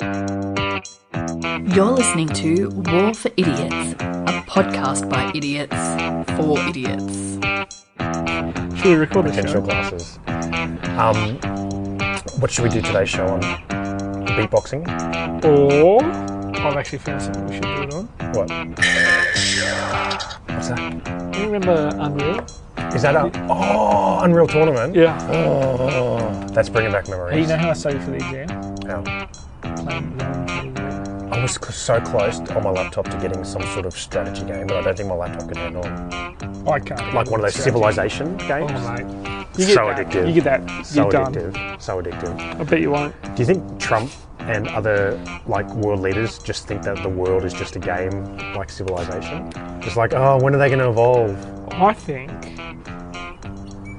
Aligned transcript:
You're 0.00 1.92
listening 1.92 2.26
to 2.30 2.68
War 2.70 3.14
for 3.14 3.30
Idiots, 3.36 3.92
a 4.00 4.42
podcast 4.44 5.08
by 5.08 5.30
idiots 5.32 5.76
for 6.32 6.58
idiots. 6.68 7.34
Should 8.76 8.88
we 8.88 8.94
record 8.96 9.26
the 9.26 9.30
potential 9.30 9.54
show? 9.54 9.60
glasses. 9.60 10.18
Um, 10.98 11.38
what 12.40 12.50
should 12.50 12.64
we 12.64 12.70
do 12.70 12.80
today's 12.80 13.08
show 13.08 13.24
on? 13.28 13.40
Beatboxing? 14.34 14.84
Or 15.44 16.02
I've 16.02 16.76
actually 16.76 16.98
found 16.98 17.22
something 17.22 17.46
we 17.46 17.54
should 17.54 17.62
do 17.62 17.82
it 17.82 17.94
on. 17.94 18.06
What? 18.34 18.50
What's 20.48 20.68
that? 20.70 21.30
Do 21.32 21.38
you 21.38 21.46
remember 21.46 21.90
Unreal? 22.00 22.44
Is 22.92 23.02
that 23.02 23.14
a 23.14 23.30
oh 23.48 24.18
Unreal 24.24 24.48
Tournament? 24.48 24.96
Yeah. 24.96 25.16
Oh, 25.30 26.48
that's 26.48 26.68
bringing 26.68 26.90
back 26.90 27.08
memories. 27.08 27.34
Hey, 27.34 27.40
you 27.42 27.46
know 27.46 27.58
how 27.58 27.70
I 27.70 27.74
studied 27.74 28.02
for 28.02 28.10
the 28.10 28.16
exam? 28.16 28.76
Yeah. 28.84 29.28
Playing 29.76 30.16
Realm 30.18 30.46
TV. 30.46 31.32
I 31.32 31.42
was 31.42 31.52
c- 31.54 31.72
so 31.72 32.00
close 32.00 32.38
on 32.50 32.62
my 32.62 32.70
laptop 32.70 33.08
to 33.10 33.18
getting 33.18 33.44
some 33.44 33.62
sort 33.74 33.86
of 33.86 33.94
strategy 33.96 34.44
game, 34.44 34.66
but 34.66 34.76
I 34.78 34.82
don't 34.82 34.96
think 34.96 35.08
my 35.08 35.14
laptop 35.14 35.48
could 35.48 35.56
handle 35.56 35.84
it. 35.84 36.64
Oh, 36.66 36.72
I 36.72 36.80
can't. 36.80 37.14
Like 37.14 37.30
one 37.30 37.40
of 37.40 37.42
those 37.44 37.54
civilization 37.54 38.36
oh, 38.40 38.48
games. 38.48 38.70
Oh 38.74 38.92
mate. 38.92 39.46
You 39.58 39.66
get 39.66 39.74
So 39.74 39.86
that. 39.86 39.96
addictive. 40.06 40.26
You 40.34 40.40
get 40.40 40.44
that. 40.66 40.86
so 40.86 41.02
You're 41.02 41.10
done. 41.10 41.34
addictive. 41.34 41.82
So 41.82 42.02
addictive. 42.02 42.60
I 42.60 42.64
bet 42.64 42.80
you 42.80 42.90
won't. 42.90 43.14
Do 43.22 43.42
you 43.42 43.46
think 43.46 43.78
Trump 43.80 44.10
and 44.40 44.68
other 44.68 45.18
like 45.46 45.68
world 45.74 46.00
leaders 46.00 46.38
just 46.40 46.66
think 46.66 46.82
that 46.82 47.02
the 47.02 47.08
world 47.08 47.44
is 47.44 47.52
just 47.52 47.76
a 47.76 47.78
game 47.78 48.36
like 48.54 48.70
civilization? 48.70 49.50
Just 49.80 49.96
like, 49.96 50.12
oh, 50.14 50.38
when 50.42 50.54
are 50.54 50.58
they 50.58 50.68
going 50.68 50.78
to 50.80 50.88
evolve? 50.88 51.36
I 51.72 51.92
think, 51.92 52.30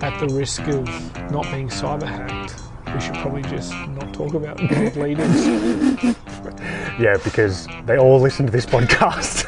at 0.01 0.19
the 0.19 0.27
risk 0.33 0.61
of 0.67 0.85
not 1.31 1.43
being 1.51 1.67
cyber 1.69 2.03
hacked, 2.07 2.55
we 2.95 3.01
should 3.01 3.13
probably 3.15 3.41
just 3.43 3.73
not 3.89 4.13
talk 4.13 4.33
about 4.33 4.59
world 4.71 4.95
leaders. 4.95 6.15
Yeah, 6.97 7.17
because 7.25 7.67
they 7.85 7.97
all 7.97 8.21
listen 8.21 8.45
to 8.45 8.51
this 8.53 8.65
podcast. 8.65 9.45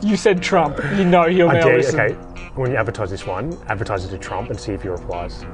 You 0.00 0.16
said 0.16 0.40
Trump. 0.40 0.78
You 0.96 1.04
know 1.04 1.24
he'll 1.28 1.50
I 1.50 1.54
now 1.58 1.66
listen. 1.68 1.98
okay. 1.98 2.14
When 2.54 2.70
you 2.70 2.76
advertise 2.76 3.10
this 3.10 3.26
one, 3.26 3.58
advertise 3.66 4.04
it 4.04 4.10
to 4.10 4.18
Trump 4.18 4.50
and 4.50 4.60
see 4.60 4.70
if 4.72 4.82
he 4.82 4.88
replies. 4.88 5.44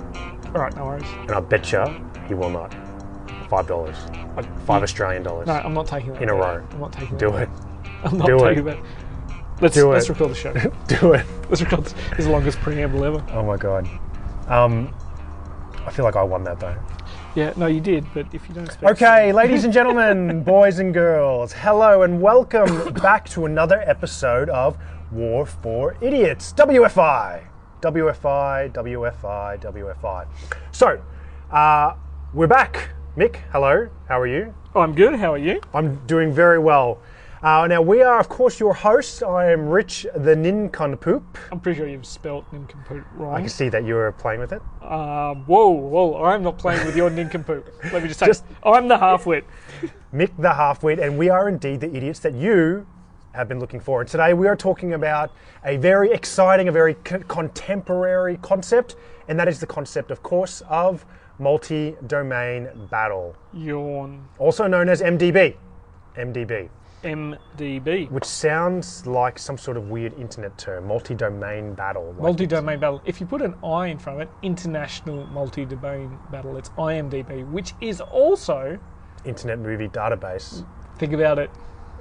All 0.55 0.61
right, 0.61 0.75
no 0.77 0.85
worries. 0.85 1.09
And 1.21 1.31
I 1.31 1.41
bet 1.41 1.73
you 1.73 1.83
he 2.29 2.35
will 2.35 2.51
not. 2.51 2.75
Five 3.49 3.67
dollars, 3.67 3.97
five 4.67 4.83
Australian 4.83 5.23
dollars. 5.23 5.47
No, 5.47 5.55
I'm 5.55 5.73
not 5.73 5.87
taking 5.87 6.13
that. 6.13 6.23
In 6.23 6.29
a 6.29 6.35
row. 6.35 6.63
I'm 6.73 6.81
not 6.81 6.93
taking 6.93 7.15
it. 7.17 7.19
Do 7.19 7.31
that. 7.33 7.43
it. 7.45 7.49
I'm 8.05 8.19
not 8.19 8.27
Do 8.27 8.45
it. 8.45 8.63
that. 8.65 8.79
Let's 9.63 9.75
Do 9.75 9.91
let's 9.91 10.07
it. 10.07 10.09
record 10.11 10.31
the 10.31 10.35
show. 10.35 10.53
Do 10.89 11.15
it. 11.15 11.25
let's 11.49 11.63
record 11.63 11.85
this. 11.85 11.95
This 12.19 12.27
longest 12.27 12.59
preamble 12.59 13.03
ever. 13.05 13.25
Oh 13.31 13.43
my 13.45 13.57
god. 13.57 13.89
Um, 14.49 14.95
I 15.85 15.91
feel 15.91 16.05
like 16.05 16.17
I 16.17 16.23
won 16.23 16.45
that 16.45 16.61
though. 16.61 16.77
Yeah, 17.35 17.53
no, 17.57 17.67
you 17.67 17.81
did, 17.81 18.07
but 18.15 18.33
if 18.33 18.49
you 18.49 18.55
don't 18.55 18.65
expect 18.65 18.93
Okay, 18.93 19.33
ladies 19.33 19.65
and 19.65 19.73
gentlemen, 19.73 20.43
boys 20.45 20.79
and 20.79 20.95
girls, 20.95 21.53
hello 21.53 22.03
and 22.03 22.21
welcome 22.23 22.93
back 22.95 23.29
to 23.31 23.47
another 23.47 23.83
episode 23.87 24.49
of 24.51 24.79
War 25.11 25.45
for 25.45 25.97
Idiots, 26.01 26.53
WFI. 26.53 27.45
WFI, 27.81 28.73
WFI, 28.73 29.61
WFI. 29.61 30.27
So, 30.71 31.03
uh, 31.51 31.95
we're 32.33 32.47
back. 32.47 32.91
Mick, 33.17 33.37
hello, 33.51 33.89
how 34.09 34.21
are 34.21 34.27
you? 34.27 34.55
I'm 34.75 34.95
good. 34.95 35.17
How 35.17 35.35
are 35.35 35.39
you? 35.39 35.61
I'm 35.75 35.97
doing 36.07 36.33
very 36.33 36.59
well. 36.59 36.99
Uh, 37.43 37.67
now, 37.67 37.83
we 37.83 38.01
are, 38.03 38.21
of 38.21 38.29
course, 38.29 38.61
your 38.61 38.73
hosts. 38.73 39.21
I 39.21 39.51
am 39.51 39.69
Rich 39.69 40.07
the 40.15 40.37
Ninconpoop. 40.37 41.37
I'm 41.51 41.59
pretty 41.59 41.77
sure 41.77 41.89
you've 41.89 42.07
spelt 42.07 42.45
nincompoop 42.53 43.05
right. 43.17 43.39
I 43.39 43.41
can 43.41 43.49
see 43.49 43.69
that 43.69 43.85
you 43.85 43.95
were 43.97 44.13
playing 44.13 44.39
with 44.39 44.53
it. 44.53 44.63
Uh, 44.81 45.35
whoa, 45.35 45.71
whoa! 45.71 46.23
I'm 46.23 46.45
not 46.45 46.57
playing 46.57 46.87
with 46.87 46.95
your 46.97 47.11
nincompoop. 47.11 47.67
Let 47.93 48.03
me 48.03 48.09
just 48.09 48.21
say, 48.21 48.27
Just- 48.27 48.45
I'm 48.63 48.87
the 48.87 48.97
halfwit. 48.97 49.43
Mick 50.15 50.31
the 50.37 50.51
Halfwit, 50.51 51.03
and 51.03 51.19
we 51.19 51.31
are 51.31 51.49
indeed 51.49 51.81
the 51.81 51.93
idiots 51.93 52.21
that 52.21 52.35
you 52.35 52.87
have 53.33 53.49
been 53.49 53.59
looking 53.59 53.81
for. 53.81 54.03
And 54.03 54.09
today 54.09 54.35
we 54.35 54.47
are 54.47 54.55
talking 54.55 54.93
about 54.93 55.33
a 55.65 55.79
very 55.79 56.13
exciting, 56.13 56.69
a 56.69 56.73
very 56.73 56.95
co- 56.95 57.19
contemporary 57.27 58.37
concept, 58.43 58.95
and 59.27 59.37
that 59.41 59.49
is 59.49 59.59
the 59.59 59.67
concept, 59.67 60.13
of 60.13 60.23
course, 60.23 60.63
of 60.69 61.05
multi 61.41 61.97
domain 62.07 62.69
battle, 62.89 63.35
Yawn. 63.53 64.29
also 64.39 64.69
known 64.69 64.89
as 64.89 65.03
MDB. 65.03 65.57
MDB, 66.17 66.69
MDB. 67.03 68.11
which 68.11 68.25
sounds 68.25 69.07
like 69.07 69.39
some 69.39 69.59
sort 69.59 69.77
of 69.77 69.91
weird 69.91 70.19
internet 70.19 70.57
term, 70.59 70.87
multi 70.87 71.15
domain 71.15 71.75
battle. 71.75 72.07
like- 72.13 72.23
Multi-domain 72.23 72.79
battle. 72.81 73.01
If 73.05 73.21
you 73.21 73.27
put 73.27 73.43
an 73.43 73.55
I 73.65 73.87
in 73.89 73.99
front 73.99 74.21
of 74.21 74.29
it, 74.29 74.35
international 74.43 75.27
multi-domain 75.27 76.19
battle. 76.31 76.57
It's 76.57 76.71
IMDb, 76.71 77.45
which 77.51 77.75
is 77.81 78.01
also 78.01 78.79
Internet 79.25 79.59
movie 79.61 79.89
database. 79.89 80.65
think 80.99 81.13
about 81.13 81.39
it. 81.39 81.51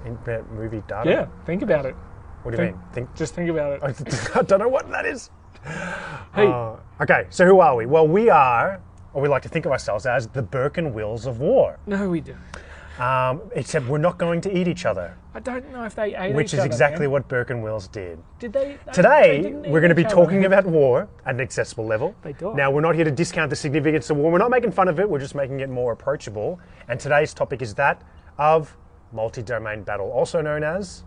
Internet 0.06 0.51
movie 0.51 0.81
data? 0.88 1.09
Yeah, 1.09 1.28
think 1.45 1.61
about 1.61 1.85
it. 1.85 1.95
What 2.44 2.51
do 2.56 2.57
you 2.57 2.63
think- 2.69 2.75
mean? 2.78 2.85
Think, 2.94 3.16
Just 3.16 3.35
think 3.35 3.50
about 3.50 3.73
it. 3.73 4.31
I 4.35 4.41
don't 4.41 4.59
know 4.59 4.67
what 4.67 4.90
that 4.90 5.06
is. 5.06 5.29
Hey, 6.34 6.47
Uh, 6.47 6.78
okay, 7.01 7.28
so 7.29 7.45
who 7.45 7.59
are 7.59 7.75
we? 7.75 7.85
Well, 7.85 8.07
we 8.07 8.29
are, 8.31 8.79
or 9.13 9.22
we 9.22 9.28
like 9.29 9.44
to 9.44 9.50
think 9.50 9.66
of 9.67 9.72
ourselves 9.72 10.06
as, 10.07 10.25
the 10.28 10.41
Burke 10.41 10.78
and 10.79 10.94
Wills 10.95 11.28
of 11.28 11.40
war. 11.40 11.78
no, 11.85 12.09
we 12.09 12.22
do. 12.22 12.35
Um, 13.01 13.41
except 13.56 13.88
we're 13.88 13.97
not 13.97 14.19
going 14.19 14.41
to 14.41 14.56
eat 14.56 14.67
each 14.67 14.85
other, 14.85 15.17
I 15.34 15.39
don't 15.39 15.72
know 15.72 15.85
if 15.85 15.95
they 15.95 16.16
ate 16.16 16.35
which 16.35 16.50
each 16.50 16.53
is 16.53 16.59
other, 16.59 16.67
exactly 16.67 17.06
man. 17.07 17.12
what 17.12 17.28
Burke 17.28 17.50
and 17.50 17.63
Wills 17.63 17.88
did. 17.88 18.19
Did 18.38 18.53
they? 18.53 18.78
they- 18.85 18.91
Today, 18.91 19.41
they 19.41 19.69
we're 19.72 19.79
going 19.79 19.89
to 19.89 19.95
be 19.95 20.01
each 20.03 20.07
other. 20.07 20.16
talking 20.17 20.45
about 20.45 20.67
war 20.67 21.09
at 21.25 21.34
an 21.34 21.41
accessible 21.41 21.85
level. 21.88 22.13
They 22.22 22.34
died. 22.34 22.56
Now, 22.56 22.69
we're 22.69 22.81
not 22.81 22.94
here 22.94 23.06
to 23.06 23.09
discount 23.11 23.50
the 23.50 23.56
significance 23.56 24.11
of 24.11 24.17
war. 24.17 24.31
We're 24.31 24.38
not 24.38 24.51
making 24.51 24.72
fun 24.73 24.88
of 24.88 25.00
it. 25.00 25.09
We're 25.09 25.17
just 25.19 25.34
making 25.34 25.61
it 25.61 25.69
more 25.69 25.94
approachable. 25.94 26.59
And 26.90 27.00
today's 27.00 27.34
topic 27.34 27.63
is 27.63 27.73
that 27.75 28.03
of 28.38 28.78
multi-domain 29.11 29.81
battle, 29.81 30.11
also 30.11 30.41
known 30.41 30.63
as. 30.63 31.03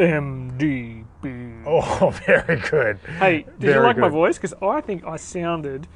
MDB. 0.00 1.62
Oh, 1.64 2.10
very 2.26 2.56
good. 2.60 2.98
Hey, 3.20 3.42
did 3.58 3.68
you 3.68 3.72
Very 3.74 3.86
like 3.86 3.98
my 3.98 4.08
voice? 4.08 4.36
Because 4.36 4.54
I 4.60 4.80
think 4.80 5.04
I 5.04 5.14
sounded 5.16 5.86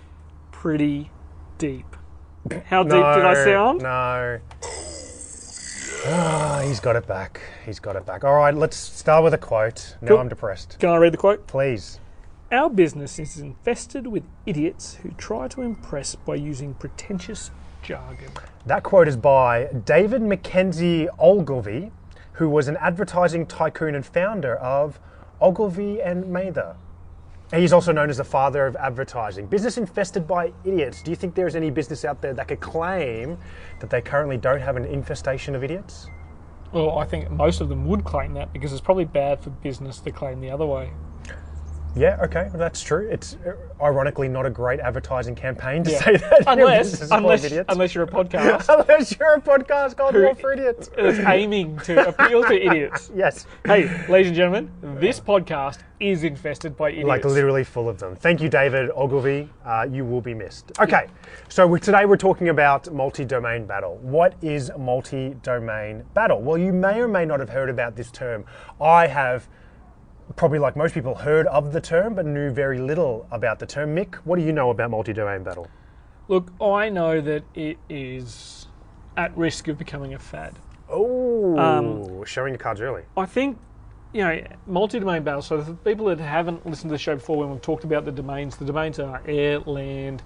pretty 0.53 1.11
deep. 1.59 1.97
How 2.67 2.83
deep 2.83 2.93
did 2.93 3.03
I 3.03 3.45
sound? 3.45 3.83
No. 3.83 4.39
Ah, 6.09 6.63
he's 6.65 6.79
got 6.81 6.95
it 6.95 7.07
back. 7.07 7.41
He's 7.65 7.81
got 7.81 7.97
it 7.97 8.07
back. 8.07 8.23
All 8.25 8.37
right, 8.37 8.55
let's 8.55 8.77
start 8.77 9.25
with 9.25 9.35
a 9.35 9.39
quote. 9.39 9.97
Now 10.01 10.09
Cool. 10.09 10.19
I'm 10.19 10.29
depressed. 10.29 10.77
Can 10.79 10.91
I 10.91 10.97
read 10.97 11.13
the 11.13 11.19
quote? 11.19 11.47
Please. 11.47 11.99
Our 12.53 12.71
business 12.71 13.19
is 13.19 13.39
infested 13.39 14.07
with 14.07 14.23
idiots 14.47 14.95
who 15.03 15.11
try 15.19 15.49
to 15.49 15.63
impress 15.63 16.15
by 16.15 16.37
using 16.37 16.75
pretentious 16.75 17.51
jargon. 17.83 18.31
That 18.65 18.85
quote 18.85 19.09
is 19.09 19.17
by 19.17 19.69
David 19.85 20.23
Mackenzie 20.23 21.09
Ogilvy, 21.19 21.91
who 22.35 22.49
was 22.49 22.69
an 22.69 22.77
advertising 22.77 23.47
tycoon 23.47 23.97
and 23.97 24.07
founder 24.07 24.55
of 24.57 25.01
Ogilvy 25.41 26.01
and 26.01 26.29
Mather. 26.29 26.77
He's 27.55 27.73
also 27.73 27.93
known 27.93 28.11
as 28.11 28.17
the 28.17 28.25
father 28.25 28.67
of 28.67 28.75
advertising. 28.75 29.47
Business 29.47 29.79
infested 29.79 30.27
by 30.27 30.53
idiots. 30.65 31.01
Do 31.01 31.13
you 31.13 31.17
think 31.17 31.37
there 31.37 31.47
is 31.47 31.55
any 31.55 31.71
business 31.71 32.05
out 32.05 32.21
there 32.21 32.35
that 32.35 32.49
could 32.49 32.61
claim 32.61 33.39
that 33.79 33.89
they 33.89 34.01
currently 34.01 34.37
don't 34.37 34.61
have 34.61 34.77
an 34.77 34.85
infestation 34.85 35.55
of 35.55 35.63
idiots? 35.63 36.09
Well, 36.73 36.99
I 36.99 37.05
think 37.05 37.31
most 37.31 37.61
of 37.61 37.69
them 37.69 37.87
would 37.87 38.05
claim 38.05 38.35
that 38.35 38.53
because 38.53 38.73
it's 38.73 38.81
probably 38.81 39.05
bad 39.05 39.41
for 39.41 39.51
business 39.51 40.01
to 40.01 40.11
claim 40.11 40.41
the 40.41 40.51
other 40.51 40.67
way. 40.67 40.91
Yeah, 41.97 42.19
okay, 42.25 42.51
that's 42.55 42.83
true. 42.83 43.09
It's 43.11 43.37
uh, 43.47 43.55
ironically 43.83 44.29
not 44.29 44.45
a 44.45 44.51
great 44.51 44.81
advertising 44.81 45.35
campaign 45.35 45.83
to 45.85 45.91
Yeah. 45.93 45.99
say 46.01 46.17
that. 46.19 46.45
Unless, 46.47 46.91
business 46.91 47.01
is 47.03 47.09
full 47.09 47.19
of 47.19 47.25
unless, 47.25 47.65
unless 47.71 47.95
you're 47.95 48.05
a 48.05 48.07
podcast 48.25 48.67
Unless 48.69 49.19
you're 49.19 49.35
a 49.35 49.41
podcast 49.41 49.97
called 49.97 50.15
War 50.15 50.35
for 50.35 50.53
Idiots. 50.53 50.91
It's 50.99 51.19
aiming 51.21 51.79
to 51.81 52.09
appeal 52.11 52.43
to 52.45 52.55
idiots. 52.55 53.11
Yes, 53.15 53.47
Hey, 53.65 53.89
ladies 54.09 54.27
and 54.29 54.37
gentlemen, 54.37 54.71
this 55.01 55.19
podcast 55.19 55.79
is 55.99 56.23
infested 56.25 56.77
by 56.77 56.91
idiots. 56.91 57.09
like 57.09 57.25
literally 57.25 57.65
full 57.65 57.89
of 57.89 57.99
them. 57.99 58.15
Thank 58.15 58.43
you, 58.43 58.51
David 58.51 58.91
Ogilvy. 58.95 59.49
Uh, 59.65 59.87
you 59.91 60.05
will 60.05 60.21
be 60.21 60.35
missed. 60.35 60.73
Okay, 60.79 61.07
so 61.49 61.67
we, 61.67 61.81
today 61.81 62.05
we're 62.05 62.19
talking 62.19 62.51
about 62.51 62.93
multi-domain 62.93 63.65
battle. 63.65 63.97
What 64.03 64.35
is 64.43 64.71
multi-domain 64.79 66.05
battle? 66.13 66.43
Well, 66.43 66.59
you 66.59 66.73
may 66.75 67.01
or 67.01 67.09
may 67.09 67.25
not 67.25 67.41
have 67.41 67.49
heard 67.49 67.71
about 67.71 67.97
this 67.97 68.11
term. 68.11 68.45
I 68.81 69.07
have 69.07 69.49
probably, 70.35 70.59
like 70.59 70.77
most 70.77 70.95
people, 70.95 71.15
heard 71.15 71.47
of 71.47 71.73
the 71.73 71.81
term, 71.81 72.15
but 72.15 72.27
knew 72.27 72.51
very 72.51 72.79
little 72.79 73.27
about 73.31 73.59
the 73.59 73.67
term. 73.67 73.95
Mick, 73.95 74.17
what 74.25 74.39
do 74.39 74.45
you 74.45 74.53
know 74.53 74.71
about 74.71 74.91
multi-domain 74.91 75.43
battle? 75.45 75.69
Look, 76.29 76.51
I 76.61 76.89
know 76.89 77.21
that 77.21 77.45
it 77.55 77.79
is 77.89 78.67
at 79.17 79.37
risk 79.37 79.69
of 79.69 79.79
becoming 79.79 80.15
a 80.15 80.19
fad. 80.19 80.55
Oh, 80.91 81.57
Um, 81.59 82.25
showing 82.25 82.53
your 82.53 82.59
cards 82.59 82.81
early. 82.81 83.03
I 83.17 83.27
think, 83.27 83.59
you 84.13 84.23
know, 84.25 84.43
multi-domain 84.67 85.23
battle. 85.23 85.43
So 85.43 85.63
for 85.63 85.75
people 85.75 86.07
that 86.07 86.19
haven't 86.19 86.67
listened 86.67 86.91
to 86.91 86.95
the 86.95 86.99
show 86.99 87.15
before, 87.15 87.39
when 87.39 87.51
we've 87.51 87.63
talked 87.63 87.85
about 87.85 88.05
the 88.05 88.13
domains, 88.13 88.57
the 88.57 88.65
domains 88.65 88.99
are 88.99 89.23
air, 89.27 89.61
land, 89.61 90.23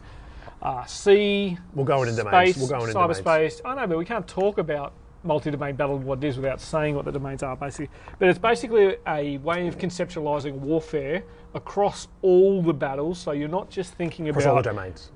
uh, 0.62 0.84
sea, 0.84 1.58
We'll 1.74 1.84
go 1.86 2.02
into 2.02 2.16
domains. 2.16 2.54
space, 2.54 2.58
We'll 2.58 2.78
go 2.78 2.84
into 2.84 2.92
domains. 2.94 3.20
cyberspace. 3.20 3.60
I 3.64 3.74
know, 3.74 3.86
but 3.86 3.98
we 3.98 4.04
can't 4.04 4.26
talk 4.26 4.58
about 4.58 4.92
multi-domain 5.22 5.76
battle 5.76 5.98
what 5.98 6.22
it 6.22 6.28
is 6.28 6.36
without 6.36 6.60
saying 6.60 6.94
what 6.94 7.04
the 7.04 7.12
domains 7.12 7.42
are, 7.42 7.56
basically. 7.56 7.90
But 8.18 8.28
it's 8.28 8.38
basically 8.38 8.96
a 9.06 9.38
way 9.38 9.66
of 9.66 9.78
conceptualizing 9.78 10.54
warfare 10.54 11.22
across 11.54 12.08
all 12.22 12.62
the 12.62 12.72
battles. 12.72 13.18
So 13.18 13.32
you're 13.32 13.48
not 13.48 13.70
just 13.70 13.94
thinking 13.94 14.28
about 14.28 14.40
Across 14.40 14.50
all 14.50 14.62
the 14.62 14.70
domains. 14.70 15.10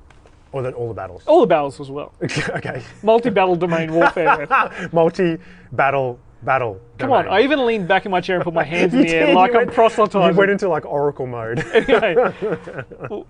Or 0.52 0.62
the, 0.62 0.72
all 0.72 0.88
the 0.88 0.94
battles. 0.94 1.22
All 1.26 1.40
the 1.40 1.46
battles 1.46 1.80
as 1.80 1.90
well. 1.90 2.12
okay. 2.22 2.82
Multi-battle 3.02 3.56
domain 3.56 3.92
warfare. 3.92 4.46
Multi 4.92 5.38
battle 5.72 6.18
battle. 6.44 6.80
Come 6.98 7.12
on, 7.12 7.26
I 7.28 7.40
even 7.40 7.64
leaned 7.64 7.88
back 7.88 8.04
in 8.04 8.10
my 8.10 8.20
chair 8.20 8.36
and 8.36 8.44
put 8.44 8.54
my 8.54 8.64
hands 8.74 8.94
in 8.94 9.00
the 9.00 9.08
air 9.08 9.34
like 9.34 9.50
I'm 9.50 9.56
went, 9.56 9.72
proselytizing. 9.72 10.32
You 10.34 10.38
went 10.38 10.50
into 10.50 10.68
like 10.68 10.84
Oracle 10.84 11.26
mode. 11.26 11.64
Anyway, 11.74 12.14
well, 13.10 13.26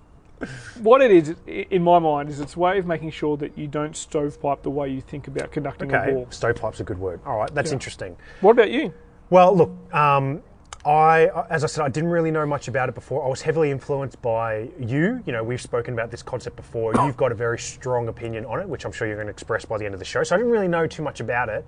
what 0.81 1.01
it 1.01 1.11
is, 1.11 1.35
in 1.47 1.83
my 1.83 1.99
mind, 1.99 2.29
is 2.29 2.39
it's 2.39 2.55
a 2.55 2.59
way 2.59 2.77
of 2.77 2.85
making 2.85 3.11
sure 3.11 3.37
that 3.37 3.57
you 3.57 3.67
don't 3.67 3.95
stovepipe 3.95 4.63
the 4.63 4.69
way 4.69 4.89
you 4.89 5.01
think 5.01 5.27
about 5.27 5.51
conducting 5.51 5.93
a 5.93 5.97
okay. 5.97 6.13
war. 6.13 6.27
Stovepipe's 6.29 6.79
a 6.79 6.83
good 6.83 6.99
word. 6.99 7.19
All 7.25 7.37
right, 7.37 7.53
that's 7.53 7.71
Yeah. 7.71 7.75
interesting. 7.75 8.17
What 8.41 8.51
about 8.51 8.71
you? 8.71 8.93
Well, 9.29 9.55
look, 9.55 9.71
um, 9.93 10.41
I, 10.85 11.31
as 11.49 11.63
I 11.63 11.67
said, 11.67 11.83
I 11.83 11.89
didn't 11.89 12.11
really 12.11 12.29
know 12.29 12.45
much 12.45 12.67
about 12.67 12.89
it 12.89 12.95
before. 12.95 13.25
I 13.25 13.27
was 13.27 13.41
heavily 13.41 13.71
influenced 13.71 14.21
by 14.21 14.69
you. 14.79 15.23
You 15.25 15.33
know, 15.33 15.43
we've 15.43 15.61
spoken 15.61 15.95
about 15.95 16.11
this 16.11 16.21
concept 16.21 16.55
before. 16.55 16.93
You've 17.05 17.17
got 17.17 17.31
a 17.31 17.35
very 17.35 17.57
strong 17.57 18.07
opinion 18.07 18.45
on 18.45 18.59
it, 18.59 18.69
which 18.69 18.85
I'm 18.85 18.91
sure 18.91 19.07
you're 19.07 19.15
going 19.15 19.27
to 19.27 19.31
express 19.31 19.65
by 19.65 19.79
the 19.79 19.85
end 19.85 19.95
of 19.95 19.99
the 19.99 20.05
show. 20.05 20.21
So 20.23 20.35
I 20.35 20.37
didn't 20.37 20.51
really 20.51 20.67
know 20.67 20.85
too 20.85 21.01
much 21.01 21.21
about 21.21 21.49
it, 21.49 21.65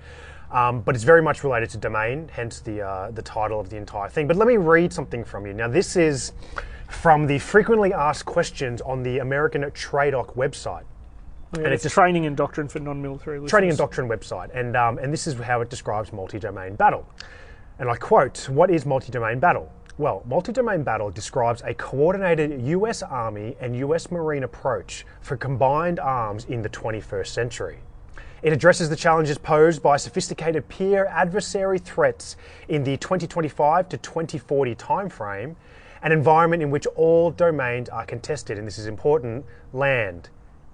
um, 0.51 0.81
but 0.81 0.93
it's 0.93 1.03
very 1.03 1.23
much 1.23 1.43
related 1.43 1.71
to 1.71 1.77
domain, 1.77 2.29
hence 2.31 2.59
the 2.59 2.81
uh, 2.81 3.11
the 3.11 3.23
title 3.23 3.59
of 3.59 3.69
the 3.69 3.77
entire 3.77 4.07
thing. 4.07 4.27
But 4.27 4.37
let 4.37 4.47
me 4.47 4.57
read 4.57 4.93
something 4.93 5.23
from 5.23 5.47
you. 5.47 5.53
Now, 5.53 5.67
this 5.67 5.95
is 5.95 6.33
from 6.87 7.27
the 7.27 7.39
frequently 7.39 7.93
asked 7.93 8.25
questions 8.25 8.81
on 8.81 9.03
the 9.03 9.19
American 9.19 9.61
TRADOC 9.61 10.35
website. 10.35 10.83
And 11.53 11.67
it's 11.67 11.85
it's 11.85 11.93
training 11.93 12.25
and 12.25 12.35
doctrine 12.35 12.67
for 12.67 12.79
non-military 12.79 13.39
listeners. 13.39 13.51
Training 13.51 13.69
and 13.69 13.77
Doctrine 13.77 14.09
website, 14.09 14.49
and 14.53 14.75
um, 14.75 14.97
and 14.97 15.13
this 15.13 15.27
is 15.27 15.35
how 15.35 15.61
it 15.61 15.69
describes 15.69 16.11
multi-domain 16.11 16.75
battle. 16.75 17.07
And 17.79 17.89
I 17.89 17.95
quote: 17.95 18.49
"What 18.49 18.69
is 18.69 18.85
multi-domain 18.85 19.39
battle?" 19.39 19.71
Well, 19.97 20.23
multi-domain 20.27 20.83
battle 20.83 21.09
describes 21.09 21.63
a 21.63 21.73
coordinated 21.73 22.61
U.S. 22.61 23.01
Army 23.01 23.55
and 23.59 23.75
U.S. 23.77 24.11
Marine 24.11 24.43
approach 24.43 25.05
for 25.21 25.37
combined 25.37 25.99
arms 25.99 26.45
in 26.45 26.61
the 26.61 26.69
21st 26.69 27.27
century. 27.27 27.79
It 28.43 28.53
addresses 28.53 28.89
the 28.89 28.95
challenges 28.95 29.39
posed 29.39 29.81
by 29.81 29.97
sophisticated 29.97 30.67
peer 30.67 31.07
adversary 31.07 31.79
threats 31.79 32.35
in 32.67 32.83
the 32.83 32.97
2025 32.97 33.89
to 33.89 33.97
2040 33.97 34.75
timeframe, 34.75 35.55
an 36.01 36.11
environment 36.11 36.61
in 36.61 36.69
which 36.69 36.85
all 36.95 37.31
domains 37.31 37.89
are 37.89 38.05
contested, 38.05 38.57
and 38.57 38.67
this 38.67 38.77
is 38.77 38.87
important 38.87 39.45
land, 39.73 40.29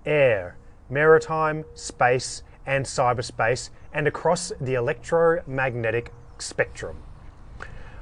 air, 0.06 0.58
maritime, 0.90 1.66
space, 1.74 2.44
and 2.66 2.86
cyberspace, 2.86 3.70
and 3.94 4.08
across 4.08 4.52
the 4.62 4.74
electromagnetic 4.76 6.12
spectrum. 6.40 6.98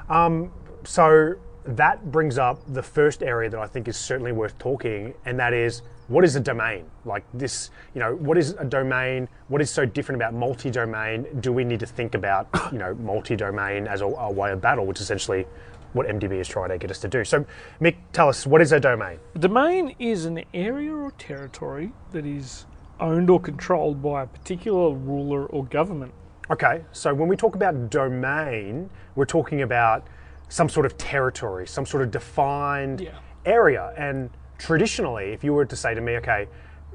Um, 0.09 0.51
so 0.83 1.35
that 1.65 2.11
brings 2.11 2.37
up 2.37 2.59
the 2.67 2.83
first 2.83 3.21
area 3.21 3.49
that 3.49 3.59
I 3.59 3.67
think 3.67 3.87
is 3.87 3.97
certainly 3.97 4.31
worth 4.31 4.57
talking, 4.57 5.13
and 5.25 5.39
that 5.39 5.53
is 5.53 5.83
what 6.07 6.25
is 6.25 6.35
a 6.35 6.41
domain? 6.41 6.85
Like 7.05 7.23
this, 7.33 7.69
you 7.93 7.99
know, 7.99 8.15
what 8.15 8.37
is 8.37 8.51
a 8.59 8.65
domain? 8.65 9.29
What 9.47 9.61
is 9.61 9.69
so 9.69 9.85
different 9.85 10.21
about 10.21 10.33
multi-domain? 10.33 11.25
Do 11.39 11.53
we 11.53 11.63
need 11.63 11.79
to 11.79 11.85
think 11.85 12.15
about, 12.15 12.49
you 12.71 12.79
know, 12.79 12.93
multi-domain 12.95 13.87
as 13.87 14.01
a, 14.01 14.05
a 14.05 14.29
way 14.29 14.51
of 14.51 14.59
battle, 14.59 14.85
which 14.85 14.99
essentially 14.99 15.45
what 15.93 16.07
MDB 16.07 16.39
is 16.39 16.47
trying 16.47 16.69
to 16.69 16.77
get 16.77 16.91
us 16.91 16.99
to 16.99 17.07
do? 17.07 17.23
So, 17.23 17.45
Mick, 17.79 17.95
tell 18.13 18.29
us 18.29 18.45
what 18.45 18.61
is 18.61 18.71
a 18.71 18.79
domain? 18.79 19.19
A 19.35 19.39
domain 19.39 19.95
is 19.99 20.25
an 20.25 20.43
area 20.53 20.93
or 20.93 21.11
territory 21.11 21.91
that 22.11 22.25
is 22.25 22.65
owned 22.99 23.29
or 23.29 23.39
controlled 23.39 24.01
by 24.01 24.23
a 24.23 24.27
particular 24.27 24.93
ruler 24.93 25.45
or 25.47 25.65
government. 25.65 26.13
Okay, 26.49 26.83
so 26.91 27.13
when 27.13 27.27
we 27.29 27.35
talk 27.37 27.55
about 27.55 27.89
domain, 27.89 28.89
we're 29.15 29.25
talking 29.25 29.61
about 29.61 30.05
some 30.49 30.67
sort 30.67 30.85
of 30.85 30.97
territory, 30.97 31.65
some 31.65 31.85
sort 31.85 32.03
of 32.03 32.11
defined 32.11 32.99
Yeah. 33.01 33.11
area. 33.45 33.93
And 33.97 34.29
traditionally, 34.57 35.31
if 35.31 35.43
you 35.43 35.53
were 35.53 35.65
to 35.65 35.75
say 35.75 35.93
to 35.93 36.01
me, 36.01 36.17
okay, 36.17 36.47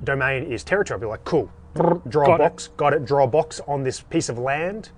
domain 0.04 0.44
is 0.44 0.62
territory, 0.62 0.96
I'd 0.98 1.00
be 1.00 1.06
like, 1.06 1.24
cool, 1.24 1.50
draw 1.74 2.26
Got 2.26 2.40
a 2.40 2.44
it. 2.44 2.48
box, 2.50 2.68
got 2.76 2.92
it, 2.92 3.04
draw 3.04 3.24
a 3.24 3.26
box 3.26 3.60
on 3.66 3.82
this 3.82 4.00
piece 4.00 4.28
of 4.28 4.38
land. 4.38 4.90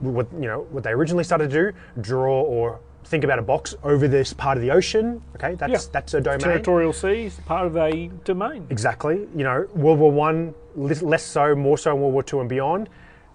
What 0.00 0.26
you 0.34 0.46
know, 0.46 0.66
what 0.70 0.84
they 0.84 0.90
originally 0.90 1.24
started 1.24 1.50
to 1.50 1.72
do, 1.72 1.78
draw 2.00 2.42
or 2.42 2.80
think 3.04 3.24
about 3.24 3.38
a 3.38 3.42
box 3.42 3.74
over 3.82 4.08
this 4.08 4.32
part 4.32 4.56
of 4.56 4.62
the 4.62 4.70
ocean. 4.70 5.22
Okay, 5.36 5.54
that's 5.54 5.72
Yeah. 5.72 5.90
that's 5.92 6.14
a 6.14 6.20
domain. 6.20 6.40
Territorial 6.40 6.92
seas, 6.92 7.38
part 7.46 7.66
of 7.66 7.76
a 7.76 8.08
domain. 8.24 8.66
Exactly. 8.70 9.26
You 9.36 9.44
know, 9.44 9.66
World 9.74 9.98
War 9.98 10.10
One, 10.12 10.54
less 10.76 11.22
so, 11.22 11.54
more 11.54 11.78
so 11.78 11.94
in 11.94 12.00
World 12.00 12.12
War 12.14 12.22
Two 12.22 12.40
and 12.40 12.48
beyond. 12.48 12.88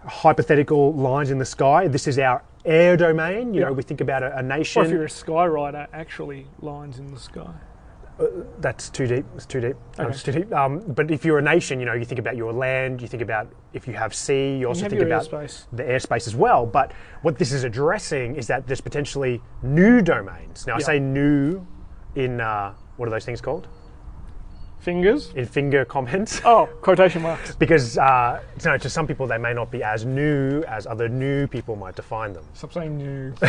Hypothetical 0.06 0.94
lines 0.94 1.30
in 1.30 1.38
the 1.38 1.46
sky. 1.46 1.88
This 1.88 2.08
is 2.08 2.18
our 2.20 2.42
air 2.66 2.98
domain. 2.98 3.54
You 3.54 3.62
know, 3.62 3.74
we 3.74 3.84
think 3.84 4.02
about 4.02 4.24
a, 4.24 4.28
a 4.28 4.36
Or 4.38 4.40
if 4.40 4.46
nation. 4.46 4.90
you're 4.90 5.04
a 5.06 5.10
sky 5.10 5.46
rider, 5.46 5.88
actually 5.94 6.48
lines 6.62 7.00
in 7.00 7.08
the 7.14 7.20
sky. 7.20 7.52
That's 8.60 8.90
too 8.90 9.08
deep. 9.08 9.26
It's 9.36 9.46
too 9.46 9.62
deep. 9.62 9.76
Okay. 9.98 10.10
it's 10.10 10.24
too 10.24 10.32
deep. 10.32 10.54
Um, 10.54 10.80
but 10.80 11.10
if 11.10 11.24
you're 11.24 11.40
a 11.40 11.42
nation, 11.42 11.80
you 11.80 11.86
know, 11.86 11.94
you 11.94 12.04
think 12.06 12.20
about 12.20 12.36
your 12.36 12.52
land. 12.52 13.02
You 13.02 13.08
think 13.08 13.24
about 13.24 13.52
if 13.74 13.88
you 13.88 13.94
have 13.94 14.14
sea. 14.14 14.58
You 14.58 14.68
also 14.68 14.84
have 14.84 14.92
think 14.92 15.04
about 15.04 15.24
airspace. 15.30 15.66
the 15.72 15.84
airspace 15.84 16.28
as 16.28 16.36
well. 16.36 16.66
But 16.66 16.92
what 17.22 17.38
this 17.38 17.52
is 17.52 17.64
addressing 17.64 18.36
is 18.36 18.48
that 18.48 18.68
there's 18.68 18.82
potentially 18.82 19.42
new 19.64 20.02
domains. 20.02 20.68
Now, 20.68 20.76
I 20.76 20.80
say 20.80 21.00
new 21.00 21.66
in 22.16 22.42
uh, 22.42 22.74
what 22.98 23.08
are 23.08 23.12
those 23.12 23.26
things 23.26 23.40
called? 23.40 23.68
Fingers. 24.80 25.32
In 25.36 25.46
finger 25.46 25.84
comments. 25.86 26.42
Oh, 26.46 26.68
quotation 26.82 27.22
marks. 27.22 27.54
because 27.56 27.98
uh, 27.98 28.42
you 28.64 28.72
know, 28.72 28.78
to 28.78 28.90
some 28.90 29.08
people 29.08 29.28
they 29.28 29.38
may 29.38 29.54
not 29.54 29.72
be 29.72 29.84
as 29.84 30.06
new 30.06 30.64
as 30.64 30.88
other 30.88 31.10
new 31.10 31.48
people 31.48 31.76
might 31.76 31.96
define 31.96 32.34
them. 32.34 32.46
Stop 32.54 32.74
saying 32.74 32.98
new. 32.98 33.34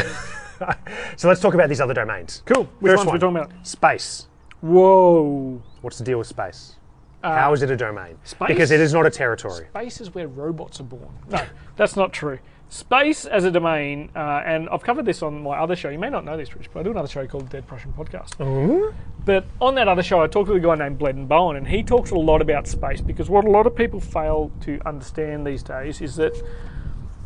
So 1.16 1.26
let's 1.26 1.40
talk 1.40 1.54
about 1.54 1.70
these 1.70 1.80
other 1.80 1.94
domains. 1.94 2.42
Cool. 2.44 2.64
Which 2.80 2.90
First 2.90 2.98
ones 2.98 3.06
one. 3.06 3.14
we 3.14 3.18
talking 3.18 3.36
about? 3.54 3.66
Space. 3.66 4.26
Whoa. 4.60 5.62
What's 5.80 5.98
the 5.98 6.04
deal 6.04 6.18
with 6.18 6.26
space? 6.26 6.76
How 7.22 7.52
is 7.52 7.62
it 7.62 7.70
a 7.70 7.76
domain? 7.76 8.14
Uh, 8.14 8.24
space- 8.26 8.48
Because 8.48 8.70
it 8.70 8.80
is 8.80 8.94
not 8.94 9.04
a 9.06 9.10
territory. 9.10 9.66
Space 9.70 10.00
is 10.00 10.14
where 10.14 10.26
robots 10.26 10.80
are 10.80 10.84
born. 10.84 11.10
No, 11.30 11.42
that's 11.76 11.94
not 11.96 12.12
true. 12.12 12.38
Space 12.70 13.24
as 13.26 13.44
a 13.44 13.50
domain, 13.50 14.10
uh, 14.14 14.42
and 14.46 14.68
I've 14.70 14.82
covered 14.82 15.04
this 15.04 15.22
on 15.22 15.42
my 15.42 15.58
other 15.58 15.74
show. 15.76 15.88
You 15.90 15.98
may 15.98 16.08
not 16.08 16.24
know 16.24 16.36
this, 16.36 16.54
Rich, 16.54 16.70
but 16.72 16.80
I 16.80 16.82
do 16.84 16.92
another 16.92 17.08
show 17.08 17.26
called 17.26 17.50
Dead 17.50 17.66
Prussian 17.66 17.92
Podcast. 17.92 18.94
But 19.24 19.44
on 19.60 19.74
that 19.74 19.88
other 19.88 20.02
show, 20.04 20.22
I 20.22 20.28
talked 20.28 20.48
to 20.48 20.54
a 20.54 20.60
guy 20.60 20.76
named 20.76 20.98
Bleddyn 20.98 21.26
Bowen, 21.28 21.56
and 21.56 21.66
he 21.66 21.82
talks 21.82 22.10
a 22.12 22.14
lot 22.16 22.40
about 22.40 22.66
space 22.68 23.00
because 23.00 23.28
what 23.28 23.44
a 23.44 23.50
lot 23.50 23.66
of 23.66 23.74
people 23.74 23.98
fail 24.00 24.50
to 24.62 24.78
understand 24.86 25.46
these 25.46 25.62
days 25.64 26.00
is 26.00 26.14
that 26.16 26.32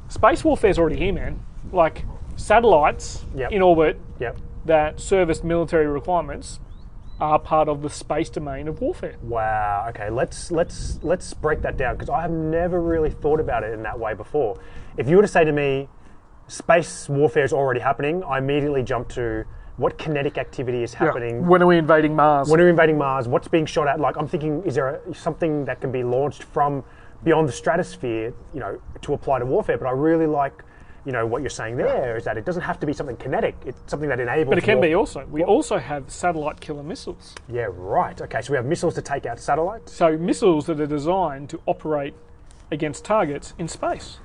space 0.09 0.43
warfare 0.45 0.71
is 0.71 0.79
already 0.79 0.97
here, 0.97 1.13
man. 1.13 1.41
Like 1.73 2.05
satellites 2.37 3.25
Yep. 3.37 3.53
in 3.53 3.63
orbit 3.63 4.01
Yep. 4.19 4.39
that 4.65 4.99
service 4.99 5.45
military 5.45 5.87
requirements 5.87 6.59
are 7.25 7.39
part 7.39 7.69
of 7.69 7.83
the 7.83 7.91
space 7.91 8.31
domain 8.31 8.69
of 8.69 8.81
warfare. 8.81 9.17
Wow. 9.23 9.87
Okay. 9.91 10.11
Let's 10.11 10.51
let's 10.51 10.99
let's 11.03 11.33
break 11.35 11.63
that 11.63 11.77
down 11.77 11.95
because 11.95 12.11
I 12.11 12.23
have 12.23 12.31
never 12.31 12.81
really 12.81 13.11
thought 13.11 13.41
about 13.41 13.65
it 13.65 13.73
in 13.73 13.83
that 13.83 13.99
way 13.99 14.15
before. 14.15 14.59
If 14.97 15.09
you 15.09 15.17
were 15.17 15.23
to 15.23 15.29
say 15.29 15.45
to 15.45 15.53
me, 15.53 15.89
space 16.47 17.09
warfare 17.09 17.45
is 17.45 17.53
already 17.53 17.81
happening, 17.81 18.23
I 18.25 18.39
immediately 18.39 18.83
jump 18.83 19.09
to 19.11 19.45
what 19.77 19.99
kinetic 19.99 20.39
activity 20.39 20.83
is 20.83 20.95
happening. 20.95 21.47
When 21.47 21.63
are 21.63 21.67
we 21.67 21.79
invading 21.79 22.15
Mars? 22.15 22.49
When 22.49 22.61
are 22.61 22.65
we 22.65 22.71
invading 22.71 22.97
Mars? 22.97 23.27
What's 23.27 23.49
being 23.49 23.67
shot 23.67 23.89
at? 23.89 23.99
Like, 23.99 24.17
I'm 24.17 24.29
thinking, 24.29 24.63
is 24.65 24.77
there 24.77 24.89
a, 24.89 25.15
something 25.15 25.65
that 25.65 25.81
can 25.81 25.91
be 25.91 26.05
launched 26.05 26.45
from 26.45 26.85
beyond 27.25 27.49
the 27.49 27.53
stratosphere, 27.53 28.33
you 28.53 28.61
know, 28.61 28.81
to 29.03 29.15
apply 29.15 29.41
to 29.41 29.47
warfare? 29.47 29.77
But 29.77 29.87
I 29.87 29.91
really 29.91 30.27
like, 30.27 30.63
you 31.05 31.13
know, 31.13 31.27
what 31.27 31.43
you're 31.43 31.51
saying 31.51 31.77
there 31.77 32.17
is 32.17 32.25
that 32.25 32.39
it 32.39 32.45
doesn't 32.47 32.63
have 32.63 32.81
to 32.81 32.87
be 32.87 32.93
something 32.93 33.17
kinetic. 33.17 33.55
It's 33.67 33.79
something 33.87 34.09
that 34.09 34.21
enables. 34.21 34.49
But 34.53 34.59
it 34.59 34.65
can 34.65 34.79
war- 34.79 34.87
be 34.87 34.95
also. 34.95 35.27
We 35.31 35.45
also 35.45 35.79
have 35.79 36.11
satellite 36.11 36.61
killer 36.61 36.83
missiles. 36.83 37.35
Yeah, 37.49 37.67
right. 37.71 38.19
Okay, 38.21 38.41
so 38.41 38.53
we 38.53 38.57
have 38.57 38.65
missiles 38.67 38.95
to 38.95 39.03
take 39.03 39.27
out 39.27 39.39
satellites, 39.39 39.93
So 39.93 40.17
missiles 40.17 40.67
that 40.67 40.81
are 40.81 40.87
designed 40.87 41.51
to 41.51 41.61
operate 41.67 42.15
against 42.71 43.05
targets 43.05 43.55
in 43.59 43.69
space. 43.69 44.19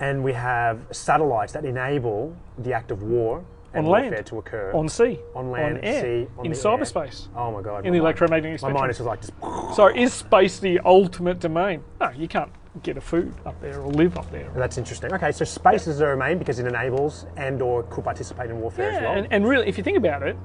and 0.00 0.24
we 0.24 0.32
have 0.32 0.80
satellites 0.90 1.52
that 1.52 1.64
enable 1.64 2.34
the 2.58 2.72
act 2.72 2.90
of 2.90 3.00
war 3.04 3.44
and 3.72 3.86
On 3.86 3.92
land. 3.92 4.04
warfare 4.06 4.22
to 4.24 4.38
occur 4.38 4.72
On 4.74 4.88
sea. 4.88 5.20
on 5.36 5.52
land, 5.52 5.78
on 5.78 5.84
air, 5.84 6.00
sea, 6.02 6.26
on 6.36 6.46
in 6.46 6.52
cyberspace. 6.52 7.28
Air. 7.28 7.40
Oh 7.42 7.52
my 7.52 7.62
god! 7.62 7.70
In 7.70 7.74
my 7.74 7.80
the 7.82 7.90
mind- 7.90 7.96
electromagnetic 7.98 8.62
My 8.62 8.72
mind 8.72 8.90
is 8.90 8.96
just 8.98 9.06
like 9.06 9.20
just. 9.20 9.32
So 9.76 9.86
is 9.86 10.12
space 10.12 10.58
the 10.58 10.80
ultimate 10.84 11.38
domain? 11.38 11.84
No, 12.00 12.10
you 12.10 12.26
can't 12.26 12.50
get 12.82 12.96
a 12.96 13.00
food 13.00 13.32
up 13.46 13.60
there 13.60 13.80
or 13.80 13.88
live 13.92 14.16
up 14.18 14.30
there. 14.30 14.50
That's 14.56 14.78
interesting. 14.78 15.12
Okay, 15.12 15.32
so 15.32 15.44
space 15.44 15.86
is 15.86 16.00
a 16.00 16.04
domain 16.06 16.38
because 16.38 16.58
it 16.58 16.66
enables 16.66 17.26
and 17.36 17.62
or 17.62 17.84
could 17.84 18.04
participate 18.04 18.50
in 18.50 18.60
warfare 18.60 18.90
as 18.92 19.02
well. 19.02 19.12
and, 19.14 19.28
and 19.30 19.46
really, 19.48 19.68
if 19.68 19.78
you 19.78 19.84
think 19.84 19.96
about 19.96 20.22
it, 20.22 20.36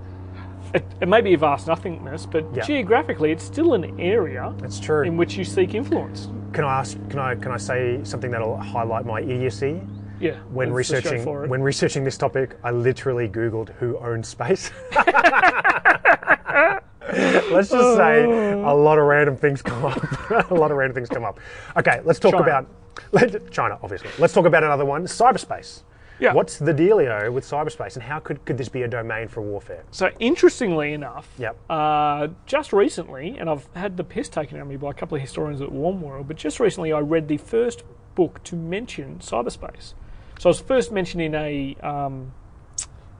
it, 0.73 0.85
it 1.01 1.07
may 1.07 1.21
be 1.21 1.33
a 1.33 1.37
vast 1.37 1.65
nothingness, 1.67 2.25
but 2.27 2.45
Yeah. 2.53 2.63
geographically, 2.63 3.31
it's 3.31 3.43
still 3.43 3.73
an 3.73 3.99
area 3.99 4.53
That's 4.59 4.79
true. 4.79 5.01
in 5.03 5.17
which 5.17 5.35
you 5.37 5.43
seek 5.43 5.73
influence. 5.73 6.29
Can 6.53 6.63
I 6.63 6.79
ask? 6.79 6.97
Can 7.09 7.19
I 7.19 7.35
can 7.35 7.51
I 7.51 7.57
say 7.57 7.99
something 8.03 8.29
that'll 8.31 8.57
highlight 8.57 9.05
my 9.05 9.21
idiocy? 9.21 9.81
Yeah. 10.19 10.35
When 10.51 10.69
the 10.69 10.75
researching 10.75 11.23
when 11.49 11.61
researching 11.63 12.03
this 12.03 12.17
topic, 12.17 12.57
I 12.63 12.71
literally 12.71 13.27
googled 13.29 13.69
who 13.79 13.97
owns 13.99 14.27
space. 14.27 14.69
let's 17.51 17.69
just 17.69 17.95
say 17.97 18.23
a 18.53 18.73
lot 18.73 18.97
of 18.99 19.05
random 19.05 19.35
things 19.35 19.61
come 19.61 19.85
up. 19.85 20.01
a 20.51 20.53
lot 20.53 20.71
of 20.71 20.77
random 20.77 20.95
things 20.95 21.09
come 21.09 21.23
up. 21.25 21.39
Okay, 21.77 22.01
let's 22.03 22.19
talk 22.19 22.31
China. 22.33 22.43
about 22.43 22.67
let- 23.11 23.51
China, 23.51 23.77
obviously. 23.81 24.09
Let's 24.19 24.33
talk 24.33 24.45
about 24.45 24.63
another 24.63 24.85
one: 24.85 25.05
cyberspace. 25.05 25.83
Yeah. 26.19 26.33
What's 26.33 26.57
the 26.59 26.73
dealio 26.73 27.31
with 27.31 27.45
cyberspace, 27.45 27.93
and 27.93 28.03
how 28.03 28.19
could, 28.19 28.43
could 28.43 28.57
this 28.57 28.67
be 28.67 28.81
a 28.81 28.89
domain 28.89 29.29
for 29.29 29.41
warfare? 29.41 29.85
So 29.91 30.09
interestingly 30.19 30.91
enough, 30.91 31.29
Yep. 31.37 31.55
uh, 31.69 32.27
just 32.45 32.73
recently, 32.73 33.37
and 33.39 33.49
I've 33.49 33.69
had 33.73 33.95
the 33.95 34.03
piss 34.03 34.27
taken 34.27 34.57
out 34.57 34.63
of 34.63 34.67
me 34.67 34.75
by 34.75 34.89
a 34.89 34.93
couple 34.93 35.15
of 35.15 35.21
historians 35.21 35.61
at 35.61 35.71
Warm 35.71 36.01
World, 36.01 36.27
but 36.27 36.35
just 36.35 36.59
recently 36.59 36.91
I 36.91 36.99
read 36.99 37.29
the 37.29 37.37
first 37.37 37.83
book 38.15 38.43
to 38.43 38.57
mention 38.57 39.19
cyberspace. 39.19 39.93
So 40.39 40.49
it 40.49 40.51
was 40.51 40.59
first 40.59 40.91
mentioned 40.91 41.21
in 41.21 41.35
a 41.35 41.75
um, 41.81 42.33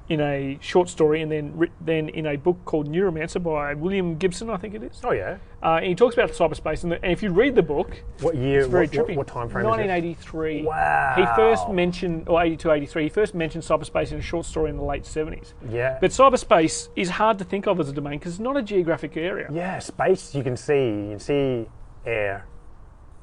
in 0.09 0.19
a 0.21 0.57
short 0.59 0.89
story, 0.89 1.21
and 1.21 1.31
then 1.31 1.55
writ- 1.55 1.71
then 1.81 2.09
in 2.09 2.25
a 2.25 2.35
book 2.35 2.57
called 2.65 2.91
Neuromancer 2.91 3.41
by 3.41 3.75
William 3.75 4.17
Gibson, 4.17 4.49
I 4.49 4.57
think 4.57 4.73
it 4.73 4.81
is. 4.83 4.99
Oh 5.03 5.11
yeah. 5.11 5.37
Uh, 5.61 5.75
and 5.75 5.85
he 5.85 5.93
talks 5.95 6.15
about 6.15 6.31
cyberspace, 6.31 6.83
and, 6.83 6.91
the, 6.93 7.03
and 7.03 7.11
if 7.11 7.21
you 7.21 7.29
read 7.31 7.53
the 7.53 7.61
book, 7.61 8.01
What 8.21 8.35
year? 8.35 8.61
it's 8.61 8.69
very 8.69 8.87
what, 8.87 8.95
what, 8.97 9.07
trippy. 9.07 9.15
what 9.17 9.27
time 9.27 9.49
frame 9.49 9.65
is 9.65 9.73
it? 9.75 9.87
1983. 9.87 10.63
Wow. 10.63 11.13
He 11.17 11.25
first 11.35 11.69
mentioned, 11.69 12.27
or 12.29 12.41
82, 12.41 12.71
83. 12.71 13.03
He 13.03 13.09
first 13.09 13.35
mentioned 13.35 13.63
cyberspace 13.63 14.11
in 14.11 14.17
a 14.17 14.21
short 14.21 14.45
story 14.45 14.69
in 14.69 14.77
the 14.77 14.83
late 14.83 15.03
70s. 15.03 15.53
Yeah. 15.69 15.97
But 16.01 16.11
cyberspace 16.11 16.89
is 16.95 17.09
hard 17.09 17.37
to 17.39 17.43
think 17.43 17.67
of 17.67 17.79
as 17.79 17.89
a 17.89 17.93
domain 17.93 18.19
because 18.19 18.33
it's 18.33 18.39
not 18.39 18.57
a 18.57 18.63
geographic 18.63 19.15
area. 19.17 19.47
yeah, 19.51 19.79
space 19.79 20.33
you 20.33 20.43
can 20.43 20.55
see. 20.57 20.87
You 20.89 21.09
can 21.11 21.19
see 21.19 21.67
air. 22.05 22.45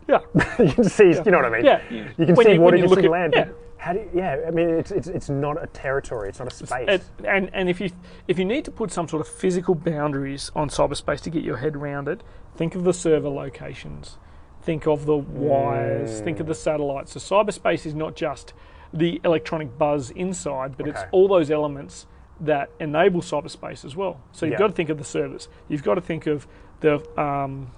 Yeah. 0.06 0.20
you 0.60 0.72
can 0.72 0.84
see, 0.84 1.08
you 1.08 1.30
know 1.32 1.38
what 1.38 1.46
I 1.46 1.50
mean? 1.50 1.64
Yeah. 1.64 1.80
You 1.90 2.26
can 2.26 2.34
When 2.36 2.46
see 2.46 2.52
you- 2.52 2.60
water, 2.60 2.76
you 2.76 2.84
you 2.84 2.88
can 2.90 2.98
see 3.00 3.06
at- 3.06 3.10
land. 3.10 3.32
yeah. 3.34 3.48
How 3.86 3.92
do 3.92 4.00
you, 4.00 4.10
yeah, 4.14 4.40
I 4.48 4.50
mean, 4.50 4.68
it's, 4.68 4.90
it's, 4.90 5.06
it's 5.06 5.28
not 5.28 5.62
a 5.62 5.68
territory, 5.68 6.28
it's 6.28 6.40
not 6.40 6.52
a 6.52 6.54
space. 6.66 6.88
It- 6.88 7.04
and 7.24 7.50
and 7.54 7.68
if 7.68 7.80
you 7.80 7.90
if 8.26 8.36
you 8.36 8.44
need 8.44 8.64
to 8.64 8.72
put 8.72 8.90
some 8.90 9.06
sort 9.06 9.20
of 9.20 9.28
physical 9.28 9.76
boundaries 9.76 10.50
on 10.56 10.68
cyberspace 10.70 11.20
to 11.20 11.30
get 11.30 11.44
your 11.44 11.58
head 11.58 11.76
around 11.76 12.08
it, 12.08 12.22
think 12.56 12.74
of 12.74 12.82
the 12.82 12.92
server 12.92 13.28
locations, 13.28 14.18
think 14.60 14.88
of 14.88 15.06
the 15.06 15.16
wires, 15.16 16.20
think 16.20 16.40
of 16.40 16.46
the 16.48 16.54
satellites. 16.54 17.12
So 17.12 17.20
cyberspace 17.20 17.86
is 17.86 17.94
not 17.94 18.16
just 18.16 18.52
the 18.92 19.20
electronic 19.24 19.78
buzz 19.78 20.10
inside, 20.10 20.76
but 20.76 20.88
it's 20.88 21.02
all 21.12 21.28
those 21.28 21.48
elements 21.48 22.06
that 22.40 22.70
enable 22.80 23.20
cyberspace 23.20 23.84
as 23.84 23.94
well. 23.94 24.20
So 24.32 24.46
you've 24.46 24.54
Yeah. 24.54 24.58
got 24.58 24.66
to 24.66 24.72
think 24.72 24.88
of 24.90 24.98
the 24.98 25.04
servers. 25.04 25.48
You've 25.68 25.84
got 25.84 25.94
to 25.94 26.00
think 26.00 26.26
of 26.26 26.48
the 26.80 26.94
um, 27.20 27.70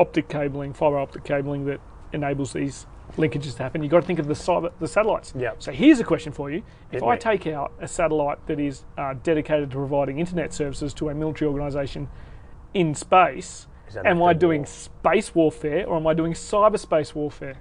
optic 0.00 0.28
cabling, 0.28 0.72
fiber 0.72 0.98
optic 0.98 1.22
cabling 1.22 1.66
that 1.66 1.80
enables 2.12 2.52
these 2.54 2.86
linkages 3.16 3.56
to 3.56 3.62
happen. 3.62 3.82
You've 3.82 3.90
got 3.90 4.00
to 4.00 4.06
think 4.06 4.18
of 4.18 4.26
the 4.26 4.34
cyber, 4.34 4.72
the 4.80 4.88
satellites. 4.88 5.32
Yep. 5.38 5.62
So 5.62 5.72
here's 5.72 6.00
a 6.00 6.04
question 6.04 6.32
for 6.32 6.50
you: 6.50 6.58
If 6.90 7.00
Hit 7.00 7.02
I 7.02 7.14
me. 7.14 7.18
take 7.20 7.46
out 7.46 7.72
a 7.80 7.86
satellite 7.88 8.44
that 8.46 8.58
is 8.58 8.84
uh, 8.98 9.14
dedicated 9.22 9.70
to 9.70 9.76
providing 9.76 10.18
internet 10.18 10.52
services 10.52 10.92
to 10.94 11.08
a 11.10 11.14
military 11.14 11.48
organisation 11.48 12.08
in 12.72 12.94
space, 12.94 13.66
am 14.04 14.22
I 14.22 14.32
doing 14.32 14.62
war? 14.62 14.66
space 14.66 15.34
warfare 15.34 15.86
or 15.86 15.96
am 15.96 16.06
I 16.06 16.14
doing 16.14 16.32
cyberspace 16.32 17.14
warfare? 17.14 17.58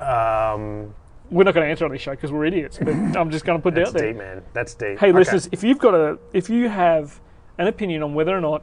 um, 0.00 0.94
We're 1.30 1.44
not 1.44 1.54
going 1.54 1.66
to 1.66 1.70
answer 1.70 1.84
on 1.84 1.90
this 1.92 2.00
show 2.02 2.12
because 2.12 2.32
we're 2.32 2.44
idiots. 2.46 2.78
But 2.78 2.88
I'm 3.16 3.30
just 3.30 3.44
going 3.44 3.58
to 3.58 3.62
put 3.62 3.76
it 3.76 3.86
out 3.86 3.92
there. 3.92 4.02
That's 4.02 4.12
deep, 4.12 4.16
man. 4.16 4.42
That's 4.52 4.74
deep. 4.74 4.98
Hey, 4.98 5.08
Okay. 5.08 5.18
listeners, 5.18 5.48
if 5.52 5.62
you've 5.64 5.78
got 5.78 5.94
a, 5.94 6.18
if 6.32 6.48
you 6.48 6.68
have 6.68 7.20
an 7.58 7.66
opinion 7.66 8.02
on 8.02 8.14
whether 8.14 8.36
or 8.36 8.40
not 8.40 8.62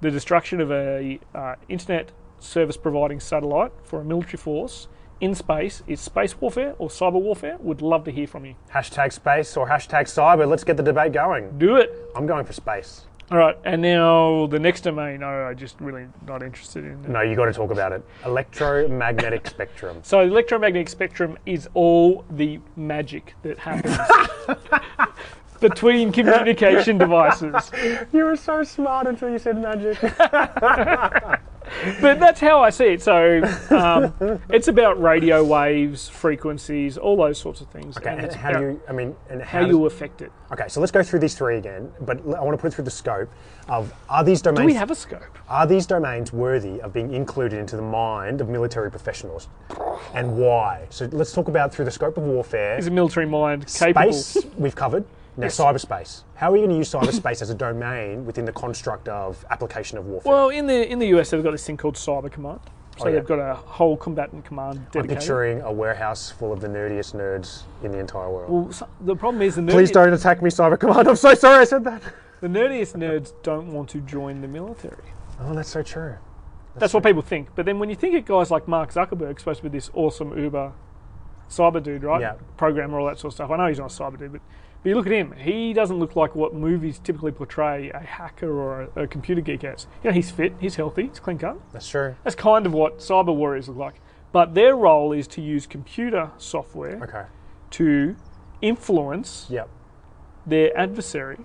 the 0.00 0.10
destruction 0.10 0.60
of 0.60 0.70
a 0.72 1.20
uh, 1.34 1.54
internet 1.68 2.10
service 2.42 2.76
providing 2.76 3.20
satellite 3.20 3.72
for 3.82 4.00
a 4.00 4.04
military 4.04 4.38
force 4.38 4.88
in 5.22 5.36
space 5.36 5.84
is 5.86 6.00
space 6.00 6.38
warfare 6.40 6.74
or 6.78 6.88
cyber 6.88 7.12
warfare, 7.22 7.56
would 7.60 7.80
love 7.80 8.04
to 8.04 8.10
hear 8.10 8.26
from 8.26 8.44
you. 8.44 8.56
Hashtag 8.74 9.12
space 9.12 9.56
or 9.56 9.68
hashtag 9.68 10.02
cyber. 10.02 10.48
Let's 10.48 10.64
get 10.64 10.76
the 10.76 10.82
debate 10.82 11.12
going. 11.12 11.58
Do 11.58 11.76
it. 11.76 11.94
I'm 12.16 12.26
going 12.26 12.44
for 12.44 12.52
space. 12.52 13.06
All 13.30 13.38
right, 13.38 13.56
and 13.64 13.80
now 13.80 14.46
the 14.48 14.58
next 14.58 14.82
domain. 14.82 15.22
I'm 15.22 15.56
just 15.56 15.80
really 15.80 16.06
not 16.26 16.42
interested 16.42 16.84
in. 16.84 17.00
No, 17.10 17.22
you 17.22 17.36
got 17.36 17.46
to 17.46 17.52
talk 17.52 17.70
about 17.70 17.92
it. 17.92 18.04
Electromagnetic 18.26 19.46
spectrum. 19.46 20.00
So, 20.02 20.26
the 20.26 20.32
electromagnetic 20.32 20.88
spectrum 20.88 21.38
is 21.46 21.68
all 21.72 22.24
the 22.28 22.58
magic 22.76 23.34
that 23.42 23.58
happens 23.58 23.96
between 25.60 26.12
communication 26.12 26.98
devices. 26.98 27.70
You 28.12 28.24
were 28.24 28.36
so 28.36 28.64
smart 28.64 29.06
until 29.06 29.30
you 29.30 29.38
said 29.38 29.56
magic. 29.56 29.98
But 32.00 32.20
that's 32.20 32.40
how 32.40 32.60
I 32.62 32.70
see 32.70 32.86
it. 32.86 33.02
So, 33.02 33.42
um, 33.70 34.40
it's 34.50 34.68
about 34.68 35.00
radio 35.00 35.42
waves, 35.44 36.08
frequencies, 36.08 36.98
all 36.98 37.16
those 37.16 37.38
sorts 37.38 37.60
of 37.60 37.68
things, 37.68 37.96
Okay, 37.96 38.10
and 38.10 38.20
and 38.20 38.34
how 38.34 38.52
do 38.52 38.60
you? 38.60 38.80
I 38.88 38.92
mean, 38.92 39.14
and 39.30 39.40
how, 39.42 39.60
how 39.60 39.66
does- 39.66 39.70
you 39.70 39.86
affect 39.86 40.22
it. 40.22 40.30
Okay, 40.52 40.68
so 40.68 40.80
let's 40.80 40.92
go 40.92 41.02
through 41.02 41.20
these 41.20 41.34
three 41.34 41.56
again, 41.56 41.90
but 42.02 42.18
I 42.18 42.40
want 42.42 42.52
to 42.56 42.60
put 42.60 42.68
it 42.68 42.74
through 42.74 42.84
the 42.84 42.90
scope 42.90 43.30
of 43.68 43.92
are 44.08 44.22
these 44.24 44.42
domains? 44.42 44.60
Do 44.60 44.66
we 44.66 44.74
have 44.74 44.90
a 44.90 44.94
scope? 44.94 45.22
are 45.48 45.66
these 45.66 45.86
domains 45.86 46.32
worthy 46.32 46.80
of 46.80 46.92
being 46.92 47.12
included 47.12 47.58
into 47.58 47.76
the 47.76 47.82
mind 47.82 48.40
of 48.40 48.48
military 48.48 48.90
professionals, 48.90 49.48
and 50.14 50.36
why? 50.36 50.86
So 50.90 51.08
let's 51.12 51.32
talk 51.32 51.48
about 51.48 51.72
through 51.74 51.86
the 51.86 51.90
scope 51.90 52.16
of 52.16 52.24
warfare. 52.24 52.78
Is 52.78 52.86
a 52.86 52.90
military 52.90 53.26
mind 53.26 53.66
capable? 53.66 54.12
Space 54.12 54.44
we've 54.58 54.76
covered. 54.76 55.04
Now 55.36 55.44
Yes. 55.46 55.56
cyberspace. 55.58 56.24
How 56.34 56.52
are 56.52 56.56
you 56.56 56.62
going 56.66 56.70
to 56.70 56.76
use 56.76 56.90
cyberspace 56.92 57.40
as 57.40 57.48
a 57.48 57.54
domain 57.54 58.26
within 58.26 58.44
the 58.44 58.52
construct 58.52 59.08
of 59.08 59.44
application 59.50 59.96
of 59.96 60.06
warfare? 60.06 60.30
Well, 60.32 60.48
in 60.50 60.66
the 60.66 60.86
in 60.90 60.98
the 60.98 61.06
US, 61.18 61.30
they've 61.30 61.42
got 61.42 61.52
this 61.52 61.66
thing 61.66 61.76
called 61.78 61.94
Cyber 61.94 62.30
Command. 62.30 62.60
So 62.98 63.06
Oh, 63.06 63.08
yeah. 63.08 63.14
they've 63.14 63.26
got 63.26 63.38
a 63.38 63.54
whole 63.54 63.96
combatant 63.96 64.44
command 64.44 64.86
I'm 64.94 65.08
picturing 65.08 65.62
a 65.62 65.72
warehouse 65.72 66.30
full 66.30 66.52
of 66.52 66.60
the 66.60 66.68
nerdiest 66.68 67.14
nerds 67.16 67.62
in 67.82 67.90
the 67.90 67.98
entire 67.98 68.28
world. 68.28 68.50
Well, 68.50 68.70
so- 68.72 68.86
the 69.00 69.16
problem 69.16 69.40
is 69.40 69.54
the 69.56 69.62
nerdiest, 69.62 69.70
Please 69.72 69.90
don't 69.90 70.12
attack 70.12 70.42
me, 70.42 70.50
Cyber 70.50 70.78
Command. 70.78 71.08
I'm 71.08 71.16
so 71.16 71.32
sorry 71.32 71.60
I 71.60 71.64
said 71.64 71.84
that. 71.84 72.02
the 72.42 72.48
nerdiest 72.48 72.94
nerds 72.96 73.32
don't 73.42 73.72
want 73.72 73.88
to 73.90 74.00
join 74.02 74.42
the 74.42 74.48
military. 74.48 75.04
Oh, 75.40 75.54
that's 75.54 75.70
so 75.70 75.82
true. 75.82 76.16
That's 76.76 76.92
what 76.92 77.02
people 77.02 77.22
think. 77.22 77.48
But 77.54 77.64
then 77.64 77.78
when 77.78 77.88
you 77.88 77.96
think 77.96 78.14
of 78.14 78.26
guys 78.26 78.50
like 78.50 78.68
Mark 78.68 78.92
Zuckerberg, 78.92 79.38
supposed 79.38 79.62
to 79.62 79.70
be 79.70 79.76
this 79.78 79.90
awesome 79.94 80.36
Uber 80.38 80.72
cyber 81.48 81.82
dude, 81.82 82.02
right? 82.04 82.20
Yeah. 82.20 82.34
Programmer, 82.58 82.98
all 83.00 83.06
that 83.06 83.18
sort 83.18 83.30
of 83.32 83.34
stuff. 83.36 83.50
I 83.50 83.56
know 83.56 83.66
he's 83.68 83.78
not 83.78 83.90
a 83.90 84.02
cyber 84.02 84.18
dude, 84.18 84.32
but, 84.32 84.40
but 84.82 84.88
you 84.90 84.94
look 84.96 85.06
at 85.06 85.12
him. 85.12 85.32
He 85.32 85.72
doesn't 85.72 85.98
look 85.98 86.16
like 86.16 86.34
what 86.34 86.54
movies 86.54 86.98
typically 86.98 87.32
portray 87.32 87.90
a 87.90 88.00
hacker 88.00 88.50
or 88.50 88.88
a, 88.96 89.02
a 89.02 89.06
computer 89.06 89.40
geek 89.40 89.64
as. 89.64 89.86
You 90.02 90.10
know, 90.10 90.14
he's 90.14 90.30
fit, 90.30 90.54
he's 90.60 90.76
healthy, 90.76 91.08
he's 91.08 91.20
clean 91.20 91.38
cut. 91.38 91.58
That's 91.72 91.88
true. 91.88 92.16
That's 92.24 92.34
kind 92.36 92.66
of 92.66 92.72
what 92.72 92.98
cyber 92.98 93.34
warriors 93.34 93.68
look 93.68 93.78
like. 93.78 94.00
But 94.32 94.54
their 94.54 94.74
role 94.76 95.12
is 95.12 95.26
to 95.28 95.40
use 95.42 95.66
computer 95.66 96.30
software 96.38 97.00
Okay. 97.02 97.24
to 97.72 98.16
influence 98.60 99.46
Yep. 99.50 99.68
their 100.46 100.76
adversary 100.78 101.38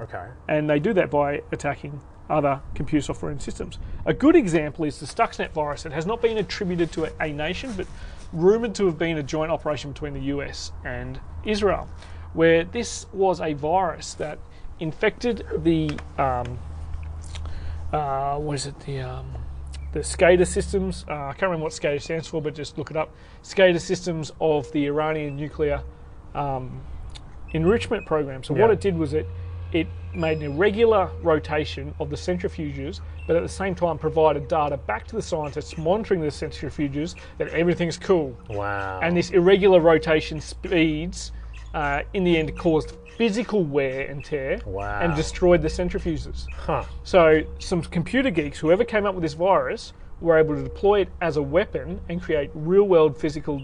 Okay. 0.00 0.26
and 0.48 0.68
they 0.68 0.78
do 0.78 0.92
that 0.92 1.10
by 1.10 1.42
attacking 1.52 2.00
other 2.28 2.60
computer 2.74 3.02
software 3.04 3.30
and 3.30 3.40
systems. 3.40 3.78
A 4.04 4.12
good 4.12 4.34
example 4.36 4.84
is 4.84 4.98
the 4.98 5.06
Stuxnet 5.06 5.50
virus. 5.52 5.86
It 5.86 5.92
has 5.92 6.06
not 6.06 6.20
been 6.20 6.38
attributed 6.38 6.90
to 6.92 7.04
a, 7.04 7.10
a 7.20 7.32
nation, 7.32 7.72
but 7.76 7.86
rumored 8.32 8.74
to 8.74 8.86
have 8.86 8.98
been 8.98 9.16
a 9.18 9.22
joint 9.22 9.50
operation 9.52 9.92
between 9.92 10.12
the 10.12 10.20
US 10.34 10.72
and 10.84 11.20
Israel, 11.44 11.88
where 12.36 12.64
this 12.64 13.06
was 13.12 13.40
a 13.40 13.54
virus 13.54 14.14
that 14.14 14.38
infected 14.78 15.44
the 15.58 15.90
um, 16.18 16.58
uh, 17.92 18.36
what 18.36 18.54
is 18.54 18.66
it 18.66 18.78
the 18.80 19.00
um, 19.00 19.26
the 19.92 20.00
SCADA 20.00 20.46
systems. 20.46 21.06
Uh, 21.08 21.12
I 21.14 21.32
can't 21.32 21.44
remember 21.44 21.64
what 21.64 21.72
SCADA 21.72 22.02
stands 22.02 22.28
for, 22.28 22.42
but 22.42 22.54
just 22.54 22.76
look 22.76 22.90
it 22.90 22.96
up. 22.96 23.10
SCADA 23.42 23.80
systems 23.80 24.30
of 24.40 24.70
the 24.72 24.84
Iranian 24.86 25.36
nuclear 25.36 25.82
um, 26.34 26.82
enrichment 27.52 28.04
program. 28.04 28.44
So 28.44 28.52
what 28.52 28.70
it 28.70 28.80
did 28.80 28.96
was 28.96 29.14
it 29.14 29.26
it 29.72 29.86
made 30.14 30.38
an 30.38 30.44
irregular 30.44 31.10
rotation 31.22 31.94
of 31.98 32.08
the 32.10 32.16
centrifuges, 32.16 33.00
but 33.26 33.36
at 33.36 33.42
the 33.42 33.48
same 33.48 33.74
time 33.74 33.98
provided 33.98 34.48
data 34.48 34.76
back 34.76 35.06
to 35.08 35.16
the 35.16 35.22
scientists 35.22 35.76
monitoring 35.76 36.20
the 36.20 36.28
centrifuges 36.28 37.14
that 37.38 37.48
everything's 37.48 37.98
cool. 37.98 38.36
Wow. 38.48 39.00
And 39.02 39.16
this 39.16 39.30
irregular 39.30 39.80
rotation 39.80 40.40
speeds, 40.40 41.32
uh, 41.76 42.02
in 42.14 42.24
the 42.24 42.36
end, 42.36 42.56
caused 42.58 42.92
physical 43.16 43.62
wear 43.64 44.06
and 44.10 44.24
tear 44.24 44.58
Wow. 44.66 45.00
and 45.00 45.14
destroyed 45.14 45.62
the 45.62 45.68
centrifuges. 45.68 46.46
huh. 46.52 46.84
So 47.04 47.42
some 47.58 47.82
computer 47.82 48.30
geeks, 48.30 48.58
whoever 48.58 48.82
came 48.84 49.06
up 49.06 49.14
with 49.14 49.22
this 49.22 49.34
virus, 49.34 49.92
were 50.20 50.36
able 50.38 50.54
to 50.56 50.62
deploy 50.62 51.02
it 51.02 51.08
as 51.20 51.36
a 51.36 51.42
weapon 51.42 52.00
and 52.08 52.20
create 52.22 52.50
real-world 52.54 53.16
physical 53.16 53.62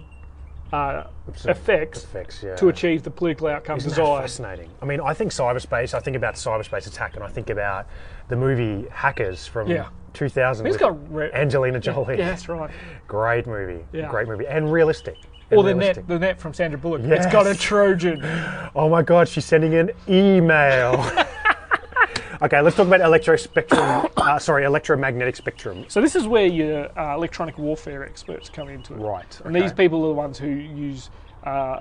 uh, 0.73 1.05
effects 1.45 2.03
Effects, 2.05 2.43
yeah. 2.43 2.55
to 2.57 2.69
achieve 2.71 3.03
the 3.03 3.11
political 3.11 3.47
outcomes 3.49 3.85
Isn't 3.85 3.99
desired. 3.99 4.23
fascinating? 4.23 4.71
I 4.81 4.87
mean, 4.87 5.01
I 5.01 5.13
think 5.13 5.31
cyberspace. 5.33 5.93
I 5.93 6.01
think 6.01 6.17
about 6.17 6.35
cyberspace 6.37 6.87
attack, 6.87 7.15
and 7.15 7.23
I 7.25 7.29
think 7.29 7.51
about 7.51 7.87
the 8.29 8.37
movie 8.37 8.89
Hackers 8.91 9.47
from 9.47 9.69
Yeah. 9.69 9.89
2000. 10.15 10.67
It's 10.67 10.75
with 10.75 10.81
got 10.81 11.13
re- 11.15 11.31
Angelina 11.33 11.79
Jolie. 11.79 12.17
Yeah, 12.19 12.29
that's 12.31 12.49
right. 12.49 12.71
Great 13.07 13.47
movie. 13.47 13.85
Yeah. 13.93 14.09
Great 14.09 14.29
movie, 14.29 14.47
and 14.47 14.73
realistic. 14.73 15.17
Or 15.51 15.63
the 15.63 15.75
net, 15.75 16.07
the 16.09 16.19
net 16.19 16.41
from 16.41 16.55
Sandra 16.55 16.79
Bullock. 16.79 17.03
It's 17.03 17.27
got 17.27 17.47
a 17.47 17.55
Trojan. 17.55 18.23
Oh 18.75 18.89
my 18.89 19.03
God, 19.03 19.29
she's 19.29 19.45
sending 19.45 19.75
an 19.75 19.91
email. 20.09 20.95
okay, 22.43 22.61
let's 22.61 22.77
talk 22.77 22.87
about 22.87 23.01
electrospectrum. 23.01 24.11
uh, 24.17 24.39
sorry, 24.39 24.65
electromagnetic 24.65 25.37
spectrum. 25.37 25.85
So 25.89 26.01
this 26.01 26.17
is 26.17 26.27
where 26.27 26.47
your 26.47 26.97
uh, 26.99 27.15
electronic 27.15 27.59
warfare 27.59 28.03
experts 28.05 28.49
come 28.49 28.69
into 28.69 28.95
it. 28.95 28.99
Right. 28.99 29.41
And 29.45 29.55
these 29.55 29.73
people 29.73 30.03
are 30.05 30.09
the 30.09 30.15
ones 30.15 30.39
who 30.39 30.49
use 30.49 31.11
uh, 31.45 31.81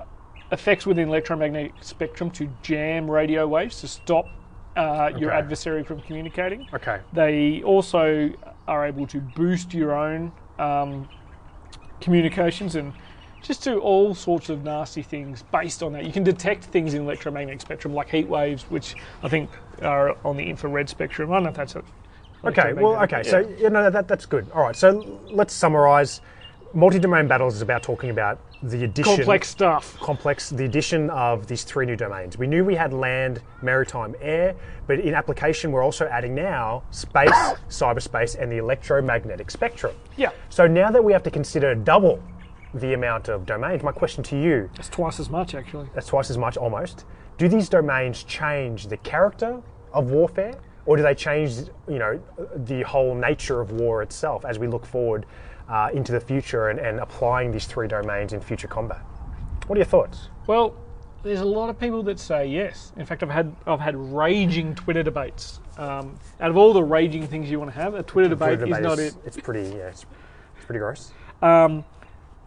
effects 0.50 0.84
within 0.84 1.08
electromagnetic 1.08 1.72
spectrum 1.80 2.30
to 2.32 2.50
jam 2.62 3.10
radio 3.10 3.46
waves 3.48 3.80
to 3.80 3.88
stop 3.88 4.26
uh, 4.76 5.10
your 5.16 5.30
Okay. 5.30 5.38
adversary 5.38 5.82
from 5.82 6.00
communicating. 6.00 6.66
Okay. 6.74 7.00
They 7.12 7.62
also 7.62 8.30
are 8.68 8.86
able 8.86 9.06
to 9.08 9.20
boost 9.20 9.72
your 9.72 9.94
own 9.94 10.32
um, 10.58 11.08
communications 12.00 12.74
and 12.76 12.92
just 13.42 13.62
do 13.64 13.78
all 13.80 14.14
sorts 14.14 14.48
of 14.48 14.64
nasty 14.64 15.02
things 15.02 15.42
based 15.52 15.82
on 15.82 15.92
that. 15.92 16.04
You 16.04 16.12
can 16.12 16.22
detect 16.24 16.64
things 16.64 16.94
in 16.94 17.02
electromagnetic 17.02 17.60
spectrum 17.60 17.92
like 17.94 18.08
heat 18.08 18.28
waves, 18.28 18.62
which 18.64 18.94
I 19.22 19.28
think 19.28 19.50
are 19.82 20.16
on 20.24 20.36
the 20.36 20.44
infrared 20.48 20.88
spectrum. 20.88 21.30
I 21.30 21.36
don't 21.36 21.44
know 21.44 21.50
if 21.50 21.56
that's 21.56 21.74
a 21.76 21.82
Okay, 22.44 22.72
well, 22.72 22.94
okay, 23.02 23.20
electromagnetic- 23.20 23.58
so 23.58 23.62
you 23.64 23.70
know 23.70 23.90
that 23.90 24.08
that's 24.08 24.26
good. 24.26 24.46
All 24.52 24.62
right, 24.62 24.74
so 24.76 25.20
let's 25.30 25.54
summarize. 25.54 26.20
Multi-domain 26.74 27.28
battles 27.28 27.54
is 27.54 27.60
about 27.60 27.82
talking 27.82 28.08
about 28.08 28.40
the 28.62 28.84
addition 28.84 29.16
complex 29.16 29.48
stuff. 29.50 29.98
complex 30.00 30.48
the 30.48 30.64
addition 30.64 31.10
of 31.10 31.46
these 31.46 31.64
three 31.64 31.84
new 31.84 31.96
domains. 31.96 32.38
We 32.38 32.46
knew 32.46 32.64
we 32.64 32.74
had 32.74 32.94
land, 32.94 33.42
maritime, 33.60 34.14
air, 34.22 34.54
but 34.86 34.98
in 34.98 35.12
application 35.14 35.70
we're 35.70 35.82
also 35.82 36.06
adding 36.06 36.34
now 36.34 36.82
space, 36.90 37.30
cyberspace, 37.68 38.38
and 38.40 38.50
the 38.50 38.56
electromagnetic 38.56 39.50
spectrum. 39.50 39.94
Yeah, 40.16 40.30
So 40.48 40.66
now 40.66 40.90
that 40.90 41.04
we 41.04 41.12
have 41.12 41.22
to 41.24 41.30
consider 41.30 41.74
double 41.74 42.22
the 42.74 42.94
amount 42.94 43.28
of 43.28 43.44
domains, 43.46 43.82
my 43.82 43.92
question 43.92 44.22
to 44.24 44.40
you, 44.40 44.70
it's 44.78 44.88
twice 44.88 45.20
as 45.20 45.28
much 45.28 45.54
actually. 45.54 45.88
that's 45.94 46.06
twice 46.06 46.30
as 46.30 46.38
much 46.38 46.56
almost. 46.56 47.04
Do 47.38 47.48
these 47.48 47.68
domains 47.68 48.24
change 48.24 48.86
the 48.86 48.96
character 48.98 49.60
of 49.92 50.10
warfare, 50.10 50.54
or 50.86 50.96
do 50.96 51.02
they 51.02 51.14
change, 51.14 51.58
you 51.88 51.98
know, 51.98 52.20
the 52.56 52.82
whole 52.82 53.14
nature 53.14 53.60
of 53.60 53.72
war 53.72 54.02
itself 54.02 54.44
as 54.44 54.58
we 54.58 54.66
look 54.66 54.86
forward 54.86 55.26
uh, 55.68 55.90
into 55.92 56.12
the 56.12 56.20
future 56.20 56.68
and, 56.68 56.78
and 56.78 56.98
applying 56.98 57.50
these 57.52 57.66
three 57.66 57.88
domains 57.88 58.32
in 58.32 58.40
future 58.40 58.68
combat? 58.68 59.00
What 59.66 59.76
are 59.76 59.80
your 59.80 59.86
thoughts? 59.86 60.28
Well, 60.46 60.74
there's 61.22 61.40
a 61.40 61.44
lot 61.44 61.70
of 61.70 61.78
people 61.78 62.02
that 62.04 62.18
say 62.18 62.46
yes. 62.46 62.92
In 62.96 63.06
fact, 63.06 63.22
I've 63.22 63.30
had 63.30 63.54
I've 63.66 63.80
had 63.80 63.96
raging 63.96 64.74
Twitter 64.74 65.02
debates. 65.04 65.60
Um, 65.78 66.18
out 66.40 66.50
of 66.50 66.56
all 66.56 66.72
the 66.72 66.82
raging 66.82 67.26
things 67.26 67.50
you 67.50 67.58
want 67.60 67.72
to 67.72 67.78
have, 67.78 67.94
a 67.94 68.02
Twitter 68.02 68.28
debate, 68.28 68.60
is 68.60 68.80
not 68.80 68.98
it. 68.98 69.14
It's 69.24 69.36
pretty, 69.36 69.68
yeah, 69.68 69.88
it's, 69.88 70.04
it's 70.56 70.66
pretty 70.66 70.80
gross. 70.80 71.12
Um, 71.40 71.84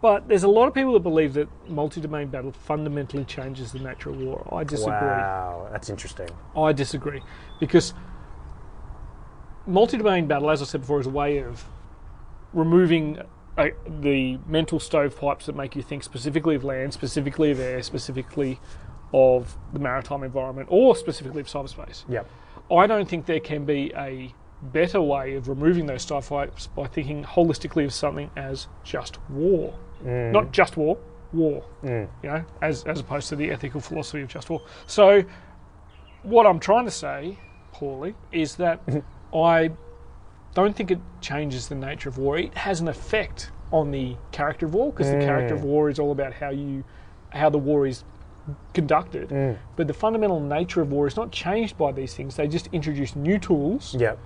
but 0.06 0.28
there's 0.28 0.44
a 0.44 0.48
lot 0.48 0.68
of 0.68 0.74
people 0.76 0.94
that 0.94 1.00
believe 1.00 1.34
that 1.34 1.48
multi-domain 1.68 2.28
battle 2.28 2.52
fundamentally 2.52 3.26
changes 3.26 3.72
the 3.72 3.80
nature 3.80 4.12
of 4.12 4.22
war. 4.22 4.48
I 4.52 4.64
disagree. 4.64 4.92
Wow, 4.94 5.68
that's 5.72 5.90
interesting. 5.90 6.30
I 6.56 6.74
disagree 6.74 7.24
because 7.60 7.92
multi-domain 9.66 10.28
battle, 10.28 10.52
as 10.52 10.62
I 10.62 10.66
said 10.66 10.82
before, 10.82 11.00
is 11.00 11.08
a 11.08 11.10
way 11.10 11.40
of 11.40 11.66
removing 12.54 13.20
uh, 13.58 13.70
the 13.88 14.38
mental 14.46 14.80
stovepipes 14.80 15.48
that 15.48 15.56
make 15.56 15.76
you 15.76 15.82
think 15.82 16.04
specifically 16.04 16.54
of 16.54 16.64
land, 16.64 16.94
specifically 16.94 17.50
of 17.50 17.60
air, 17.60 17.82
specifically 17.82 18.60
of 19.12 19.58
the 19.74 19.80
maritime 19.80 20.22
environment, 20.22 20.68
or 20.70 20.96
specifically 20.96 21.42
of 21.42 21.48
cyberspace. 21.48 22.04
Yep. 22.08 22.30
I 22.72 22.86
don't 22.86 23.10
think 23.10 23.26
there 23.26 23.40
can 23.40 23.66
be 23.66 23.92
a 23.98 24.36
better 24.62 25.02
way 25.02 25.34
of 25.34 25.50
removing 25.50 25.88
those 25.88 26.04
stovepipes 26.06 26.68
by 26.68 26.86
thinking 26.86 27.24
holistically 27.24 27.86
of 27.86 27.92
something 27.92 28.30
as 28.36 28.68
just 28.84 29.18
war, 29.32 29.74
Mm. 30.06 30.32
not 30.32 30.52
just 30.52 30.78
war, 30.78 30.98
war. 31.34 31.64
Mm. 31.84 32.08
You 32.24 32.30
know, 32.30 32.46
as 32.62 32.84
as 32.84 33.00
opposed 33.00 33.30
to 33.30 33.36
the 33.36 33.52
ethical 33.52 33.82
philosophy 33.82 34.22
of 34.22 34.28
just 34.30 34.50
war. 34.50 34.62
So, 34.88 35.24
what 36.24 36.46
I'm 36.46 36.60
trying 36.60 36.86
to 36.86 36.92
say, 36.92 37.38
poorly, 37.72 38.16
is 38.32 38.56
that 38.58 38.86
mm-hmm. 38.86 39.38
I 39.38 39.72
don't 40.54 40.76
think 40.76 40.92
it 40.92 41.00
changes 41.22 41.68
the 41.68 41.76
nature 41.76 42.10
of 42.10 42.18
war. 42.18 42.38
It 42.38 42.56
has 42.56 42.80
an 42.82 42.88
effect 42.88 43.52
on 43.72 43.92
the 43.92 44.16
character 44.32 44.66
of 44.68 44.74
war 44.74 44.92
because 44.92 45.08
the 45.08 45.20
character 45.20 45.56
of 45.56 45.62
mm. 45.62 45.66
war 45.66 45.90
is 45.90 46.00
all 46.00 46.12
about 46.12 46.34
how 46.34 46.50
you, 46.50 46.84
how 47.32 47.50
the 47.50 47.58
war 47.58 47.86
is 47.86 48.04
conducted. 48.74 49.58
But 49.76 49.88
the 49.88 49.94
fundamental 49.94 50.40
nature 50.40 50.82
of 50.82 50.92
war 50.92 51.08
is 51.08 51.16
not 51.16 51.32
changed 51.32 51.78
by 51.78 51.92
these 51.92 52.14
things. 52.14 52.36
They 52.36 52.48
just 52.48 52.68
introduce 52.72 53.16
new 53.16 53.40
tools 53.40 53.96
Yep. 54.00 54.20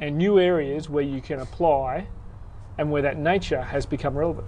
and 0.00 0.16
new 0.16 0.40
areas 0.40 0.88
where 0.88 1.04
you 1.04 1.20
can 1.20 1.40
apply, 1.40 2.06
and 2.78 2.90
where 2.90 3.02
that 3.02 3.18
nature 3.18 3.62
has 3.62 3.86
become 3.86 4.16
relevant. 4.16 4.46